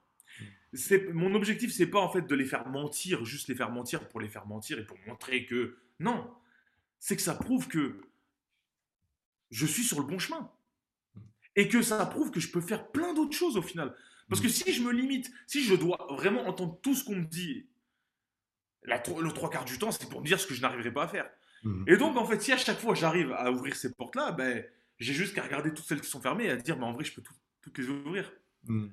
Mon 1.13 1.35
objectif, 1.35 1.71
c'est 1.71 1.87
pas 1.87 1.99
en 1.99 2.09
fait 2.11 2.23
de 2.23 2.35
les 2.35 2.45
faire 2.45 2.67
mentir, 2.67 3.23
juste 3.23 3.49
les 3.49 3.55
faire 3.55 3.71
mentir 3.71 4.07
pour 4.09 4.19
les 4.19 4.29
faire 4.29 4.47
mentir 4.47 4.79
et 4.79 4.85
pour 4.85 4.97
montrer 5.05 5.45
que 5.45 5.77
non, 5.99 6.31
c'est 6.99 7.15
que 7.15 7.21
ça 7.21 7.35
prouve 7.35 7.67
que 7.67 8.01
je 9.51 9.65
suis 9.67 9.83
sur 9.83 9.99
le 9.99 10.05
bon 10.05 10.17
chemin. 10.17 10.51
Et 11.59 11.67
que 11.67 11.81
ça 11.81 12.05
prouve 12.05 12.31
que 12.31 12.39
je 12.39 12.51
peux 12.51 12.61
faire 12.61 12.87
plein 12.87 13.13
d'autres 13.13 13.35
choses 13.35 13.57
au 13.57 13.61
final. 13.61 13.93
Parce 14.29 14.41
que 14.41 14.47
si 14.47 14.71
je 14.71 14.81
me 14.83 14.91
limite, 14.91 15.29
si 15.47 15.63
je 15.63 15.75
dois 15.75 16.07
vraiment 16.11 16.47
entendre 16.47 16.79
tout 16.81 16.93
ce 16.93 17.03
qu'on 17.03 17.15
me 17.15 17.25
dit, 17.25 17.67
le 18.83 19.31
trois 19.31 19.49
quarts 19.49 19.65
du 19.65 19.77
temps, 19.77 19.91
c'est 19.91 20.09
pour 20.09 20.21
me 20.21 20.25
dire 20.25 20.39
ce 20.39 20.47
que 20.47 20.53
je 20.53 20.61
n'arriverai 20.61 20.93
pas 20.93 21.03
à 21.03 21.07
faire. 21.07 21.29
Mhm. 21.63 21.85
Et 21.87 21.97
donc, 21.97 22.15
en 22.15 22.25
fait, 22.25 22.41
si 22.41 22.51
à 22.51 22.57
chaque 22.57 22.79
fois 22.79 22.95
j'arrive 22.95 23.33
à 23.33 23.51
ouvrir 23.51 23.75
ces 23.75 23.93
portes-là, 23.93 24.31
ben, 24.31 24.63
j'ai 24.99 25.13
juste 25.13 25.35
qu'à 25.35 25.43
regarder 25.43 25.73
toutes 25.73 25.85
celles 25.85 26.01
qui 26.01 26.09
sont 26.09 26.21
fermées 26.21 26.45
et 26.45 26.51
à 26.51 26.55
dire, 26.55 26.77
mais 26.77 26.85
en 26.85 26.93
vrai, 26.93 27.03
je 27.03 27.13
peux 27.13 27.23
toutes 27.61 27.77
les 27.77 27.89
ouvrir. 27.89 28.31
Mhm. 28.67 28.91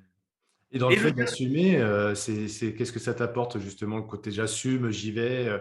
Et 0.71 0.79
dans 0.79 0.89
le 0.89 0.97
fait 0.97 1.13
d'assumer, 1.13 1.77
euh, 1.77 2.13
c'est 2.13 2.73
qu'est-ce 2.75 2.91
que 2.91 2.99
ça 2.99 3.13
t'apporte 3.13 3.57
justement 3.59 3.97
le 3.97 4.03
côté 4.03 4.31
j'assume, 4.31 4.89
j'y 4.89 5.11
vais. 5.11 5.47
Euh, 5.47 5.59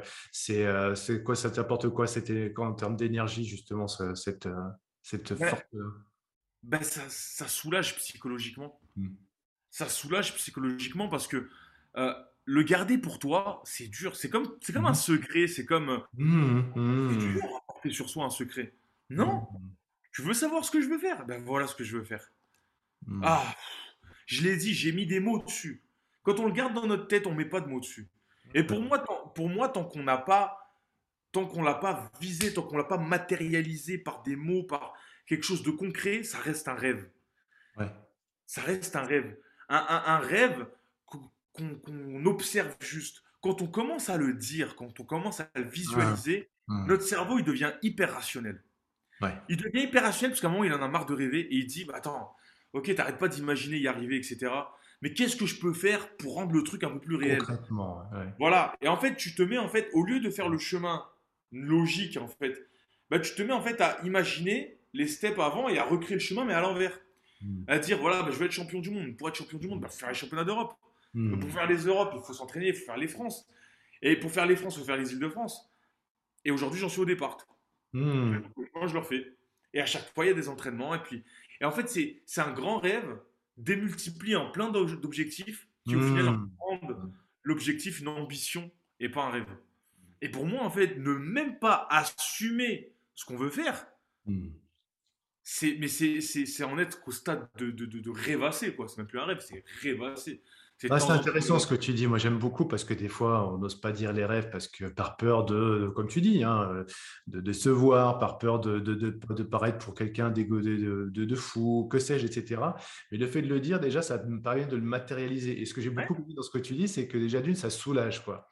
euh, 0.51 0.95
c'est 0.97 1.23
quoi 1.23 1.37
ça 1.37 1.51
t'apporte 1.51 1.89
quoi 1.91 2.09
C'était 2.09 2.53
en 2.57 2.73
termes 2.73 2.97
d'énergie 2.97 3.45
justement 3.45 3.87
cette 3.87 4.49
cette 5.03 5.35
forte. 5.37 5.67
Ben 6.67 6.83
ça, 6.83 7.03
ça, 7.09 7.47
soulage 7.47 7.97
psychologiquement. 7.97 8.81
Hmm. 8.97 9.15
Ça 9.71 9.89
soulage 9.89 10.35
psychologiquement 10.35 11.09
parce 11.09 11.29
que 11.29 11.49
euh, 11.97 12.15
le 12.45 12.63
garder 12.63 12.99
pour 12.99 13.19
toi, 13.19 13.63
c'est 13.65 13.87
dur. 13.89 14.17
C'est 14.17 14.29
comme, 14.29 14.57
c'est 14.61 14.73
comme 14.73 14.87
un 14.87 14.91
hmm. 14.91 14.95
secret. 14.95 15.47
C'est 15.47 15.65
comme. 15.65 16.03
Mmh, 16.15 17.11
c'est 17.11 17.19
dur 17.19 17.45
à 17.57 17.65
porter 17.67 17.91
sur 17.91 18.11
soi 18.11 18.25
un 18.25 18.31
secret. 18.31 18.75
Non 19.09 19.47
Tu 20.13 20.23
veux 20.23 20.35
savoir 20.35 20.65
ce 20.65 20.71
que 20.71 20.81
je 20.81 20.89
veux 20.89 20.99
faire? 20.99 21.25
Ben 21.27 21.43
voilà 21.45 21.67
ce 21.69 21.75
que 21.75 21.85
je 21.85 21.97
veux 21.97 22.05
faire. 22.05 22.33
Ah 23.23 23.45
Je 24.27 24.43
l'ai 24.43 24.57
dit, 24.57 24.75
j'ai 24.75 24.91
mis 24.91 25.07
des 25.07 25.21
mots 25.21 25.41
dessus. 25.43 25.85
Quand 26.25 26.41
on 26.41 26.47
le 26.47 26.53
garde 26.53 26.75
dans 26.75 26.87
notre 26.87 27.07
tête, 27.07 27.29
on 27.29 27.35
met 27.35 27.45
pas 27.45 27.61
de 27.61 27.69
mots 27.69 27.79
dessus. 27.79 28.09
Et 28.55 28.65
pour 28.65 28.81
moi, 28.81 28.99
tant, 28.99 29.29
pour 29.29 29.49
moi, 29.49 29.69
tant 29.69 29.85
qu'on 29.85 30.03
n'a 30.03 30.19
pas 30.19 30.67
tant 31.37 31.47
qu'on 31.47 31.63
l'a 31.63 31.75
pas 31.75 32.11
visé, 32.19 32.55
tant 32.55 32.63
qu'on 32.63 32.79
l'a 32.79 32.85
pas 32.85 32.97
matérialisé 32.97 33.99
par 33.99 34.23
des 34.23 34.37
mots, 34.37 34.63
par 34.63 34.95
quelque 35.27 35.45
chose 35.45 35.63
de 35.63 35.71
concret, 35.71 36.23
ça 36.23 36.39
reste 36.39 36.69
un 36.69 36.75
rêve. 36.75 37.09
Ça 38.47 38.63
reste 38.63 38.95
un 38.97 39.03
rêve. 39.03 39.37
Un, 39.69 40.19
rêve 40.19 40.67
qu'on 41.05 42.27
observe 42.27 42.77
juste. 42.81 43.23
Quand 43.41 43.63
on 43.63 43.67
commence 43.67 44.09
à 44.09 44.17
le 44.17 44.35
dire, 44.35 44.77
quand 44.77 45.01
on 45.01 45.05
commence 45.05 45.41
à 45.41 45.51
le 45.57 45.65
visualiser, 45.65 46.51
notre 46.69 47.03
cerveau, 47.03 47.39
il 47.39 47.45
devient 47.45 47.73
hyper 47.83 48.13
rationnel. 48.13 48.63
Il 49.49 49.57
devient 49.57 49.85
hyper 49.85 50.03
rationnel 50.03 50.33
parce 50.33 50.41
qu'à 50.41 50.49
un 50.49 50.51
moment, 50.51 50.65
il 50.65 50.73
en 50.73 50.83
a 50.83 50.89
marre 50.89 51.07
de 51.07 51.15
rêver 51.15 51.41
et 51.41 51.57
il 51.57 51.67
dit 51.67 51.85
bah, 51.85 51.95
Attends, 51.97 52.35
ok, 52.73 52.95
t'arrêtes 52.95 53.19
pas 53.19 53.29
d'imaginer 53.29 53.79
y 53.79 53.89
arriver, 53.89 54.17
etc. 54.17 54.53
Mais 55.03 55.13
qu'est-ce 55.13 55.37
que 55.37 55.47
je 55.47 55.59
peux 55.59 55.73
faire 55.73 56.17
pour 56.17 56.35
rendre 56.35 56.53
le 56.53 56.63
truc 56.63 56.85
un 56.85 56.91
peu 56.91 57.01
plus 57.01 57.17
réel? 57.17 57.43
Voilà. 58.39 58.75
Et 58.81 58.89
en 58.89 58.97
fait, 58.97 59.17
tu 59.17 59.35
te 59.35 59.43
mets, 59.43 59.59
en 59.59 59.69
fait, 59.69 59.91
au 59.93 60.05
lieu 60.05 60.21
de 60.21 60.31
faire 60.31 60.49
le 60.49 60.59
chemin 60.59 61.05
logique 61.53 62.17
en 62.17 62.29
fait, 62.29 62.69
bah, 63.11 63.21
tu 63.21 63.35
te 63.35 63.43
mets 63.43 63.53
en 63.53 63.63
fait 63.63 63.81
à 63.81 63.99
imaginer 64.05 64.76
les 64.97 65.07
steps 65.07 65.39
avant 65.39 65.69
et 65.69 65.79
à 65.79 65.85
recréer 65.85 66.15
le 66.15 66.21
chemin 66.21 66.45
mais 66.45 66.55
à 66.55 66.61
l'envers. 66.61 66.99
Hmm. 67.43 67.65
À 67.69 67.79
dire 67.79 67.99
voilà, 67.99 68.23
bah, 68.23 68.31
je 68.33 68.39
vais 68.39 68.47
être 68.47 68.53
champion 68.53 68.81
du 68.81 68.91
monde. 68.91 69.17
Pour 69.17 69.29
être 69.29 69.37
champion 69.37 69.59
du 69.59 69.69
monde, 69.69 69.79
il 69.79 69.83
bah, 69.83 69.89
faut 69.89 69.99
faire 69.99 70.09
les 70.09 70.15
championnats 70.15 70.45
d'Europe. 70.45 70.75
Hmm. 71.15 71.39
Pour 71.39 71.51
faire 71.51 71.67
les 71.67 71.87
Europes, 71.87 72.13
il 72.17 72.23
faut 72.23 72.33
s'entraîner, 72.33 72.69
il 72.69 72.75
faut 72.75 72.87
faire 72.87 72.97
les 72.97 73.09
France. 73.09 73.49
Et 74.03 74.17
pour 74.17 74.31
faire 74.31 74.47
les 74.47 74.57
France, 74.57 74.77
il 74.77 74.81
faut 74.81 74.85
faire 74.85 74.97
les 74.97 75.13
îles 75.13 75.19
de 75.19 75.29
France. 75.29 75.71
Et 76.45 76.51
aujourd'hui, 76.51 76.81
j'en 76.81 76.89
suis 76.89 77.01
au 77.01 77.05
départ. 77.05 77.37
Hmm. 77.93 78.39
Moi, 78.75 78.87
je 78.87 78.93
le 78.93 78.99
refais. 79.01 79.37
Et 79.75 79.81
à 79.81 79.87
chaque 79.87 80.13
fois, 80.15 80.25
il 80.25 80.29
y 80.29 80.31
a 80.31 80.35
des 80.35 80.49
entraînements. 80.49 80.95
Et 80.95 81.03
puis, 81.03 81.23
et 81.61 81.65
en 81.65 81.73
fait, 81.73 81.89
c'est 81.89 82.41
un 82.41 82.53
grand 82.53 82.79
rêve 82.79 83.19
démultiplié 83.57 84.37
en 84.37 84.51
plein 84.51 84.71
d'objectifs 84.71 85.69
qui, 85.87 85.97
au 85.97 86.01
final, 86.01 86.39
rendent 86.59 87.13
l'objectif 87.43 88.01
une 88.01 88.09
ambition 88.09 88.71
et 89.01 89.09
pas 89.09 89.25
un 89.25 89.31
rêve. 89.31 89.57
Et 90.21 90.29
pour 90.29 90.47
moi, 90.47 90.63
en 90.63 90.71
fait, 90.71 90.97
ne 90.97 91.13
même 91.13 91.59
pas 91.59 91.87
assumer 91.91 92.93
ce 93.15 93.25
qu'on 93.25 93.37
veut 93.37 93.51
faire, 93.51 93.87
hmm. 94.27 94.49
C'est, 95.49 95.77
mais 95.79 95.87
c'est, 95.87 96.65
en 96.65 96.77
être 96.77 97.01
qu'au 97.01 97.13
stade 97.13 97.49
de, 97.57 97.71
de, 97.71 97.87
de, 97.87 98.11
rêvasser, 98.11 98.75
quoi. 98.75 98.89
C'est 98.89 98.99
même 98.99 99.07
plus 99.07 99.21
un 99.21 99.27
rêve, 99.27 99.39
c'est 99.39 99.63
rêvasser. 99.81 100.43
C'est, 100.77 100.91
intéressant 100.91 101.61
ce 101.61 101.69
que 101.69 101.77
tu 101.77 101.93
dis. 101.93 102.09
Moi, 102.09 102.19
j'aime 102.19 102.37
beaucoup 102.37 102.67
parce 102.67 102.83
que 102.83 102.95
des 102.95 103.07
fois, 103.07 103.55
on 103.55 103.59
n'ose 103.59 103.81
pas 103.81 103.93
dire 103.93 104.13
les 104.13 104.25
rêves 104.25 104.51
parce 104.51 104.67
que 104.67 104.87
par 104.87 105.17
peur 105.17 105.45
de, 105.45 105.89
comme 105.95 106.09
tu 106.09 106.21
dis, 106.21 106.43
hein, 106.43 106.85
de, 107.29 107.53
se 107.53 107.69
voir, 107.69 108.19
par 108.19 108.39
peur 108.39 108.59
de, 108.59 108.81
de, 108.81 109.43
paraître 109.45 109.79
pour 109.79 109.95
quelqu'un 109.95 110.31
de, 110.31 110.43
de, 111.09 111.35
fou, 111.37 111.87
que 111.89 112.01
sais-je, 112.01 112.27
etc. 112.27 112.61
Mais 113.13 113.19
le 113.19 113.29
fait 113.29 113.41
de 113.41 113.47
le 113.47 113.61
dire, 113.61 113.79
déjà, 113.79 114.03
ça 114.03 114.21
me 114.25 114.43
permet 114.43 114.67
de 114.67 114.75
le 114.75 114.83
matérialiser. 114.83 115.61
Et 115.61 115.65
ce 115.65 115.75
que 115.75 115.81
j'ai 115.81 115.91
beaucoup 115.91 116.17
aimé 116.17 116.35
dans 116.35 116.43
ce 116.43 116.51
que 116.51 116.59
tu 116.59 116.75
dis, 116.75 116.89
c'est 116.89 117.07
que 117.07 117.19
déjà 117.19 117.41
d'une, 117.41 117.55
ça 117.55 117.71
soulage, 117.71 118.25
quoi. 118.25 118.49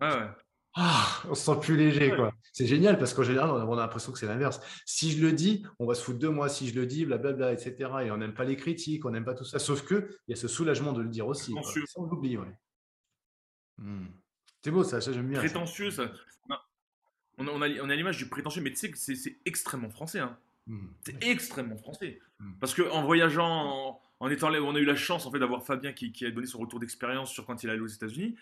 Ouais, 0.00 0.06
ouais. 0.06 0.30
Ah, 0.74 1.22
on 1.28 1.34
se 1.34 1.44
sent 1.44 1.58
plus 1.60 1.76
léger, 1.76 2.14
quoi. 2.14 2.32
C'est 2.52 2.66
génial 2.66 2.98
parce 2.98 3.14
qu'en 3.14 3.22
général, 3.22 3.50
on 3.50 3.72
a 3.72 3.76
l'impression 3.76 4.12
que 4.12 4.18
c'est 4.18 4.26
l'inverse. 4.26 4.60
Si 4.86 5.10
je 5.12 5.24
le 5.24 5.32
dis, 5.32 5.64
on 5.78 5.86
va 5.86 5.94
se 5.94 6.04
foutre 6.04 6.18
de 6.18 6.28
moi. 6.28 6.48
Si 6.48 6.68
je 6.68 6.74
le 6.74 6.86
dis, 6.86 7.04
blablabla, 7.04 7.52
etc. 7.52 7.74
Et 8.04 8.10
on 8.10 8.18
n'aime 8.18 8.34
pas 8.34 8.44
les 8.44 8.56
critiques, 8.56 9.04
on 9.04 9.10
n'aime 9.10 9.24
pas 9.24 9.34
tout 9.34 9.44
ça. 9.44 9.58
Sauf 9.58 9.82
que 9.82 10.08
il 10.26 10.32
y 10.32 10.34
a 10.34 10.36
ce 10.36 10.48
soulagement 10.48 10.92
de 10.92 11.02
le 11.02 11.08
dire 11.08 11.26
aussi. 11.26 11.52
Ça, 11.52 11.80
on 11.96 12.04
l'oublie, 12.04 12.36
ouais. 12.36 12.56
Hmm. 13.78 14.06
C'est 14.62 14.70
beau, 14.70 14.84
ça, 14.84 15.00
ça 15.00 15.12
j'aime 15.12 15.28
bien. 15.28 15.38
Prétentieux, 15.38 15.90
ça. 15.90 16.10
On 17.40 17.46
a, 17.46 17.68
on 17.68 17.90
a, 17.90 17.94
l'image 17.94 18.16
du 18.16 18.28
prétentieux, 18.28 18.60
mais 18.60 18.70
tu 18.70 18.76
sais 18.76 18.90
que 18.90 18.98
c'est 18.98 19.38
extrêmement 19.44 19.90
français. 19.90 20.18
Hein. 20.18 20.36
Hmm. 20.66 20.88
C'est 21.04 21.22
extrêmement 21.24 21.76
français. 21.76 22.20
Hmm. 22.40 22.52
Parce 22.60 22.74
qu'en 22.74 23.04
voyageant, 23.04 24.00
en, 24.18 24.28
étant 24.28 24.48
là, 24.48 24.60
on 24.60 24.74
a 24.74 24.78
eu 24.80 24.84
la 24.84 24.96
chance 24.96 25.24
en 25.24 25.30
fait 25.30 25.38
d'avoir 25.38 25.64
Fabien 25.64 25.92
qui, 25.92 26.12
qui, 26.12 26.26
a 26.26 26.30
donné 26.30 26.46
son 26.46 26.58
retour 26.58 26.80
d'expérience 26.80 27.30
sur 27.30 27.46
quand 27.46 27.62
il 27.62 27.68
est 27.68 27.72
allé 27.72 27.80
aux 27.80 27.86
États-Unis. 27.86 28.36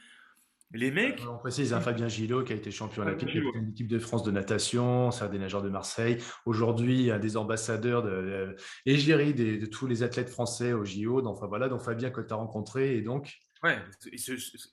Les 0.73 0.91
mecs. 0.91 1.23
On 1.31 1.39
précise, 1.39 1.73
un 1.73 1.81
Fabien 1.81 2.09
Gillot 2.09 2.43
qui 2.43 2.53
a 2.53 2.57
été 2.57 2.71
champion 2.71 3.03
olympique, 3.03 3.31
qui 3.31 3.39
une 3.39 3.71
équipe 3.71 3.89
de 3.89 3.99
France 3.99 4.25
de 4.25 4.31
natation, 4.33 5.11
c'est 5.11 5.25
un 5.25 5.29
des 5.29 5.39
nageurs 5.39 5.62
de 5.62 5.69
Marseille. 5.69 6.19
Aujourd'hui, 6.45 7.11
un 7.11 7.19
des 7.19 7.37
ambassadeurs 7.37 8.03
de, 8.03 8.57
l'égérie 8.85 9.33
de, 9.33 9.64
tous 9.67 9.87
les 9.87 10.03
athlètes 10.03 10.29
français 10.29 10.73
au 10.73 10.85
JO. 10.85 11.23
Donc, 11.23 11.37
enfin, 11.37 11.47
voilà, 11.47 11.69
donc 11.69 11.83
Fabien 11.83 12.11
que 12.11 12.21
tu 12.21 12.33
as 12.33 12.37
rencontré 12.37 12.97
et 12.97 13.03
donc? 13.03 13.39
Ouais, 13.62 13.79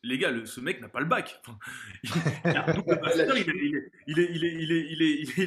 les 0.04 0.18
gars, 0.18 0.34
ce 0.46 0.60
mec 0.60 0.82
n'a 0.82 0.90
pas 0.90 1.00
le 1.00 1.06
bac. 1.06 1.42
il, 4.08 4.20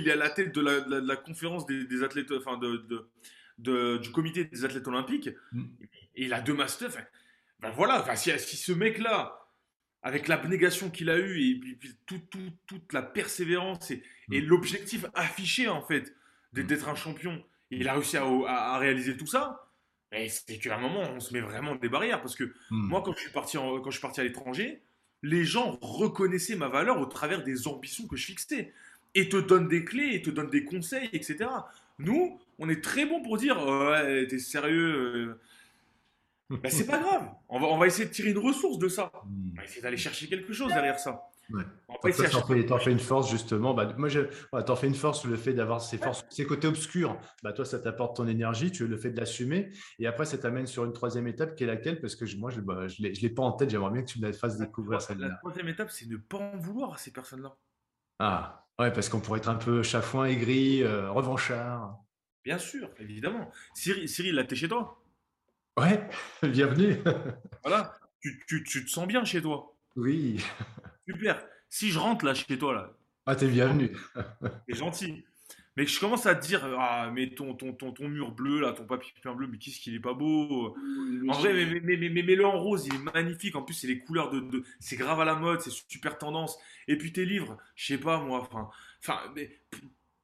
est, 0.06 0.10
à 0.10 0.16
la 0.16 0.30
tête 0.30 0.54
de 0.54 0.60
la, 0.60 1.16
conférence 1.16 1.66
des, 1.66 2.02
athlètes, 2.02 2.32
enfin 2.32 2.58
de, 2.58 3.98
du 3.98 4.10
comité 4.10 4.44
des 4.44 4.64
athlètes 4.64 4.88
olympiques. 4.88 5.30
Mm. 5.52 5.64
Et 6.14 6.24
il 6.24 6.32
a 6.32 6.40
deux 6.40 6.54
masters. 6.54 6.92
ben 7.60 7.70
voilà, 7.70 8.04
si, 8.16 8.30
si 8.38 8.56
ce 8.56 8.72
mec-là, 8.72 9.45
avec 10.06 10.28
l'abnégation 10.28 10.88
qu'il 10.88 11.10
a 11.10 11.18
eue 11.18 11.36
et 11.50 11.54
puis, 11.58 11.74
puis 11.74 11.90
tout, 12.06 12.20
tout- 12.30 12.52
toute 12.68 12.92
la 12.92 13.02
persévérance 13.02 13.90
et, 13.90 14.02
et 14.30 14.40
Mm. 14.40 14.46
l'objectif 14.46 15.04
affiché, 15.14 15.66
en 15.68 15.82
fait, 15.82 16.14
d'être 16.52 16.64
Mm. 16.66 16.68
d'être 16.68 16.88
un 16.88 16.94
champion, 16.94 17.42
il 17.72 17.88
a 17.88 17.94
réussi 17.94 18.16
à, 18.16 18.22
à- 18.24 18.74
à 18.74 18.78
réaliser 18.78 19.16
tout 19.16 19.26
ça, 19.26 19.68
et 20.12 20.28
c'est 20.28 20.58
qu'à 20.58 20.76
un 20.76 20.80
moment, 20.80 21.02
on 21.16 21.18
se 21.18 21.34
met 21.34 21.40
vraiment 21.40 21.74
des 21.74 21.88
barrières. 21.88 22.20
Parce 22.22 22.36
que 22.36 22.44
Mm. 22.44 22.88
moi, 22.90 23.02
quand 23.04 23.14
je 23.14 23.20
suis 23.20 23.32
parti, 23.32 23.58
en- 23.58 23.80
quand 23.80 23.90
je 23.90 23.96
suis 23.98 24.02
parti 24.08 24.20
à 24.20 24.24
l'étranger, 24.24 24.80
les 25.24 25.44
gens 25.44 25.76
reconnaissaient 25.80 26.54
ma 26.56 26.68
valeur 26.68 27.00
au 27.00 27.06
travers 27.06 27.42
des 27.42 27.66
ambitions 27.66 28.06
que 28.06 28.16
je 28.16 28.26
fixais. 28.26 28.72
Et 29.16 29.28
te 29.28 29.36
donnent 29.38 29.66
des 29.68 29.84
clés, 29.84 30.10
et 30.14 30.22
te 30.22 30.30
donnent 30.30 30.50
des 30.50 30.64
conseils, 30.64 31.08
etc. 31.12 31.50
Nous, 31.98 32.38
on 32.60 32.68
est 32.68 32.82
très 32.84 33.06
bon 33.06 33.22
pour 33.22 33.38
dire 33.38 33.56
Ouais, 33.66 34.26
t'es 34.28 34.38
sérieux 34.38 34.94
euh. 34.94 35.40
Ben, 36.62 36.70
c'est 36.70 36.86
pas 36.86 36.98
grave. 36.98 37.28
On 37.48 37.58
va, 37.58 37.66
on 37.66 37.78
va 37.78 37.86
essayer 37.86 38.06
de 38.08 38.12
tirer 38.12 38.30
une 38.30 38.38
ressource 38.38 38.78
de 38.78 38.88
ça. 38.88 39.10
Mm. 39.24 39.50
On 39.52 39.56
va 39.56 39.64
essayer 39.64 39.82
d'aller 39.82 39.96
chercher 39.96 40.28
quelque 40.28 40.52
chose 40.52 40.72
derrière 40.72 40.98
ça. 40.98 41.22
Ouais. 41.50 41.62
Essayer 42.08 42.28
ça, 42.28 42.38
à 42.38 42.40
t'en 42.64 42.78
fais, 42.78 42.90
une 42.92 42.98
force 42.98 43.30
justement. 43.30 43.74
Bah, 43.74 43.92
moi, 43.96 44.08
je, 44.08 44.20
t'en 44.64 44.76
fais 44.76 44.86
une 44.86 44.94
force 44.94 45.24
le 45.24 45.36
fait 45.36 45.54
d'avoir 45.54 45.80
ces 45.80 45.98
forces, 45.98 46.24
ces 46.30 46.44
côtés 46.46 46.66
obscurs. 46.68 47.18
Bah, 47.42 47.52
toi, 47.52 47.64
ça 47.64 47.78
t'apporte 47.78 48.16
ton 48.16 48.26
énergie, 48.26 48.70
tu 48.70 48.86
le 48.86 48.96
fait 48.96 49.10
de 49.10 49.18
l'assumer. 49.18 49.70
Et 49.98 50.06
après, 50.06 50.24
ça 50.24 50.38
t'amène 50.38 50.66
sur 50.66 50.84
une 50.84 50.92
troisième 50.92 51.26
étape 51.28 51.54
qui 51.56 51.64
est 51.64 51.66
laquelle? 51.66 52.00
Parce 52.00 52.16
que 52.16 52.26
je- 52.26 52.36
moi, 52.36 52.50
je, 52.50 52.60
bah, 52.60 52.86
je 52.88 53.02
l'ai, 53.02 53.30
pas 53.30 53.42
en 53.42 53.52
tête. 53.52 53.70
J'aimerais 53.70 53.92
bien 53.92 54.02
que 54.02 54.08
tu 54.08 54.20
me 54.20 54.26
la 54.26 54.32
fasses 54.32 54.58
découvrir 54.58 54.98
La 54.98 55.04
celle-là. 55.04 55.30
troisième 55.40 55.68
étape, 55.68 55.90
c'est 55.90 56.06
ne 56.08 56.16
pas 56.16 56.38
en 56.38 56.56
vouloir 56.56 56.94
à 56.94 56.98
ces 56.98 57.12
personnes-là. 57.12 57.56
Ah, 58.18 58.66
ouais, 58.78 58.92
parce 58.92 59.08
qu'on 59.08 59.20
pourrait 59.20 59.38
être 59.38 59.48
un 59.48 59.56
peu 59.56 59.82
chafouin, 59.82 60.26
aigri, 60.26 60.82
euh, 60.82 61.10
revanchard. 61.10 61.98
Bien 62.44 62.58
sûr, 62.58 62.90
évidemment. 62.98 63.50
Cyril, 63.74 64.08
Cyril 64.08 64.34
là, 64.34 64.44
t'es 64.44 64.56
chez 64.56 64.68
toi? 64.68 65.00
Ouais, 65.76 66.00
bienvenue. 66.42 66.96
Voilà. 67.62 67.94
Tu, 68.20 68.42
tu- 68.48 68.64
tu 68.64 68.84
te 68.84 68.90
sens 68.90 69.06
bien 69.06 69.24
chez 69.24 69.42
toi. 69.42 69.76
Oui. 69.96 70.42
Super. 71.08 71.44
Si 71.68 71.90
je 71.90 71.98
rentre 71.98 72.24
là 72.24 72.34
chez 72.34 72.58
toi, 72.58 72.72
là, 72.74 72.96
Ah, 73.26 73.36
t'es 73.36 73.48
bienvenu. 73.48 73.90
t'es 74.66 74.74
gentil. 74.74 75.24
Mais 75.76 75.84
que 75.84 75.90
je 75.90 76.00
commence 76.00 76.24
à 76.24 76.34
te 76.34 76.46
dire, 76.46 76.64
ah, 76.78 77.10
mais 77.12 77.28
ton, 77.34 77.54
ton, 77.54 77.74
ton, 77.74 77.92
ton 77.92 78.08
mur 78.08 78.32
bleu, 78.32 78.60
là, 78.60 78.72
ton 78.72 78.86
papier 78.86 79.12
peint 79.22 79.34
bleu, 79.34 79.46
mais 79.46 79.58
qu'est-ce 79.58 79.78
qu'il 79.80 79.94
est 79.94 80.00
pas 80.00 80.14
beau. 80.14 80.74
En 81.28 81.32
vrai, 81.34 81.52
mais, 81.52 81.66
mais, 81.66 81.80
mais, 81.80 81.96
mais- 81.98 82.08
mais 82.08 82.22
mets-le 82.22 82.46
en 82.46 82.58
rose, 82.58 82.86
il 82.86 82.94
est 82.94 83.12
magnifique. 83.12 83.54
En 83.56 83.62
plus, 83.62 83.74
c'est 83.74 83.86
les 83.86 83.98
couleurs 83.98 84.30
de, 84.30 84.40
de- 84.40 84.64
c'est 84.80 84.96
grave 84.96 85.20
à 85.20 85.26
la 85.26 85.34
mode, 85.34 85.60
c'est 85.60 85.70
super 85.70 86.16
tendance. 86.16 86.56
Et 86.88 86.96
puis 86.96 87.12
tes 87.12 87.26
livres, 87.26 87.58
je 87.74 87.86
sais 87.88 87.98
pas 87.98 88.18
moi, 88.22 88.40
enfin, 88.40 88.70
enfin, 89.04 89.20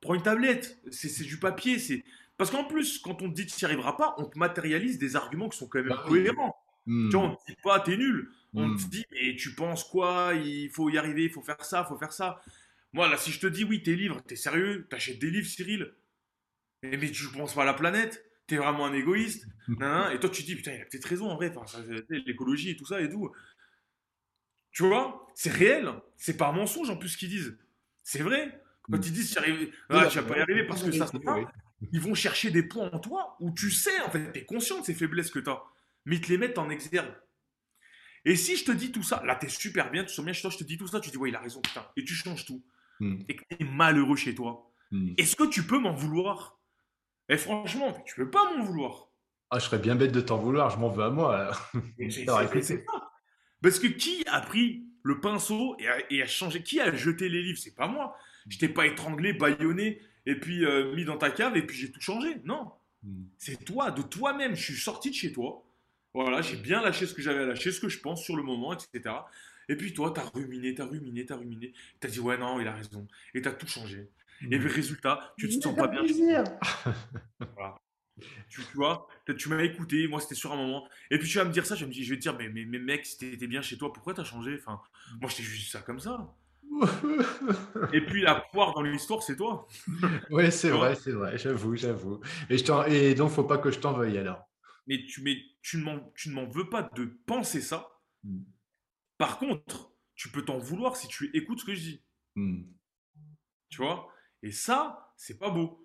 prends 0.01 0.15
une 0.15 0.23
tablette, 0.23 0.79
c'est 0.91 1.09
c'est 1.09 1.25
du 1.25 1.39
papier, 1.39 1.79
c'est 1.79 2.03
parce 2.39 2.51
qu'en 2.51 2.65
plus, 2.65 2.99
quand 2.99 3.23
on 3.23 3.31
te 3.31 3.35
dit 3.35 3.47
que 3.47 3.51
tu 3.53 3.57
n'y 3.61 3.65
arriveras 3.67 3.93
pas, 3.93 4.15
on 4.19 4.25
te 4.25 4.39
matérialise 4.39 4.99
des 4.99 5.17
arguments 5.17 5.49
qui 5.49 5.59
sont 5.59 5.69
quand 5.69 5.79
même 5.81 5.89
Bah 5.89 6.05
cohérents. 6.07 6.57
Hmm. 6.87 7.09
Tu 7.11 7.17
vois, 7.17 7.27
on 7.27 7.35
te 7.37 7.47
dit 7.51 7.57
pas, 7.63 7.81
t'es 7.81 7.97
nul. 7.97 8.29
On 8.55 8.69
Hmm. 8.69 8.77
te 8.77 8.89
dit, 8.91 9.05
mais 9.13 9.37
tu 9.37 9.55
penses 9.55 9.85
quoi? 9.85 10.33
Il 10.35 10.69
faut 10.71 10.91
y 10.91 10.99
arriver, 10.99 11.25
il 11.25 11.31
faut 11.31 11.43
faire 11.43 11.65
ça, 11.65 11.85
il 11.87 11.89
faut 11.89 11.99
faire 11.99 12.13
ça. 12.13 12.41
Moi, 12.93 13.09
là, 13.09 13.17
si 13.17 13.31
je 13.31 13.41
te 13.41 13.47
dis, 13.47 13.65
oui, 13.65 13.83
tes 13.83 13.95
livres, 13.95 14.21
t'es 14.27 14.37
sérieux? 14.37 14.87
T'achètes 14.91 15.19
des 15.19 15.31
livres, 15.31 15.47
Cyril? 15.47 15.95
Mais, 16.83 16.97
mais 16.97 17.11
tu 17.11 17.27
penses 17.29 17.55
pas 17.55 17.63
à 17.63 17.67
la 17.67 17.75
planète? 17.75 18.25
T'es 18.47 18.57
vraiment 18.57 18.87
un 18.87 18.93
égoïste? 18.93 19.47
Et 20.13 20.19
toi, 20.21 20.29
tu 20.31 20.43
te 20.43 20.47
dis, 20.47 20.57
putain, 20.57 20.73
il 20.75 20.83
a 20.83 20.85
peut-être 20.85 21.05
raison 21.07 21.31
en 21.31 21.37
vrai, 21.37 21.53
enfin, 21.57 21.81
l'écologie 22.11 22.71
et 22.71 22.77
tout 22.77 22.85
ça 22.87 23.01
et 23.01 23.09
tout. 23.09 23.31
Tu 24.73 24.83
vois? 24.85 25.27
C'est 25.35 25.51
réel. 25.53 25.93
C'est 26.17 26.37
pas 26.37 26.49
un 26.49 26.53
mensonge 26.53 26.91
en 26.91 26.97
plus 26.97 27.11
ce 27.11 27.19
qu'ils 27.19 27.29
disent. 27.29 27.57
C'est 28.03 28.23
vrai. 28.23 28.61
Quand 28.83 28.99
Mm. 28.99 29.03
ils 29.05 29.13
disent, 29.13 29.39
ah, 29.89 30.07
tu 30.09 30.19
vas 30.19 30.23
pas 30.25 30.39
y 30.39 30.41
arriver 30.41 30.65
parce 30.67 30.83
que 30.83 30.91
ça, 30.91 31.07
ça, 31.07 31.19
ça. 31.25 31.53
Ils 31.93 32.01
vont 32.01 32.15
chercher 32.15 32.51
des 32.51 32.63
points 32.63 32.91
en 32.93 32.99
toi 32.99 33.37
où 33.41 33.53
tu 33.53 33.71
sais, 33.71 34.01
en 34.03 34.11
fait, 34.11 34.33
t'es 34.33 34.45
conscient 34.45 34.81
de 34.81 34.85
ces 34.85 34.95
faiblesses 34.95 35.31
que 35.31 35.39
t'as, 35.41 35.63
mais 36.05 36.17
ils 36.17 36.21
te 36.21 36.29
les 36.29 36.39
mettent 36.39 36.59
en 36.59 36.71
exergue. 36.71 37.15
Et 38.25 38.37
si 38.37 38.57
je 38.57 38.65
te 38.65 38.73
dis 38.73 38.93
tout 38.93 39.03
ça, 39.03 39.23
là, 39.27 39.35
t'es 39.35 39.49
super 39.49 39.91
bien, 39.91 40.03
tu 40.03 40.09
te 40.09 40.13
sens 40.13 40.25
bien 40.25 40.33
chez 40.33 40.43
toi, 40.43 40.51
je 40.51 40.59
te 40.59 40.65
dis 40.65 40.79
tout 40.79 40.87
ça, 40.87 41.01
tu 41.01 41.11
dis, 41.11 41.17
ouais, 41.17 41.31
il 41.31 41.35
a 41.37 41.41
raison, 41.41 41.61
putain, 41.61 41.85
et 41.97 42.05
tu 42.05 42.15
changes 42.15 42.45
tout, 42.47 42.63
Hmm. 43.01 43.19
et 43.29 43.35
que 43.35 43.43
t'es 43.49 43.65
malheureux 43.65 44.17
chez 44.17 44.35
toi, 44.35 44.71
Hmm. 44.93 45.15
est-ce 45.17 45.35
que 45.35 45.45
tu 45.45 45.65
peux 45.65 45.79
m'en 45.79 45.93
vouloir? 45.95 46.61
Et 47.29 47.37
franchement, 47.39 47.93
tu 48.07 48.15
peux 48.15 48.31
pas 48.31 48.55
m'en 48.55 48.63
vouloir. 48.65 49.09
Ah, 49.51 49.59
je 49.59 49.65
serais 49.65 49.79
bien 49.79 49.97
bête 49.97 50.13
de 50.13 50.21
t'en 50.21 50.37
vouloir, 50.39 50.71
je 50.71 50.79
m'en 50.79 50.89
veux 50.89 51.03
à 51.03 51.11
moi. 51.11 51.51
c'est-. 52.11 52.85
Parce 53.63 53.79
que 53.79 53.87
qui 53.87 54.23
a 54.27 54.41
pris 54.41 54.87
le 55.03 55.21
pinceau 55.21 55.77
et 55.79 55.89
a, 55.89 56.13
et 56.13 56.23
a 56.23 56.27
changé? 56.27 56.63
Qui 56.63 56.81
a 56.81 56.95
jeté 56.95 57.29
les 57.29 57.43
livres? 57.43 57.59
C'est 57.59 57.75
pas 57.75 57.87
moi. 57.89 58.17
Je 58.49 58.59
t'ai 58.59 58.69
pas 58.69 58.87
étranglé, 58.87 59.33
baïonné, 59.33 60.01
et 60.27 60.37
puis 60.37 60.65
euh, 60.65 60.95
mis 60.95 61.05
dans 61.05 61.19
ta 61.19 61.31
cave, 61.31 61.57
et 61.57 61.63
puis 61.63 61.77
j'ai 61.77 61.91
tout 61.91 62.01
changé. 62.01 62.37
Non. 62.45 62.71
Hmm. 63.03 63.25
C'est 63.39 63.65
toi, 63.65 63.91
de 63.91 64.03
toi-même. 64.03 64.55
Je 64.55 64.63
suis 64.63 64.81
sorti 64.81 65.11
de 65.11 65.15
chez 65.15 65.33
toi. 65.33 65.65
Voilà, 66.15 66.43
j'ai 66.43 66.57
bien 66.57 66.83
lâché 66.83 67.07
ce 67.07 67.15
que 67.15 67.23
j'avais 67.23 67.43
à 67.43 67.47
lâcher, 67.47 67.73
ce 67.73 67.81
que 67.81 67.89
je 67.89 67.99
pense 67.99 68.23
sur 68.23 68.37
le 68.37 68.43
moment, 68.43 68.75
etc. 68.75 69.15
Et 69.69 69.77
puis 69.77 69.95
toi, 69.95 70.13
t'as 70.15 70.29
ruminé, 70.35 70.75
t'as 70.75 70.85
ruminé, 70.85 71.25
t'as 71.25 71.37
ruminé. 71.37 71.73
T'as 72.01 72.09
dit, 72.09 72.21
ouais, 72.21 72.37
non, 72.37 72.61
il 72.61 72.69
a 72.69 72.73
raison. 72.73 73.07
Et 73.35 73.41
t'as 73.41 73.53
tout 73.53 73.67
changé. 73.67 74.09
Et 74.51 74.59
le 74.59 74.69
résultat, 74.69 75.35
tu 75.39 75.49
te 75.49 75.63
sens 75.63 75.75
pas 75.75 75.87
bien. 75.87 76.03
Voilà. 77.55 77.77
Tu, 78.49 78.61
tu 78.61 78.77
vois, 78.77 79.09
tu 79.39 79.49
m'as 79.49 79.63
écouté, 79.63 80.07
moi 80.07 80.21
c'était 80.21 80.35
sur 80.35 80.53
un 80.53 80.57
moment. 80.57 80.87
Et 81.11 81.19
puis 81.19 81.29
tu 81.29 81.39
vas 81.39 81.45
me 81.45 81.51
dire 81.51 81.65
ça, 81.65 81.75
je, 81.75 81.87
me 81.87 81.91
dis, 81.91 82.05
je 82.05 82.11
vais 82.11 82.17
te 82.17 82.23
dire, 82.23 82.37
mais, 82.37 82.49
mais, 82.49 82.65
mais 82.65 82.79
mec, 82.79 83.07
si 83.07 83.19
t'étais 83.19 83.47
bien 83.47 83.63
chez 83.63 83.79
toi, 83.79 83.93
pourquoi 83.93 84.15
t'as 84.15 84.25
changé? 84.25 84.59
Enfin, 84.59 84.81
Moi 85.21 85.31
je 85.31 85.37
t'ai 85.37 85.43
juste 85.43 85.65
dit 85.65 85.71
ça 85.71 85.81
comme 85.81 85.99
ça. 85.99 86.33
Et 87.93 88.01
puis 88.01 88.23
la 88.23 88.37
poire 88.53 88.75
dans 88.75 88.83
l'histoire, 88.83 89.23
c'est 89.23 89.37
toi. 89.37 89.67
Oui, 90.31 90.51
c'est 90.51 90.71
vrai, 90.71 90.95
c'est 90.95 91.13
vrai, 91.13 91.39
j'avoue, 91.39 91.77
j'avoue. 91.77 92.21
Et, 92.51 92.59
je 92.59 92.65
t'en- 92.65 92.85
et 92.85 93.15
donc, 93.15 93.31
faut 93.31 93.45
pas 93.45 93.59
que 93.59 93.71
je 93.71 93.79
t'en 93.79 93.93
veuille 93.93 94.19
alors. 94.19 94.43
Mais 94.87 95.05
tu, 95.07 95.23
mais 95.23 95.37
tu 95.63 95.79
ne 95.79 95.85
m'en 95.85 96.01
tu 96.17 96.29
ne 96.31 96.35
m'en 96.35 96.47
veux 96.47 96.69
pas 96.69 96.83
de 96.95 97.05
penser 97.27 97.61
ça. 97.61 97.89
Hmm. 98.25 98.43
Par 99.19 99.39
contre, 99.39 99.93
tu 100.17 100.31
peux 100.31 100.45
t'en 100.45 100.59
vouloir 100.59 100.97
si 100.97 101.09
tu 101.09 101.31
écoutes 101.35 101.61
ce 101.61 101.65
que 101.65 101.75
je 101.75 101.81
dis. 101.81 102.05
Hmm. 102.37 102.63
Tu 103.69 103.79
vois? 103.79 104.09
Et 104.43 104.53
ça, 104.53 105.13
c'est 105.17 105.39
pas 105.39 105.51
beau. 105.51 105.79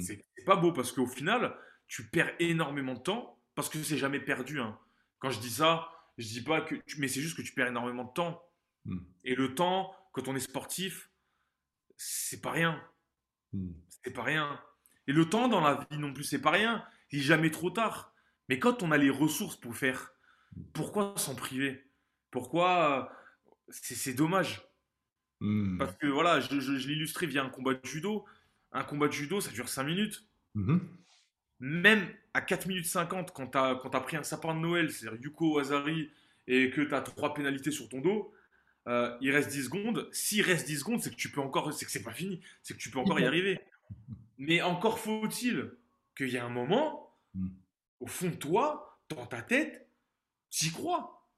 C'est 0.00 0.24
c'est 0.36 0.44
pas 0.44 0.56
beau 0.56 0.72
parce 0.72 0.90
qu'au 0.90 1.06
final, 1.06 1.56
tu 1.86 2.08
perds 2.08 2.32
énormément 2.40 2.94
de 2.94 3.00
temps 3.00 3.40
parce 3.54 3.68
que 3.68 3.80
c'est 3.82 3.96
jamais 3.98 4.18
perdu. 4.20 4.60
hein. 4.60 4.76
Quand 5.20 5.30
je 5.30 5.38
dis 5.40 5.50
ça, 5.50 5.88
je 6.16 6.26
dis 6.26 6.42
pas 6.42 6.60
que. 6.62 6.74
tu- 6.86 7.00
Mais 7.00 7.06
c'est 7.08 7.20
juste 7.20 7.36
que 7.36 7.42
tu 7.42 7.52
perds 7.52 7.68
énormément 7.68 8.04
de 8.04 8.12
temps. 8.12 8.42
Hmm. 8.84 8.98
Et 9.24 9.34
le 9.36 9.54
temps, 9.54 9.92
quand 10.18 10.28
on 10.28 10.36
est 10.36 10.40
sportif, 10.40 11.10
c'est 11.96 12.40
pas 12.40 12.50
rien. 12.50 12.82
Hmm. 13.52 13.72
C'est 14.04 14.12
pas 14.12 14.22
rien. 14.24 14.60
Et 15.06 15.12
le 15.12 15.28
temps 15.28 15.48
dans 15.48 15.60
la 15.60 15.86
vie 15.90 15.98
non 15.98 16.12
plus, 16.12 16.24
c'est 16.24 16.40
pas 16.40 16.50
rien. 16.50 16.84
Il 17.10 17.20
est 17.20 17.22
jamais 17.22 17.50
trop 17.50 17.70
tard. 17.70 18.12
Mais 18.48 18.58
quand 18.58 18.82
on 18.82 18.90
a 18.90 18.98
les 18.98 19.10
ressources 19.10 19.56
pour 19.56 19.76
faire, 19.76 20.12
pourquoi 20.72 21.14
s'en 21.16 21.34
priver? 21.34 21.90
Pourquoi 22.30 23.10
euh, 23.68 23.70
C'est 23.70 24.14
dommage. 24.14 24.62
Hmm. 25.40 25.78
Parce 25.78 25.96
que 25.96 26.06
voilà, 26.08 26.40
je, 26.40 26.58
je- 26.60 26.76
je 26.78 26.88
l'illustrais 26.88 27.26
via 27.26 27.44
un 27.44 27.48
combat 27.50 27.74
de 27.74 27.86
judo. 27.86 28.26
Un 28.72 28.82
combat 28.84 29.06
de 29.06 29.12
judo, 29.12 29.40
ça 29.40 29.50
dure 29.50 29.68
5 29.68 29.84
minutes. 29.84 30.26
Mhm. 30.54 30.80
Même 31.60 32.08
à 32.34 32.40
4 32.40 32.66
minutes 32.66 32.86
50, 32.86 33.32
quand 33.32 33.48
tu 33.48 33.58
as, 33.58 34.00
pris 34.00 34.16
un 34.16 34.22
sapin 34.22 34.54
de 34.54 34.60
Noël, 34.60 34.90
c'est-à-dire 34.90 35.20
Yuko 35.22 35.58
Azari, 35.58 36.10
et 36.46 36.70
que 36.70 36.80
tu 36.82 36.94
as 36.94 37.00
3 37.00 37.34
pénalités 37.34 37.70
sur 37.70 37.88
ton 37.88 38.00
dos, 38.00 38.32
euh, 38.88 39.16
il 39.20 39.30
reste 39.30 39.50
10 39.50 39.64
secondes. 39.64 40.08
S'il 40.12 40.42
reste 40.42 40.66
10 40.66 40.78
secondes, 40.80 41.00
c'est 41.02 41.10
que 41.10 41.16
tu 41.16 41.30
peux 41.30 41.40
encore, 41.40 41.72
c'est 41.72 41.84
que 41.84 41.90
c'est 41.92 42.02
pas 42.02 42.12
fini, 42.12 42.40
c'est 42.62 42.74
que 42.74 42.78
tu 42.80 42.90
peux 42.90 42.98
encore 42.98 43.20
y 43.20 43.24
arriver. 43.24 43.60
Mais 44.38 44.60
encore 44.62 44.98
faut-il 44.98 45.70
qu'il 46.16 46.28
y 46.30 46.36
ait 46.36 46.40
un 46.40 46.48
moment, 46.48 47.04
Mm. 47.34 47.48
au 48.00 48.06
fond 48.06 48.28
de 48.30 48.34
toi, 48.36 48.98
dans 49.10 49.26
ta 49.26 49.42
tête, 49.42 49.86
tu 50.50 50.66
y 50.66 50.70
crois. 50.70 51.28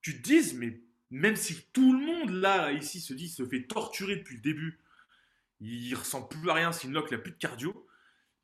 Tu 0.00 0.16
te 0.16 0.22
dises, 0.22 0.54
mais 0.54 0.80
même 1.10 1.36
si 1.36 1.66
tout 1.72 1.92
le 1.92 2.04
monde 2.06 2.30
là, 2.30 2.72
ici, 2.72 3.00
se 3.00 3.12
dit, 3.12 3.28
se 3.28 3.44
fait 3.46 3.64
torturer 3.66 4.16
depuis 4.16 4.36
le 4.36 4.40
début, 4.42 4.80
il 5.60 5.94
ressemble 5.94 6.28
plus 6.28 6.48
à 6.48 6.54
rien, 6.54 6.70
loque, 6.88 7.08
il 7.10 7.14
a 7.14 7.18
plus 7.18 7.32
de 7.32 7.36
cardio, 7.36 7.86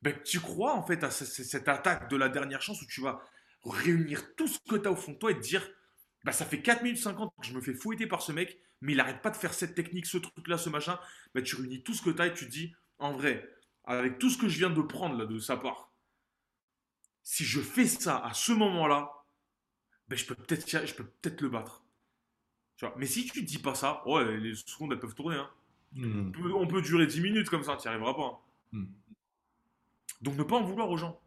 ben, 0.03 0.13
tu 0.23 0.39
crois 0.39 0.75
en 0.75 0.83
fait 0.85 1.03
à 1.03 1.09
ce- 1.09 1.25
ce- 1.25 1.43
cette 1.43 1.67
attaque 1.67 2.09
de 2.11 2.15
la 2.15 2.29
dernière 2.29 2.61
chance 2.61 2.79
où 2.83 2.85
tu 2.85 3.01
vas 3.01 3.19
réunir 3.65 4.35
tout 4.35 4.47
ce 4.47 4.59
que 4.69 4.75
tu 4.75 4.87
as 4.87 4.91
au 4.91 4.95
fond 4.95 5.13
de 5.13 5.17
toi 5.17 5.31
et 5.31 5.35
te 5.35 5.39
dire, 5.41 5.67
bah, 6.27 6.31
ça 6.33 6.45
fait 6.45 6.61
4 6.61 6.83
minutes 6.83 6.99
50 6.99 7.33
que 7.41 7.47
je 7.47 7.53
me 7.53 7.61
fais 7.61 7.73
fouetter 7.73 8.05
par 8.05 8.21
ce 8.21 8.31
mec, 8.33 8.59
mais 8.81 8.91
il 8.93 8.99
arrête 8.99 9.21
pas 9.21 9.29
de 9.31 9.37
faire 9.37 9.53
cette 9.53 9.73
technique, 9.75 10.05
ce 10.05 10.17
truc-là, 10.17 10.57
ce 10.57 10.69
machin. 10.69 10.99
Ben, 11.33 11.43
tu 11.43 11.55
réunis 11.55 11.81
tout 11.83 11.93
ce 11.93 12.01
que 12.03 12.09
tu 12.11 12.21
as 12.21 12.27
et 12.27 12.33
tu 12.33 12.45
te 12.45 12.51
dis, 12.51 12.73
en 12.99 13.11
vrai, 13.13 13.49
avec 13.85 14.19
tout 14.19 14.29
ce 14.29 14.37
que 14.37 14.47
je 14.49 14.57
viens 14.57 14.69
de 14.69 14.81
prendre 14.81 15.17
là 15.17 15.25
de 15.25 15.39
sa 15.39 15.57
part, 15.57 15.91
si 17.23 17.43
je 17.45 17.59
fais 17.61 17.87
ça 17.87 18.17
à 18.25 18.33
ce 18.33 18.51
moment-là, 18.51 19.11
ben, 20.09 20.17
je 20.17 20.25
peux 20.25 20.35
peut-être 20.35 20.85
je 20.85 20.93
peux 20.93 21.05
peut-être 21.05 21.41
le 21.41 21.49
battre. 21.49 21.83
Tu 22.77 22.85
vois. 22.85 22.93
Mais 22.97 23.05
si 23.07 23.25
tu 23.25 23.41
te 23.41 23.45
dis 23.49 23.57
pas 23.59 23.75
ça, 23.75 24.03
ouais, 24.07 24.37
les 24.37 24.55
secondes 24.55 24.93
elles 24.93 24.99
peuvent 24.99 25.15
tourner. 25.15 25.37
hein. 25.37 25.49
Hmm. 25.93 26.27
On 26.27 26.31
peut- 26.31 26.53
On 26.53 26.67
peut 26.67 26.81
durer 26.81 27.07
10 27.07 27.21
minutes 27.21 27.49
comme 27.49 27.63
ça, 27.63 27.75
tu 27.77 27.87
n'y 27.87 27.93
arriveras 27.93 28.13
pas. 28.13 28.25
hein. 28.25 28.37
Hmm. 28.73 28.85
Donc 30.21 30.35
ne 30.35 30.43
pas 30.43 30.57
en 30.57 30.63
vouloir 30.63 30.89
aux 30.89 30.97
gens. 30.97 31.19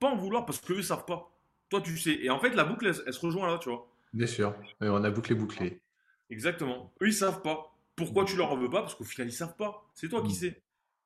Pas 0.00 0.08
en 0.10 0.16
vouloir 0.16 0.46
parce 0.46 0.60
qu'eux 0.60 0.82
savent 0.82 1.04
pas. 1.06 1.32
Toi 1.70 1.80
tu 1.82 1.98
sais. 1.98 2.14
Et 2.22 2.30
en 2.30 2.38
fait 2.40 2.50
la 2.54 2.64
boucle 2.64 2.86
elle, 2.86 2.96
elle 3.06 3.12
se 3.14 3.20
rejoint 3.20 3.46
là, 3.48 3.58
tu 3.58 3.68
vois. 3.70 3.91
Bien 4.14 4.26
sûr. 4.26 4.54
Et 4.82 4.88
on 4.88 5.04
a 5.04 5.10
bouclé, 5.10 5.34
bouclé. 5.34 5.82
Exactement. 6.30 6.92
Eux 7.02 7.08
ils 7.08 7.14
savent 7.14 7.42
pas. 7.42 7.78
Pourquoi 7.96 8.24
tu 8.24 8.36
leur 8.36 8.50
en 8.52 8.56
veux 8.56 8.70
pas? 8.70 8.80
Parce 8.82 8.94
qu'au 8.94 9.04
final 9.04 9.28
ils 9.28 9.32
savent 9.32 9.56
pas. 9.56 9.90
C'est 9.94 10.08
toi 10.08 10.22
qui 10.22 10.32
Hmm. 10.32 10.34
sais. 10.34 10.62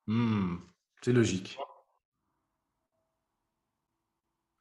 Hmm. 0.07 0.57
C'est 1.01 1.13
logique. 1.13 1.67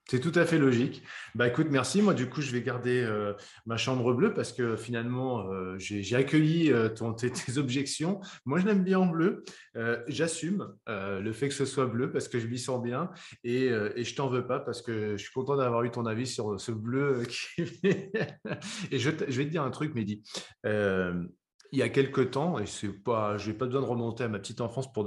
C'est 0.09 0.21
tout 0.21 0.33
à 0.37 0.47
fait 0.47 0.59
logique. 0.59 1.03
Bah 1.35 1.49
écoute, 1.49 1.67
merci. 1.69 2.01
Moi, 2.01 2.15
du 2.15 2.29
coup, 2.29 2.41
je 2.41 2.53
vais 2.53 2.63
garder 2.63 3.03
euh, 3.03 3.33
ma 3.67 3.77
chambre 3.77 4.15
bleue 4.15 4.33
parce 4.33 4.53
que 4.53 4.77
finalement, 4.77 5.51
euh, 5.51 5.75
j'ai 5.79 6.15
accueilli 6.15 6.73
euh, 6.73 6.89
ton, 6.89 7.13
tes, 7.13 7.33
objections. 7.57 8.21
Moi, 8.45 8.61
je 8.61 8.67
l'aime 8.67 8.85
bien 8.85 9.01
en 9.01 9.07
bleu. 9.07 9.45
J'assume 10.07 10.75
le 10.87 11.33
fait 11.33 11.49
que 11.49 11.55
ce 11.55 11.65
soit 11.65 11.87
bleu 11.87 12.11
parce 12.11 12.29
que 12.29 12.39
je 12.39 12.47
m'y 12.47 12.59
sens 12.59 12.83
bien 12.83 13.11
et, 13.45 13.67
et 13.67 14.05
je 14.05 14.15
t'en 14.15 14.29
veux 14.29 14.47
pas 14.47 14.59
parce 14.59 14.81
que 14.81 15.17
je 15.17 15.23
suis 15.23 15.33
content 15.33 15.57
d'avoir 15.57 15.83
eu 15.83 15.91
ton 15.91 16.07
avis 16.07 16.27
sur 16.27 16.59
ce 16.59 16.73
bleu. 16.73 17.23
Et 18.91 18.99
je, 18.99 19.11
je, 19.29 19.37
vais 19.37 19.45
te 19.45 19.51
dire 19.51 19.63
un 19.63 19.71
truc, 19.71 19.95
Mehdi 19.95 20.23
il 21.73 21.79
y 21.79 21.83
a 21.83 21.89
quelques 21.89 22.31
temps, 22.31 22.59
et 22.59 22.67
je 22.67 22.87
n'ai 22.87 23.55
pas 23.55 23.67
besoin 23.67 23.81
de 23.81 23.87
remonter 23.87 24.25
à 24.25 24.29
ma 24.29 24.39
petite 24.39 24.61
enfance 24.61 24.93
pour, 24.93 25.07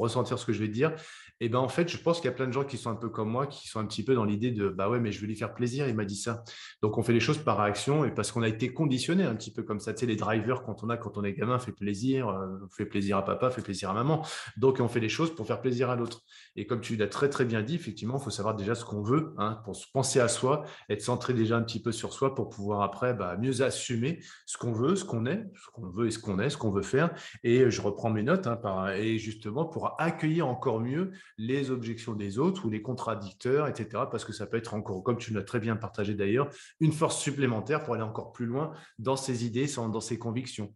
ressentir 0.00 0.38
ce 0.38 0.46
que 0.46 0.52
je 0.52 0.60
vais 0.60 0.68
dire, 0.68 0.92
et 1.40 1.50
ben 1.50 1.58
en 1.58 1.68
fait, 1.68 1.88
je 1.88 1.98
pense 1.98 2.20
qu'il 2.20 2.30
y 2.30 2.32
a 2.32 2.36
plein 2.36 2.46
de 2.46 2.52
gens 2.52 2.64
qui 2.64 2.78
sont 2.78 2.88
un 2.88 2.96
peu 2.96 3.10
comme 3.10 3.28
moi, 3.28 3.46
qui 3.46 3.68
sont 3.68 3.78
un 3.78 3.84
petit 3.84 4.02
peu 4.02 4.14
dans 4.14 4.24
l'idée 4.24 4.52
de 4.52 4.68
bah 4.68 4.88
ouais, 4.88 5.00
mais 5.00 5.12
je 5.12 5.20
vais 5.20 5.26
lui 5.26 5.36
faire 5.36 5.52
plaisir, 5.52 5.86
il 5.86 5.94
m'a 5.94 6.06
dit 6.06 6.16
ça. 6.16 6.42
Donc 6.80 6.96
on 6.96 7.02
fait 7.02 7.12
les 7.12 7.20
choses 7.20 7.38
par 7.38 7.58
réaction 7.58 8.06
et 8.06 8.10
parce 8.10 8.32
qu'on 8.32 8.42
a 8.42 8.48
été 8.48 8.72
conditionné 8.72 9.24
un 9.24 9.34
petit 9.34 9.52
peu 9.52 9.62
comme 9.62 9.78
ça. 9.78 9.92
Tu 9.92 10.00
sais, 10.00 10.06
les 10.06 10.16
drivers, 10.16 10.62
quand 10.62 10.82
on 10.82 10.88
a, 10.88 10.96
quand 10.96 11.18
on 11.18 11.24
est 11.24 11.34
gamin, 11.34 11.58
fait 11.58 11.72
plaisir, 11.72 12.28
euh, 12.28 12.46
fait 12.74 12.86
plaisir 12.86 13.18
à 13.18 13.24
papa, 13.24 13.50
fait 13.50 13.60
plaisir 13.60 13.90
à 13.90 13.92
maman. 13.92 14.24
Donc 14.56 14.80
on 14.80 14.88
fait 14.88 15.00
les 15.00 15.10
choses 15.10 15.34
pour 15.34 15.46
faire 15.46 15.60
plaisir 15.60 15.90
à 15.90 15.96
l'autre. 15.96 16.22
Et 16.56 16.66
comme 16.66 16.80
tu 16.80 16.96
l'as 16.96 17.08
très 17.08 17.28
très 17.28 17.44
bien 17.44 17.62
dit, 17.62 17.74
effectivement, 17.74 18.16
il 18.16 18.24
faut 18.24 18.30
savoir 18.30 18.54
déjà 18.54 18.74
ce 18.74 18.86
qu'on 18.86 19.02
veut, 19.02 19.34
hein, 19.36 19.60
pour 19.64 19.78
penser 19.92 20.20
à 20.20 20.28
soi, 20.28 20.64
être 20.88 21.02
centré 21.02 21.34
déjà 21.34 21.58
un 21.58 21.62
petit 21.62 21.82
peu 21.82 21.92
sur 21.92 22.14
soi 22.14 22.34
pour 22.34 22.48
pouvoir 22.48 22.80
après 22.80 23.12
bah, 23.12 23.36
mieux 23.36 23.60
assumer 23.60 24.20
ce 24.46 24.56
qu'on 24.56 24.72
veut, 24.72 24.96
ce 24.96 25.04
qu'on 25.04 25.26
est, 25.26 25.44
ce 25.54 25.70
qu'on 25.76 25.88
veut 25.88 26.06
et 26.06 26.10
ce 26.10 26.18
qu'on 26.18 26.38
est, 26.38 26.50
ce 26.50 26.56
qu'on 26.56 26.70
veut 26.70 26.82
faire. 26.82 27.14
Et 27.44 27.70
je 27.70 27.80
reprends 27.80 28.10
mes 28.10 28.22
notes 28.22 28.46
hein, 28.46 28.56
par, 28.56 28.90
et 28.90 29.18
justement 29.18 29.64
pour 29.64 30.00
accueillir 30.00 30.48
encore 30.48 30.80
mieux 30.80 31.12
les 31.38 31.70
objections 31.70 32.14
des 32.14 32.38
autres 32.38 32.64
ou 32.64 32.70
les 32.70 32.82
contradicteurs, 32.82 33.68
etc. 33.68 34.04
Parce 34.10 34.24
que 34.24 34.32
ça 34.32 34.46
peut 34.46 34.56
être 34.56 34.74
encore, 34.74 35.02
comme 35.02 35.18
tu 35.18 35.32
l'as 35.32 35.42
très 35.42 35.60
bien 35.60 35.76
partagé 35.76 36.14
d'ailleurs, 36.14 36.48
une 36.80 36.92
force 36.92 37.20
supplémentaire 37.20 37.82
pour 37.82 37.94
aller 37.94 38.02
encore 38.02 38.32
plus 38.32 38.46
loin 38.46 38.72
dans 38.98 39.16
ses 39.16 39.44
idées, 39.44 39.66
dans 39.76 40.00
ses 40.00 40.18
convictions. 40.18 40.74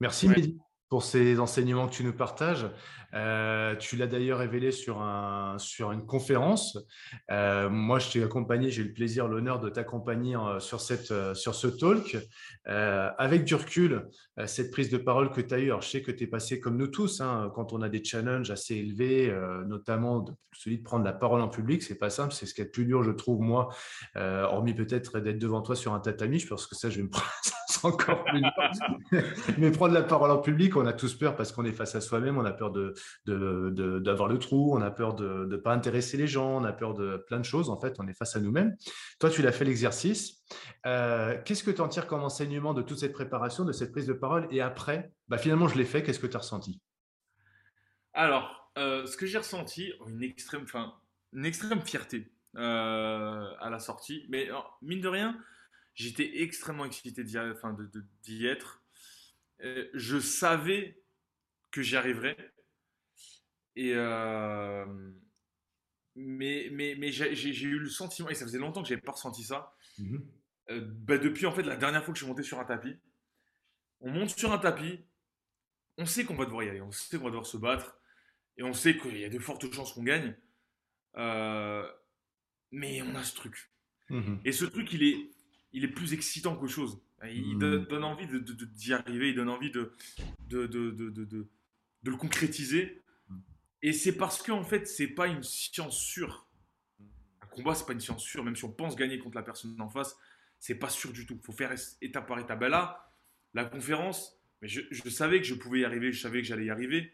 Merci 0.00 0.28
pour 0.92 1.04
ces 1.04 1.40
enseignements 1.40 1.88
que 1.88 1.94
tu 1.94 2.04
nous 2.04 2.12
partages. 2.12 2.66
Euh, 3.14 3.74
tu 3.76 3.96
l'as 3.96 4.06
d'ailleurs 4.06 4.40
révélé 4.40 4.72
sur, 4.72 5.00
un, 5.00 5.56
sur 5.56 5.90
une 5.90 6.04
conférence. 6.04 6.76
Euh, 7.30 7.70
moi, 7.70 7.98
je 7.98 8.10
t'ai 8.10 8.22
accompagné, 8.22 8.70
j'ai 8.70 8.82
eu 8.82 8.88
le 8.88 8.92
plaisir, 8.92 9.26
l'honneur 9.26 9.58
de 9.58 9.70
t'accompagner 9.70 10.36
euh, 10.36 10.60
sur, 10.60 10.82
cette, 10.82 11.34
sur 11.34 11.54
ce 11.54 11.66
talk. 11.66 12.18
avec 12.66 13.44
du 13.44 13.54
recul, 13.54 14.06
cette 14.44 14.70
prise 14.70 14.90
de 14.90 14.98
parole 14.98 15.30
que 15.30 15.40
tu 15.40 15.54
as 15.54 15.60
eue, 15.60 15.68
alors 15.68 15.80
je 15.80 15.88
sais 15.88 16.02
que 16.02 16.10
tu 16.10 16.24
es 16.24 16.26
passé 16.26 16.60
comme 16.60 16.76
nous 16.76 16.88
tous, 16.88 17.22
hein, 17.22 17.50
quand 17.54 17.72
on 17.72 17.80
a 17.80 17.88
des 17.88 18.04
challenges 18.04 18.50
assez 18.50 18.74
élevés, 18.74 19.34
notamment 19.66 20.26
celui 20.52 20.76
de 20.76 20.82
prendre 20.82 21.06
la 21.06 21.14
parole 21.14 21.40
en 21.40 21.48
public, 21.48 21.82
c'est 21.82 21.98
pas 21.98 22.10
simple, 22.10 22.34
c'est 22.34 22.44
ce 22.44 22.52
qui 22.52 22.60
est 22.60 22.64
le 22.64 22.70
plus 22.70 22.84
dur, 22.84 23.02
je 23.02 23.12
trouve, 23.12 23.40
moi, 23.40 23.70
hormis 24.14 24.74
peut-être 24.74 25.20
d'être 25.20 25.38
devant 25.38 25.62
toi 25.62 25.74
sur 25.74 25.94
un 25.94 26.00
tatami, 26.00 26.38
je 26.38 26.48
pense 26.48 26.66
que 26.66 26.74
ça, 26.74 26.90
je 26.90 26.98
vais 26.98 27.04
me 27.04 27.10
prendre 27.10 27.30
encore 27.86 28.24
plus 28.24 28.42
Mais 29.58 29.70
prendre 29.70 29.94
la 29.94 30.02
parole 30.02 30.30
en 30.30 30.38
public, 30.38 30.76
on 30.76 30.86
a 30.86 30.92
tous 30.92 31.14
peur 31.14 31.36
parce 31.36 31.52
qu'on 31.52 31.64
est 31.64 31.72
face 31.72 31.94
à 31.94 32.00
soi-même, 32.00 32.38
on 32.38 32.44
a 32.44 32.52
peur 32.52 32.70
d'avoir 32.70 32.90
de, 33.24 34.00
de, 34.00 34.32
le 34.32 34.38
trou, 34.38 34.76
on 34.76 34.80
a 34.80 34.90
peur 34.90 35.14
de 35.14 35.46
ne 35.46 35.56
pas 35.56 35.72
intéresser 35.72 36.16
les 36.16 36.26
gens, 36.26 36.60
on 36.60 36.64
a 36.64 36.72
peur 36.72 36.94
de 36.94 37.22
plein 37.26 37.38
de 37.38 37.44
choses. 37.44 37.70
En 37.70 37.80
fait, 37.80 37.96
on 37.98 38.06
est 38.08 38.14
face 38.14 38.36
à 38.36 38.40
nous-mêmes. 38.40 38.76
Toi, 39.18 39.30
tu 39.30 39.42
l'as 39.42 39.52
fait 39.52 39.64
l'exercice. 39.64 40.42
Euh, 40.86 41.38
qu'est-ce 41.44 41.62
que 41.62 41.70
tu 41.70 41.80
en 41.80 41.88
tires 41.88 42.06
comme 42.06 42.22
enseignement 42.22 42.74
de 42.74 42.82
toute 42.82 42.98
cette 42.98 43.12
préparation, 43.12 43.64
de 43.64 43.72
cette 43.72 43.92
prise 43.92 44.06
de 44.06 44.12
parole? 44.12 44.46
Et 44.50 44.60
après, 44.60 45.12
bah, 45.28 45.38
finalement, 45.38 45.68
je 45.68 45.76
l'ai 45.76 45.84
fait. 45.84 46.02
Qu'est-ce 46.02 46.20
que 46.20 46.26
tu 46.26 46.36
as 46.36 46.40
ressenti? 46.40 46.80
Alors, 48.14 48.70
euh, 48.78 49.06
ce 49.06 49.16
que 49.16 49.26
j'ai 49.26 49.38
ressenti, 49.38 49.92
une 50.06 50.22
extrême, 50.22 50.62
enfin, 50.64 50.94
une 51.32 51.46
extrême 51.46 51.80
fierté 51.80 52.32
euh, 52.56 53.46
à 53.60 53.70
la 53.70 53.78
sortie. 53.78 54.26
Mais 54.28 54.48
mine 54.82 55.00
de 55.00 55.08
rien, 55.08 55.36
J'étais 55.94 56.42
extrêmement 56.42 56.84
excité 56.84 57.22
d'y 57.22 57.38
enfin, 57.38 57.76
être. 58.28 58.82
Euh, 59.62 59.88
je 59.94 60.18
savais 60.18 61.02
que 61.70 61.82
j'y 61.82 61.96
arriverais. 61.96 62.36
Et 63.76 63.92
euh, 63.94 64.84
mais 66.14 66.68
mais, 66.72 66.94
mais 66.98 67.10
j'ai 67.12 67.62
eu 67.62 67.78
le 67.78 67.88
sentiment, 67.88 68.28
et 68.28 68.34
ça 68.34 68.44
faisait 68.44 68.58
longtemps 68.58 68.82
que 68.82 68.88
je 68.88 68.94
n'avais 68.94 69.04
pas 69.04 69.12
ressenti 69.12 69.44
ça, 69.44 69.74
mmh 69.98 70.18
euh, 70.70 70.80
bah, 70.80 71.18
depuis 71.18 71.46
en 71.46 71.52
fait 71.52 71.64
la 71.64 71.74
dernière 71.76 72.04
fois 72.04 72.14
que 72.14 72.18
je 72.20 72.24
suis 72.24 72.30
monté 72.30 72.44
sur 72.44 72.60
un 72.60 72.64
tapis. 72.64 72.96
On 74.00 74.12
monte 74.12 74.30
sur 74.30 74.52
un 74.52 74.58
tapis, 74.58 75.00
on 75.98 76.06
sait 76.06 76.24
qu'on 76.24 76.36
va 76.36 76.44
devoir 76.44 76.62
y 76.62 76.68
aller, 76.68 76.80
on 76.80 76.92
sait 76.92 77.18
qu'on 77.18 77.24
va 77.24 77.30
devoir 77.30 77.46
se 77.46 77.56
battre, 77.56 77.98
et 78.56 78.62
on 78.62 78.72
sait 78.72 78.96
qu'il 78.96 79.18
y 79.18 79.24
a 79.24 79.28
de 79.28 79.38
fortes 79.40 79.70
chances 79.72 79.92
qu'on 79.92 80.04
gagne. 80.04 80.36
mais 82.70 83.02
on 83.02 83.14
a 83.14 83.24
ce 83.24 83.34
truc. 83.34 83.70
Mmh 84.08 84.36
et 84.44 84.52
ce 84.52 84.64
truc, 84.66 84.92
il 84.92 85.02
est, 85.02 85.31
il 85.72 85.84
est 85.84 85.88
plus 85.88 86.12
excitant 86.12 86.56
qu'autre 86.56 86.72
chose. 86.72 87.00
Il 87.24 87.56
hmm. 87.56 87.86
donne, 87.86 88.04
envie 88.04 88.26
d'y 88.26 88.88
de, 88.88 88.94
arriver, 88.94 89.30
il 89.30 89.34
donne 89.34 89.48
envie 89.48 89.70
de, 89.70 89.92
le 90.50 92.16
concrétiser. 92.16 93.00
Et 93.82 93.92
c'est 93.92 94.16
parce 94.16 94.42
qu'en 94.42 94.60
en 94.60 94.64
fait, 94.64 94.86
c'est 94.86 95.08
pas 95.08 95.28
une 95.28 95.42
science 95.42 95.98
sûre. 95.98 96.48
Un 97.40 97.46
combat, 97.46 97.74
c'est 97.74 97.86
pas 97.86 97.92
une 97.92 98.00
science 98.00 98.22
sûre. 98.22 98.44
Même 98.44 98.56
si 98.56 98.64
on 98.64 98.72
pense 98.72 98.96
gagner 98.96 99.18
contre 99.18 99.36
la 99.36 99.42
personne 99.42 99.80
en 99.80 99.88
face, 99.88 100.16
c'est 100.58 100.74
pas 100.74 100.88
sûr 100.88 101.12
du 101.12 101.26
tout. 101.26 101.34
Il 101.34 101.44
faut 101.44 101.52
faire 101.52 101.74
étape 102.00 102.26
par 102.26 102.38
étape. 102.38 102.58
Ben 102.60 102.68
là, 102.68 103.12
la 103.54 103.64
conférence, 103.64 104.40
mais 104.60 104.68
je, 104.68 104.80
je, 104.90 105.08
savais 105.08 105.38
que 105.38 105.46
je 105.46 105.54
pouvais 105.54 105.80
y 105.80 105.84
arriver, 105.84 106.12
je 106.12 106.20
savais 106.20 106.42
que 106.42 106.46
j'allais 106.46 106.66
y 106.66 106.70
arriver. 106.70 107.12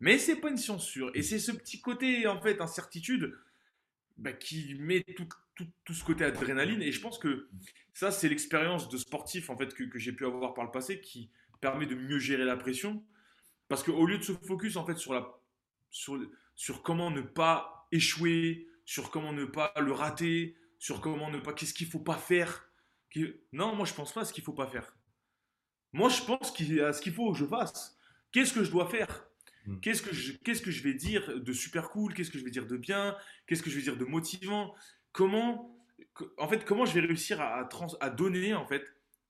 Mais 0.00 0.18
c'est 0.18 0.36
pas 0.36 0.50
une 0.50 0.58
science 0.58 0.86
sûre. 0.86 1.10
Et 1.14 1.22
c'est 1.22 1.38
ce 1.38 1.52
petit 1.52 1.80
côté, 1.80 2.26
en 2.26 2.40
fait, 2.40 2.60
incertitude, 2.60 3.34
bah, 4.16 4.32
qui 4.32 4.74
met 4.76 5.02
tout, 5.16 5.28
tout, 5.54 5.66
tout, 5.84 5.94
ce 5.94 6.04
côté 6.04 6.24
adrénaline. 6.24 6.82
Et 6.82 6.92
je 6.92 7.00
pense 7.00 7.18
que 7.18 7.48
ça, 7.92 8.10
c'est 8.10 8.28
l'expérience 8.28 8.88
de 8.88 8.96
sportif 8.96 9.50
en 9.50 9.56
fait 9.56 9.74
que, 9.74 9.84
que 9.84 9.98
j'ai 9.98 10.12
pu 10.12 10.26
avoir 10.26 10.54
par 10.54 10.64
le 10.64 10.70
passé 10.70 11.00
qui 11.00 11.30
permet 11.60 11.86
de 11.86 11.94
mieux 11.94 12.18
gérer 12.18 12.44
la 12.44 12.56
pression. 12.56 13.04
Parce 13.68 13.82
qu'au 13.82 14.06
lieu 14.06 14.18
de 14.18 14.22
se 14.22 14.32
focus 14.32 14.76
en 14.76 14.84
fait 14.84 14.96
sur, 14.96 15.14
la, 15.14 15.26
sur, 15.90 16.18
sur 16.54 16.82
comment 16.82 17.10
ne 17.10 17.22
pas 17.22 17.88
échouer, 17.92 18.68
sur 18.84 19.10
comment 19.10 19.32
ne 19.32 19.44
pas 19.44 19.72
le 19.80 19.92
rater, 19.92 20.56
sur 20.78 21.00
comment 21.00 21.30
ne 21.30 21.38
pas. 21.38 21.52
Qu'est-ce 21.52 21.74
qu'il 21.74 21.86
faut 21.86 22.00
pas 22.00 22.18
faire 22.18 22.70
Non, 23.52 23.74
moi 23.74 23.86
je 23.86 23.94
pense 23.94 24.12
pas 24.12 24.22
à 24.22 24.24
ce 24.24 24.32
qu'il 24.32 24.44
faut 24.44 24.52
pas 24.52 24.66
faire. 24.66 24.96
Moi 25.92 26.08
je 26.08 26.22
pense 26.22 26.48
à 26.50 26.92
ce 26.92 27.00
qu'il 27.00 27.12
faut 27.12 27.32
que 27.32 27.38
je 27.38 27.46
fasse. 27.46 27.96
Qu'est-ce 28.32 28.52
que 28.52 28.64
je 28.64 28.70
dois 28.70 28.88
faire? 28.88 29.26
Hmm. 29.66 29.80
Qu'est-ce 29.80 30.02
que, 30.02 30.14
je, 30.14 30.32
qu'est-ce 30.32 30.60
que 30.60 30.70
je 30.70 30.82
vais 30.82 30.94
dire 30.94 31.40
de 31.40 31.52
super 31.52 31.88
cool? 31.88 32.12
Qu'est-ce 32.12 32.30
que 32.30 32.38
je 32.38 32.44
vais 32.44 32.50
dire 32.50 32.66
de 32.66 32.76
bien? 32.76 33.16
Qu'est-ce 33.46 33.62
que 33.62 33.70
je 33.70 33.76
vais 33.76 33.82
dire 33.82 33.96
de 33.96 34.04
motivant? 34.04 34.74
Comment, 35.14 35.74
en 36.36 36.48
fait, 36.48 36.66
comment 36.66 36.84
je 36.84 36.92
vais 36.92 37.06
réussir 37.06 37.40
à, 37.40 37.66
à 38.00 38.10
donner, 38.10 38.52
en 38.52 38.66
fait, 38.66 38.84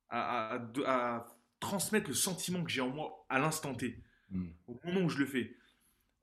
à, 0.09 0.57
à, 0.87 1.27
transmettre 1.61 2.09
le 2.09 2.15
sentiment 2.15 2.65
que 2.65 2.71
j'ai 2.71 2.81
en 2.81 2.89
moi 2.89 3.25
à 3.29 3.39
l'instant 3.39 3.75
T, 3.75 4.03
hmm. 4.31 4.49
au 4.67 4.81
moment 4.85 5.01
où 5.03 5.09
je 5.09 5.19
le 5.19 5.27
fais 5.27 5.55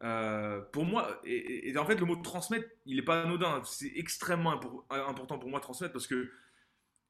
euh, 0.03 0.61
pour 0.71 0.83
moi, 0.85 1.21
et, 1.23 1.77
en 1.77 1.85
fait, 1.85 1.95
le 1.95 2.05
mot 2.05 2.15
transmettre, 2.15 2.67
il 2.85 2.95
n'est 2.95 3.03
pas 3.03 3.21
anodin. 3.21 3.61
C'est 3.65 3.91
extrêmement 3.95 4.59
important 4.89 5.37
pour 5.37 5.49
moi 5.49 5.59
de 5.59 5.63
transmettre 5.63 5.93
parce 5.93 6.07
que 6.07 6.31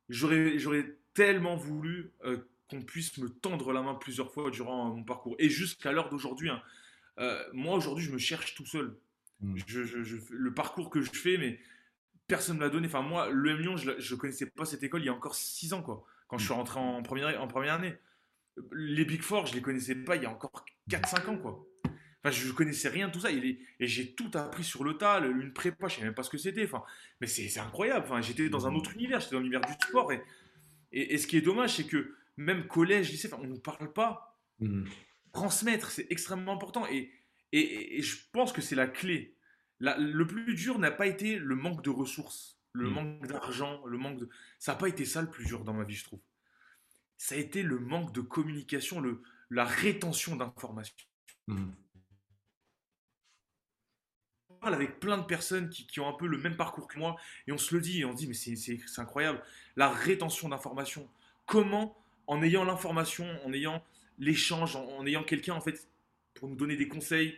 j'aurais, 0.09 0.97
tellement 1.13 1.57
voulu 1.57 2.13
euh, 2.23 2.37
qu'on 2.69 2.81
puisse 2.81 3.17
me 3.17 3.27
tendre 3.27 3.73
la 3.73 3.81
main 3.81 3.95
plusieurs 3.95 4.31
fois 4.31 4.49
durant 4.49 4.95
mon 4.95 5.03
parcours. 5.03 5.35
Et 5.39 5.49
jusqu'à 5.49 5.91
l'heure 5.91 6.09
d'aujourd'hui, 6.09 6.49
hein, 6.49 6.61
euh, 7.19 7.43
moi, 7.51 7.75
aujourd'hui, 7.75 8.05
je 8.05 8.11
me 8.11 8.17
cherche 8.17 8.55
tout 8.55 8.65
seul. 8.65 8.97
Hmm. 9.41 9.55
Je, 9.67 10.17
le 10.29 10.53
parcours 10.53 10.89
que 10.89 11.01
je 11.01 11.11
fais, 11.11 11.37
mais 11.37 11.59
personne 12.31 12.55
ne 12.55 12.61
me 12.61 12.65
l'a 12.65 12.71
donné. 12.71 12.87
Enfin, 12.87 13.01
moi, 13.01 13.29
le 13.29 13.57
Lyon, 13.57 13.75
je 13.75 13.91
ne 13.91 14.19
connaissais 14.19 14.45
pas 14.45 14.63
cette 14.63 14.83
école 14.83 15.01
il 15.01 15.07
y 15.07 15.09
a 15.09 15.13
encore 15.13 15.35
6 15.35 15.73
ans, 15.73 15.81
quoi, 15.81 16.05
quand 16.27 16.37
je 16.37 16.45
suis 16.45 16.53
hmm. 16.53 16.57
rentré 16.57 16.79
en 16.79 17.03
première, 17.03 17.41
en 17.41 17.47
première 17.47 17.73
année. 17.73 17.93
Les 18.71 19.03
Big 19.03 19.21
Four, 19.21 19.47
je 19.47 19.51
ne 19.51 19.57
les 19.57 19.61
connaissais 19.61 19.95
pas 19.95 20.15
il 20.15 20.23
y 20.23 20.25
a 20.25 20.31
encore 20.31 20.63
4-5 20.89 21.29
ans, 21.29 21.37
quoi. 21.37 21.65
Enfin, 22.23 22.31
je 22.31 22.47
ne 22.47 22.53
connaissais 22.53 22.87
rien 22.87 23.09
de 23.09 23.13
tout 23.13 23.19
ça. 23.19 23.31
Et, 23.31 23.59
j'ai 23.81 24.13
tout 24.13 24.31
appris 24.35 24.63
sur 24.63 24.85
le 24.85 24.93
tas. 24.97 25.19
Une 25.19 25.51
prépa, 25.51 25.87
je 25.87 25.95
ne 25.95 25.95
savais 25.95 26.05
même 26.05 26.15
pas 26.15 26.23
ce 26.23 26.29
que 26.29 26.37
c'était. 26.37 26.63
Enfin, 26.63 26.83
mais 27.19 27.27
c'est 27.27 27.59
incroyable. 27.59 28.05
Enfin, 28.05 28.21
j'étais 28.21 28.47
dans 28.47 28.65
un 28.65 28.71
hmm. 28.71 28.77
autre 28.77 28.93
univers. 28.93 29.19
J'étais 29.19 29.35
dans 29.35 29.41
l'univers 29.41 29.61
du 29.61 29.73
sport. 29.73 30.13
Et, 30.13 30.23
et, 30.93 31.17
ce 31.17 31.27
qui 31.27 31.35
est 31.35 31.41
dommage, 31.41 31.75
c'est 31.75 31.87
que 31.87 32.15
même 32.37 32.65
collège, 32.65 33.11
lycée, 33.11 33.29
on 33.33 33.43
ne 33.43 33.47
nous 33.47 33.59
parle 33.59 33.91
pas 33.91 34.39
transmettre, 35.33 35.91
c'est 35.91 36.07
extrêmement 36.09 36.53
important. 36.53 36.85
Et, 36.87 37.11
et, 37.51 38.01
je 38.01 38.15
pense 38.31 38.53
que 38.53 38.61
c'est 38.61 38.75
la 38.75 38.87
clé. 38.87 39.35
Le 39.81 40.23
plus 40.25 40.55
dur 40.55 40.79
n'a 40.79 40.91
pas 40.91 41.07
été 41.07 41.37
le 41.37 41.55
manque 41.55 41.83
de 41.83 41.89
ressources, 41.89 42.59
le 42.73 42.89
mm. 42.89 42.93
manque 42.93 43.27
d'argent, 43.27 43.85
le 43.85 43.97
manque 43.97 44.17
de... 44.17 44.29
Ça 44.59 44.73
n'a 44.73 44.77
pas 44.77 44.87
été 44.87 45.05
ça 45.05 45.21
le 45.21 45.29
plus 45.29 45.45
dur 45.45 45.63
dans 45.63 45.73
ma 45.73 45.83
vie, 45.83 45.95
je 45.95 46.05
trouve. 46.05 46.19
Ça 47.17 47.35
a 47.35 47.37
été 47.37 47.63
le 47.63 47.79
manque 47.79 48.13
de 48.13 48.21
communication, 48.21 48.99
le, 48.99 49.21
la 49.49 49.65
rétention 49.65 50.35
d'informations. 50.35 50.95
Mm. 51.47 51.71
On 54.49 54.55
parle 54.55 54.75
avec 54.75 54.99
plein 54.99 55.17
de 55.17 55.23
personnes 55.23 55.69
qui, 55.69 55.87
qui, 55.87 55.99
ont 55.99 56.07
un 56.07 56.13
peu 56.13 56.27
le 56.27 56.37
même 56.37 56.55
parcours 56.55 56.87
que 56.87 56.99
moi 56.99 57.15
et 57.47 57.51
on 57.51 57.57
se 57.57 57.73
le 57.73 57.81
dit 57.81 58.01
et 58.01 58.05
on 58.05 58.13
dit 58.13 58.27
mais 58.27 58.33
c'est 58.35 58.79
incroyable. 58.97 59.41
La 59.75 59.89
rétention 59.89 60.49
d'informations. 60.49 61.09
Comment, 61.47 61.97
en 62.27 62.43
ayant 62.43 62.63
l'information, 62.63 63.25
en 63.43 63.51
ayant 63.53 63.83
l'échange, 64.19 64.75
en, 64.75 65.05
ayant 65.05 65.23
quelqu'un 65.23 65.55
en 65.55 65.61
fait 65.61 65.89
pour 66.35 66.47
nous 66.47 66.55
donner 66.55 66.75
des 66.77 66.87
conseils, 66.87 67.37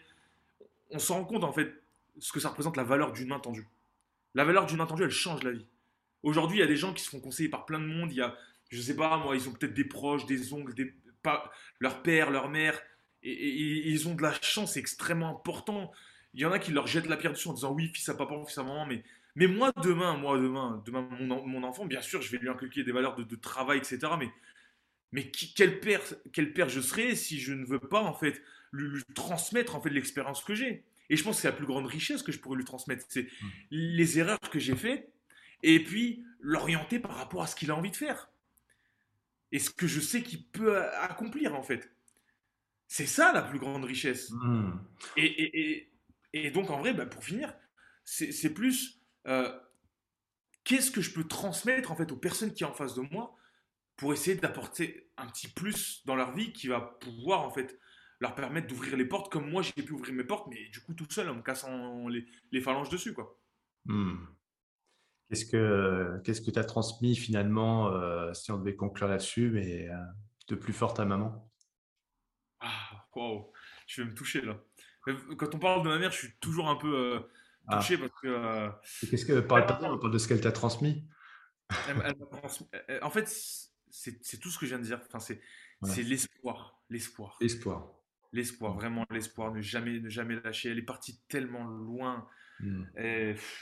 on 0.91 0.99
s'en 0.99 1.15
rend 1.15 1.25
compte 1.25 1.43
en 1.45 1.53
fait 1.53 1.82
ce 2.19 2.31
que 2.31 2.39
ça 2.39 2.49
représente 2.49 2.77
la 2.77 2.83
valeur 2.83 3.11
d'une 3.11 3.29
main 3.29 3.39
tendue. 3.39 3.67
La 4.35 4.45
valeur 4.45 4.65
d'une 4.65 4.81
attendue, 4.81 5.03
elle 5.03 5.11
change 5.11 5.43
la 5.43 5.51
vie. 5.51 5.67
Aujourd'hui, 6.23 6.57
il 6.57 6.61
y 6.61 6.63
a 6.63 6.67
des 6.67 6.77
gens 6.77 6.93
qui 6.93 7.03
se 7.03 7.09
font 7.09 7.19
conseiller 7.19 7.49
par 7.49 7.65
plein 7.65 7.79
de 7.79 7.85
monde. 7.85 8.11
Il 8.11 8.17
y 8.17 8.21
a, 8.21 8.35
je 8.69 8.81
sais 8.81 8.95
pas, 8.95 9.17
moi, 9.17 9.35
ils 9.35 9.47
ont 9.47 9.51
peut-être 9.51 9.73
des 9.73 9.85
proches, 9.85 10.25
des 10.25 10.53
oncles, 10.53 10.73
pas, 11.21 11.51
leur 11.79 12.01
père, 12.03 12.31
leur 12.31 12.49
mère, 12.49 12.79
et, 13.23 13.89
ils 13.89 14.07
ont 14.07 14.15
de 14.15 14.21
la 14.21 14.33
chance, 14.41 14.73
c'est 14.73 14.79
extrêmement 14.79 15.29
important. 15.29 15.91
Il 16.33 16.41
y 16.41 16.45
en 16.45 16.51
a 16.51 16.59
qui 16.59 16.71
leur 16.71 16.87
jettent 16.87 17.07
la 17.07 17.17
pierre 17.17 17.31
dessus 17.31 17.47
en 17.47 17.53
disant 17.53 17.71
oui, 17.71 17.89
fils 17.93 18.09
à 18.09 18.15
papa, 18.15 18.35
fils 18.45 18.57
à 18.57 18.63
maman, 18.63 18.85
mais, 18.85 19.03
mais 19.35 19.47
moi 19.47 19.71
demain, 19.81 20.17
moi 20.17 20.37
demain, 20.37 20.81
demain 20.85 21.07
mon, 21.19 21.45
mon 21.45 21.63
enfant, 21.63 21.85
bien 21.85 22.01
sûr, 22.01 22.21
je 22.21 22.31
vais 22.31 22.37
lui 22.37 22.49
inculquer 22.49 22.83
des 22.83 22.91
valeurs 22.91 23.15
de, 23.15 23.35
travail, 23.35 23.77
etc. 23.77 23.99
Mais, 24.19 24.29
mais 25.11 25.31
quel, 25.31 25.79
père, 25.79 26.01
quel 26.33 26.53
père 26.53 26.69
je 26.69 26.81
serai 26.81 27.15
si 27.15 27.39
je 27.39 27.53
ne 27.53 27.65
veux 27.65 27.79
pas 27.79 28.01
en 28.01 28.13
fait 28.13 28.41
lui, 28.71 29.01
transmettre 29.15 29.75
en 29.75 29.81
fait 29.81 29.89
l'expérience 29.89 30.43
que 30.43 30.55
j'ai? 30.55 30.83
Et 31.09 31.15
je 31.15 31.23
pense 31.23 31.37
que 31.37 31.41
c'est 31.43 31.47
la 31.49 31.55
plus 31.55 31.65
grande 31.65 31.85
richesse 31.85 32.23
que 32.23 32.31
je 32.31 32.39
pourrais 32.39 32.57
lui 32.57 32.65
transmettre, 32.65 33.05
c'est 33.09 33.23
mmh. 33.23 33.47
les 33.71 34.19
erreurs 34.19 34.39
que 34.39 34.59
j'ai 34.59 34.75
faites 34.75 35.11
et 35.61 35.83
puis 35.83 36.23
l'orienter 36.39 36.99
par 36.99 37.15
rapport 37.15 37.43
à 37.43 37.47
ce 37.47 37.55
qu'il 37.55 37.71
a 37.71 37.75
envie 37.75 37.91
de 37.91 37.95
faire 37.95 38.29
et 39.51 39.59
ce 39.59 39.69
que 39.69 39.87
je 39.87 39.99
sais 39.99 40.23
qu'il 40.23 40.45
peut 40.47 40.83
accomplir 40.95 41.55
en 41.55 41.63
fait. 41.63 41.91
C'est 42.87 43.05
ça 43.05 43.31
la 43.31 43.41
plus 43.41 43.59
grande 43.59 43.85
richesse. 43.85 44.31
Mmh. 44.31 44.71
Et, 45.17 45.89
et, 46.33 46.51
donc 46.51 46.69
en 46.69 46.79
vrai, 46.79 46.93
bah, 46.93 47.05
pour 47.05 47.23
finir, 47.23 47.53
c'est 48.03 48.53
plus 48.53 49.01
euh, 49.27 49.51
qu'est-ce 50.63 50.91
que 50.91 51.01
je 51.01 51.11
peux 51.11 51.23
transmettre 51.23 51.91
en 51.91 51.95
fait 51.95 52.11
aux 52.11 52.17
personnes 52.17 52.53
qui 52.53 52.63
sont 52.63 52.71
en 52.71 52.73
face 52.73 52.95
de 52.95 53.01
moi 53.01 53.35
pour 53.95 54.13
essayer 54.13 54.35
d'apporter 54.35 55.09
un 55.17 55.27
petit 55.27 55.47
plus 55.47 56.03
dans 56.05 56.15
leur 56.15 56.33
vie 56.35 56.51
qui 56.51 56.67
va 56.67 56.81
pouvoir 56.81 57.41
en 57.43 57.51
fait 57.51 57.79
leur 58.19 58.35
permettre 58.35 58.67
d'ouvrir 58.67 58.95
les 58.97 59.05
portes 59.05 59.31
comme 59.31 59.49
moi 59.49 59.61
j'ai 59.61 59.83
pu 59.83 59.93
ouvrir 59.93 60.13
mes 60.13 60.23
portes, 60.23 60.47
mais 60.49 60.69
du 60.69 60.79
coup 60.81 60.93
tout 60.93 61.07
seul 61.09 61.29
en 61.29 61.35
me 61.35 61.41
cassant 61.41 62.07
les, 62.07 62.25
les 62.51 62.61
phalanges 62.61 62.89
dessus 62.89 63.13
quoi. 63.13 63.39
Mmh. 63.85 64.15
Qu'est-ce 65.29 65.45
que 65.45 66.21
qu'est-ce 66.23 66.41
que 66.41 66.51
tu 66.51 66.59
as 66.59 66.63
transmis 66.63 67.15
finalement, 67.15 67.87
euh, 67.87 68.33
si 68.33 68.51
on 68.51 68.59
devait 68.59 68.75
conclure 68.75 69.07
là-dessus, 69.07 69.49
mais 69.49 69.89
euh, 69.89 69.97
de 70.47 70.55
plus 70.55 70.73
fort 70.73 70.99
à 70.99 71.05
maman? 71.05 71.51
Ah, 72.59 73.07
waouh, 73.15 73.51
je 73.87 74.01
vais 74.01 74.09
me 74.09 74.13
toucher 74.13 74.41
là. 74.41 74.61
Quand 75.37 75.55
on 75.55 75.59
parle 75.59 75.83
de 75.83 75.89
ma 75.89 75.97
mère, 75.97 76.11
je 76.11 76.17
suis 76.17 76.33
toujours 76.39 76.69
un 76.69 76.75
peu 76.75 76.95
euh, 76.95 77.19
ah. 77.67 77.77
touché 77.77 77.97
parce 77.97 78.11
que. 78.21 78.69
Qu'est-ce 79.09 79.25
que 79.25 79.39
parle, 79.39 79.63
on 79.81 79.97
parle 79.97 80.13
de 80.13 80.17
ce 80.17 80.27
qu'elle 80.27 80.39
t'a 80.39 80.51
transmis? 80.51 81.03
En 83.01 83.09
fait, 83.09 83.27
c'est 83.89 84.39
tout 84.39 84.49
ce 84.49 84.59
que 84.59 84.65
je 84.65 84.75
viens 84.75 84.79
de 84.79 84.85
dire. 84.85 85.01
Enfin, 85.11 85.19
c'est 85.81 86.03
l'espoir, 86.03 86.79
l'espoir. 86.89 87.37
L'espoir. 87.41 87.91
L'espoir, 88.33 88.73
vraiment 88.73 89.05
l'espoir, 89.09 89.53
ne 89.53 89.61
jamais, 89.61 89.99
ne 89.99 90.09
jamais 90.09 90.35
lâcher. 90.43 90.69
Elle 90.71 90.79
est 90.79 90.81
partie 90.81 91.19
tellement 91.29 91.63
loin 91.63 92.27
Hmm. 92.59 92.83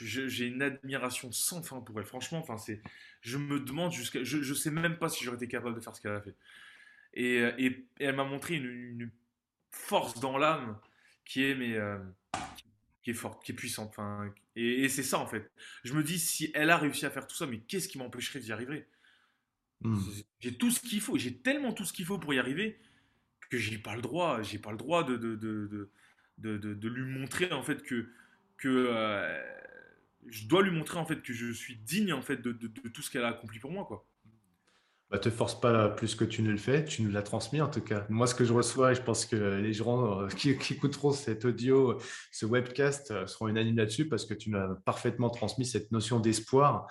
J'ai 0.00 0.46
une 0.46 0.62
admiration 0.62 1.32
sans 1.32 1.62
fin 1.62 1.80
pour 1.80 1.98
elle. 1.98 2.06
Franchement, 2.06 2.38
enfin, 2.38 2.56
c'est, 2.56 2.80
je 3.20 3.38
me 3.38 3.60
demande 3.60 3.92
jusqu'à, 3.92 4.22
je, 4.22 4.42
je 4.42 4.54
sais 4.54 4.70
même 4.70 4.98
pas 4.98 5.08
si 5.08 5.24
j'aurais 5.24 5.36
été 5.36 5.48
capable 5.48 5.74
de 5.74 5.80
faire 5.80 5.94
ce 5.94 6.00
qu'elle 6.00 6.12
a 6.12 6.20
fait. 6.20 6.36
Et, 7.14 7.38
et, 7.58 7.86
elle 7.98 8.16
m'a 8.16 8.24
montré 8.24 8.54
une, 8.54 9.10
force 9.70 10.20
dans 10.20 10.36
l'âme 10.36 10.78
qui 11.24 11.44
est, 11.44 11.54
mais, 11.54 11.74
euh, 11.76 11.98
qui 13.02 13.10
est 13.10 13.14
forte, 13.14 13.42
qui 13.42 13.52
est 13.52 13.54
puissante. 13.54 13.88
Enfin, 13.88 14.32
et, 14.54 14.88
c'est 14.88 15.02
ça 15.02 15.18
en 15.18 15.26
fait. 15.26 15.50
Je 15.82 15.94
me 15.94 16.02
dis 16.02 16.18
si 16.18 16.50
elle 16.54 16.70
a 16.70 16.76
réussi 16.76 17.06
à 17.06 17.10
faire 17.10 17.26
tout 17.26 17.34
ça, 17.34 17.46
mais 17.46 17.58
qu'est-ce 17.58 17.88
qui 17.88 17.98
m'empêcherait 17.98 18.40
d'y 18.40 18.52
arriver? 18.52 18.86
Hmm. 19.80 19.98
J'ai 20.40 20.54
tout 20.54 20.70
ce 20.70 20.80
qu'il 20.80 21.00
faut. 21.00 21.16
J'ai 21.16 21.36
tellement 21.38 21.72
tout 21.72 21.84
ce 21.84 21.92
qu'il 21.92 22.04
faut 22.04 22.18
pour 22.18 22.34
y 22.34 22.38
arriver 22.38 22.78
que 23.52 23.58
j'ai 23.58 23.76
pas 23.76 23.94
le 23.94 24.00
droit. 24.00 24.40
J'ai 24.40 24.58
pas 24.58 24.70
le 24.70 24.78
droit 24.78 25.04
de 25.04 25.16
de, 25.16 25.36
de, 25.36 25.90
de, 26.38 26.56
de, 26.74 26.88
lui 26.88 27.04
montrer 27.04 27.52
en 27.52 27.62
fait 27.62 27.82
que 27.82 28.08
que 28.56 28.86
euh, 28.88 29.42
je 30.26 30.46
dois 30.46 30.62
lui 30.62 30.70
montrer 30.70 30.98
en 30.98 31.04
fait 31.04 31.20
que 31.20 31.34
je 31.34 31.52
suis 31.52 31.76
digne 31.76 32.14
en 32.14 32.22
fait 32.22 32.40
de, 32.40 32.52
tout 32.52 33.02
ce 33.02 33.10
qu'elle 33.10 33.24
a 33.24 33.28
accompli 33.28 33.58
pour 33.58 33.70
moi 33.70 33.84
quoi. 33.84 34.08
Bah, 35.10 35.18
te 35.18 35.28
force 35.28 35.60
pas 35.60 35.90
plus 35.90 36.14
que 36.14 36.24
tu 36.24 36.40
ne 36.40 36.50
le 36.50 36.56
fais, 36.56 36.86
tu 36.86 37.02
nous 37.02 37.10
l'as 37.10 37.22
transmis 37.22 37.60
en 37.60 37.68
tout 37.68 37.82
cas. 37.82 38.06
Moi, 38.08 38.26
ce 38.26 38.34
que 38.34 38.46
je 38.46 38.54
reçois, 38.54 38.92
et 38.92 38.94
je 38.94 39.02
pense 39.02 39.26
que 39.26 39.36
les 39.36 39.74
gens 39.74 40.22
euh, 40.22 40.28
qui, 40.28 40.56
qui 40.56 40.72
écouteront 40.72 41.12
cet 41.12 41.44
audio, 41.44 42.00
ce 42.30 42.46
webcast, 42.46 43.10
euh, 43.10 43.26
seront 43.26 43.48
unanimes 43.48 43.76
là-dessus 43.76 44.08
parce 44.08 44.24
que 44.24 44.32
tu 44.32 44.48
nous 44.48 44.56
as 44.56 44.74
parfaitement 44.86 45.28
transmis 45.28 45.66
cette 45.66 45.92
notion 45.92 46.18
d'espoir 46.18 46.86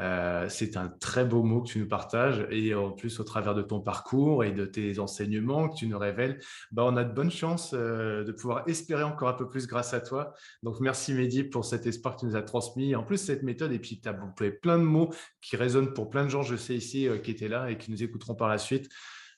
euh, 0.00 0.48
c'est 0.48 0.76
un 0.76 0.88
très 0.88 1.24
beau 1.24 1.44
mot 1.44 1.62
que 1.62 1.68
tu 1.68 1.78
nous 1.78 1.86
partages 1.86 2.46
et 2.50 2.74
en 2.74 2.90
plus 2.90 3.20
au 3.20 3.24
travers 3.24 3.54
de 3.54 3.62
ton 3.62 3.80
parcours 3.80 4.42
et 4.42 4.50
de 4.50 4.64
tes 4.64 4.98
enseignements 4.98 5.68
que 5.68 5.76
tu 5.76 5.86
nous 5.86 5.98
révèles, 5.98 6.40
bah, 6.72 6.84
on 6.84 6.96
a 6.96 7.04
de 7.04 7.12
bonnes 7.12 7.30
chances 7.30 7.74
euh, 7.74 8.24
de 8.24 8.32
pouvoir 8.32 8.68
espérer 8.68 9.04
encore 9.04 9.28
un 9.28 9.34
peu 9.34 9.48
plus 9.48 9.66
grâce 9.68 9.94
à 9.94 10.00
toi. 10.00 10.34
Donc 10.62 10.80
merci 10.80 11.14
Mehdi 11.14 11.44
pour 11.44 11.64
cet 11.64 11.86
espoir 11.86 12.16
que 12.16 12.20
tu 12.20 12.26
nous 12.26 12.36
as 12.36 12.42
transmis. 12.42 12.96
En 12.96 13.04
plus 13.04 13.18
cette 13.18 13.44
méthode 13.44 13.72
et 13.72 13.78
puis 13.78 14.00
tu 14.00 14.08
as 14.08 14.14
plein 14.14 14.78
de 14.78 14.84
mots 14.84 15.10
qui 15.40 15.56
résonnent 15.56 15.92
pour 15.92 16.10
plein 16.10 16.24
de 16.24 16.30
gens, 16.30 16.42
je 16.42 16.56
sais 16.56 16.74
ici, 16.74 17.06
euh, 17.06 17.18
qui 17.18 17.30
étaient 17.30 17.48
là 17.48 17.70
et 17.70 17.78
qui 17.78 17.92
nous 17.92 18.02
écouteront 18.02 18.34
par 18.34 18.48
la 18.48 18.58
suite. 18.58 18.90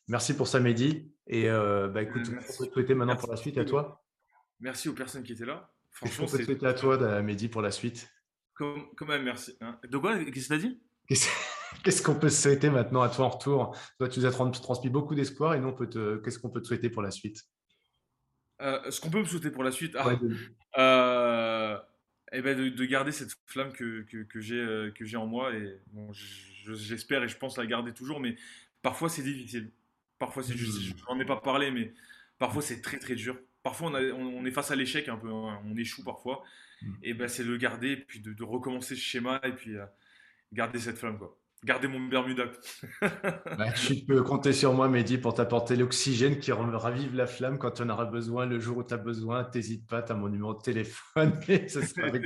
Merci 0.09 0.34
pour 0.34 0.48
ça 0.48 0.61
Mehdi. 0.61 1.12
Et 1.26 1.48
bah, 1.48 2.02
écoute, 2.02 2.22
on 2.28 2.36
peut 2.36 2.70
souhaiter 2.72 2.94
maintenant 2.94 3.16
pour 3.16 3.28
la 3.28 3.36
suite 3.36 3.59
à 3.59 3.64
toi. 3.64 4.04
Merci 4.61 4.88
aux 4.88 4.92
personnes 4.92 5.24
qui 5.24 5.32
étaient 5.32 5.44
là. 5.44 5.68
Franchement, 5.90 6.28
c'est 6.28 6.64
à 6.64 6.74
toi, 6.74 7.20
Mehdi, 7.22 7.48
pour 7.48 7.61
la 7.61 7.72
suite. 7.72 8.09
Comme, 8.57 8.88
même, 9.07 9.22
merci. 9.22 9.57
Hein. 9.61 9.78
De 9.88 9.98
quoi? 9.98 10.16
Qu'est-ce 10.24 10.48
que 10.48 10.54
tu 10.54 10.54
as 10.54 10.59
dit? 10.59 10.80
Qu'est-ce 11.84 12.02
qu'on 12.02 12.14
peut 12.14 12.30
souhaiter 12.30 12.70
maintenant 12.70 13.02
à 13.02 13.09
toi 13.09 13.26
en 13.26 13.28
retour? 13.28 13.76
Toi, 13.98 14.09
tu 14.09 14.20
nous 14.20 14.26
as 14.26 14.30
transmis 14.32 14.90
beaucoup 14.90 15.14
d'espoir 15.14 15.54
et 15.54 15.61
nous, 15.61 15.72
te... 15.72 16.16
qu'est-ce 16.16 16.38
qu'on 16.38 16.48
peut 16.48 16.62
te 16.62 16.66
souhaiter 16.66 16.88
pour 16.88 17.02
la 17.02 17.11
suite? 17.11 17.44
Euh, 18.62 18.90
Ce 18.90 19.00
qu'on 19.00 19.11
peut 19.11 19.18
me 19.18 19.24
souhaiter 19.24 19.50
pour 19.50 19.62
la 19.62 19.70
suite 19.70 19.94
ah, 19.98 20.09
euh, 20.78 21.78
eh 22.32 22.40
ben 22.40 22.57
de, 22.57 22.84
garder 22.86 23.12
cette 23.12 23.30
flamme 23.46 23.72
que, 23.72 24.02
que, 24.02 24.22
que 24.22 24.40
j'ai 24.40 24.59
euh, 24.59 25.18
en 25.18 25.26
moi. 25.26 25.52
Et 25.54 25.78
bon, 25.92 26.11
j'espère 26.12 27.22
et 27.22 27.28
je 27.28 27.36
pense 27.36 27.59
la 27.59 27.66
garder 27.66 27.92
toujours, 27.92 28.20
mais 28.20 28.36
parfois 28.80 29.11
c'est 29.11 29.22
difficile. 29.22 29.70
Parfois, 30.18 30.42
c'est 30.42 30.57
juste, 30.57 30.80
je 30.80 30.94
n'en 31.11 31.20
ai 31.20 31.26
pas 31.26 31.36
parlé, 31.36 31.70
mais 31.70 31.92
parfois 32.38 32.62
c'est 32.62 32.80
très 32.80 32.98
très 32.98 33.14
dur. 33.14 33.38
Parfois, 33.62 33.90
on, 33.90 33.94
on, 33.94 34.46
est 34.46 34.50
face 34.50 34.70
à 34.70 34.76
l'échec 34.76 35.09
un 35.09 35.18
peu, 35.18 35.30
hein. 35.30 35.61
on 35.66 35.76
échoue 35.76 36.02
parfois. 36.04 36.42
Mm. 36.83 36.93
Et 37.03 37.14
ben, 37.14 37.29
c'est 37.29 37.45
le 37.45 37.57
garder, 37.57 37.97
puis 37.97 38.20
de, 38.20 38.43
recommencer 38.43 38.95
ce 38.95 39.01
schéma, 39.01 39.41
et 39.45 39.53
puis 39.53 39.77
euh, 39.77 39.85
garder 40.53 40.79
cette 40.79 40.99
flamme, 40.99 41.18
quoi. 41.18 41.39
Garder 41.64 41.89
mon 41.89 42.01
Bermuda. 42.01 42.45
bah, 43.01 43.72
tu 43.72 43.97
peux 44.05 44.22
compter 44.22 44.53
sur 44.53 44.74
moi, 44.74 44.89
Mehdi, 44.89 45.18
pour 45.18 45.35
t'apporter 45.35 45.74
l'oxygène 45.74 46.39
qui 46.39 46.53
ravive 46.53 47.16
la 47.16 47.27
flamme 47.27 47.59
quand 47.59 47.70
tu 47.72 47.83
en 47.83 47.89
auras 47.89 48.05
besoin. 48.05 48.45
Le 48.45 48.61
jour 48.61 48.77
où 48.77 48.85
tu 48.85 48.93
as 48.93 48.99
besoin, 48.99 49.49
n'hésite 49.55 49.87
pas, 49.87 50.03
tu 50.03 50.12
as 50.12 50.14
mon 50.14 50.29
numéro 50.29 50.55
de 50.55 50.61
téléphone. 50.61 51.41
Et 51.49 51.66
ce 51.68 51.81
sera 51.81 52.09
avec. 52.09 52.24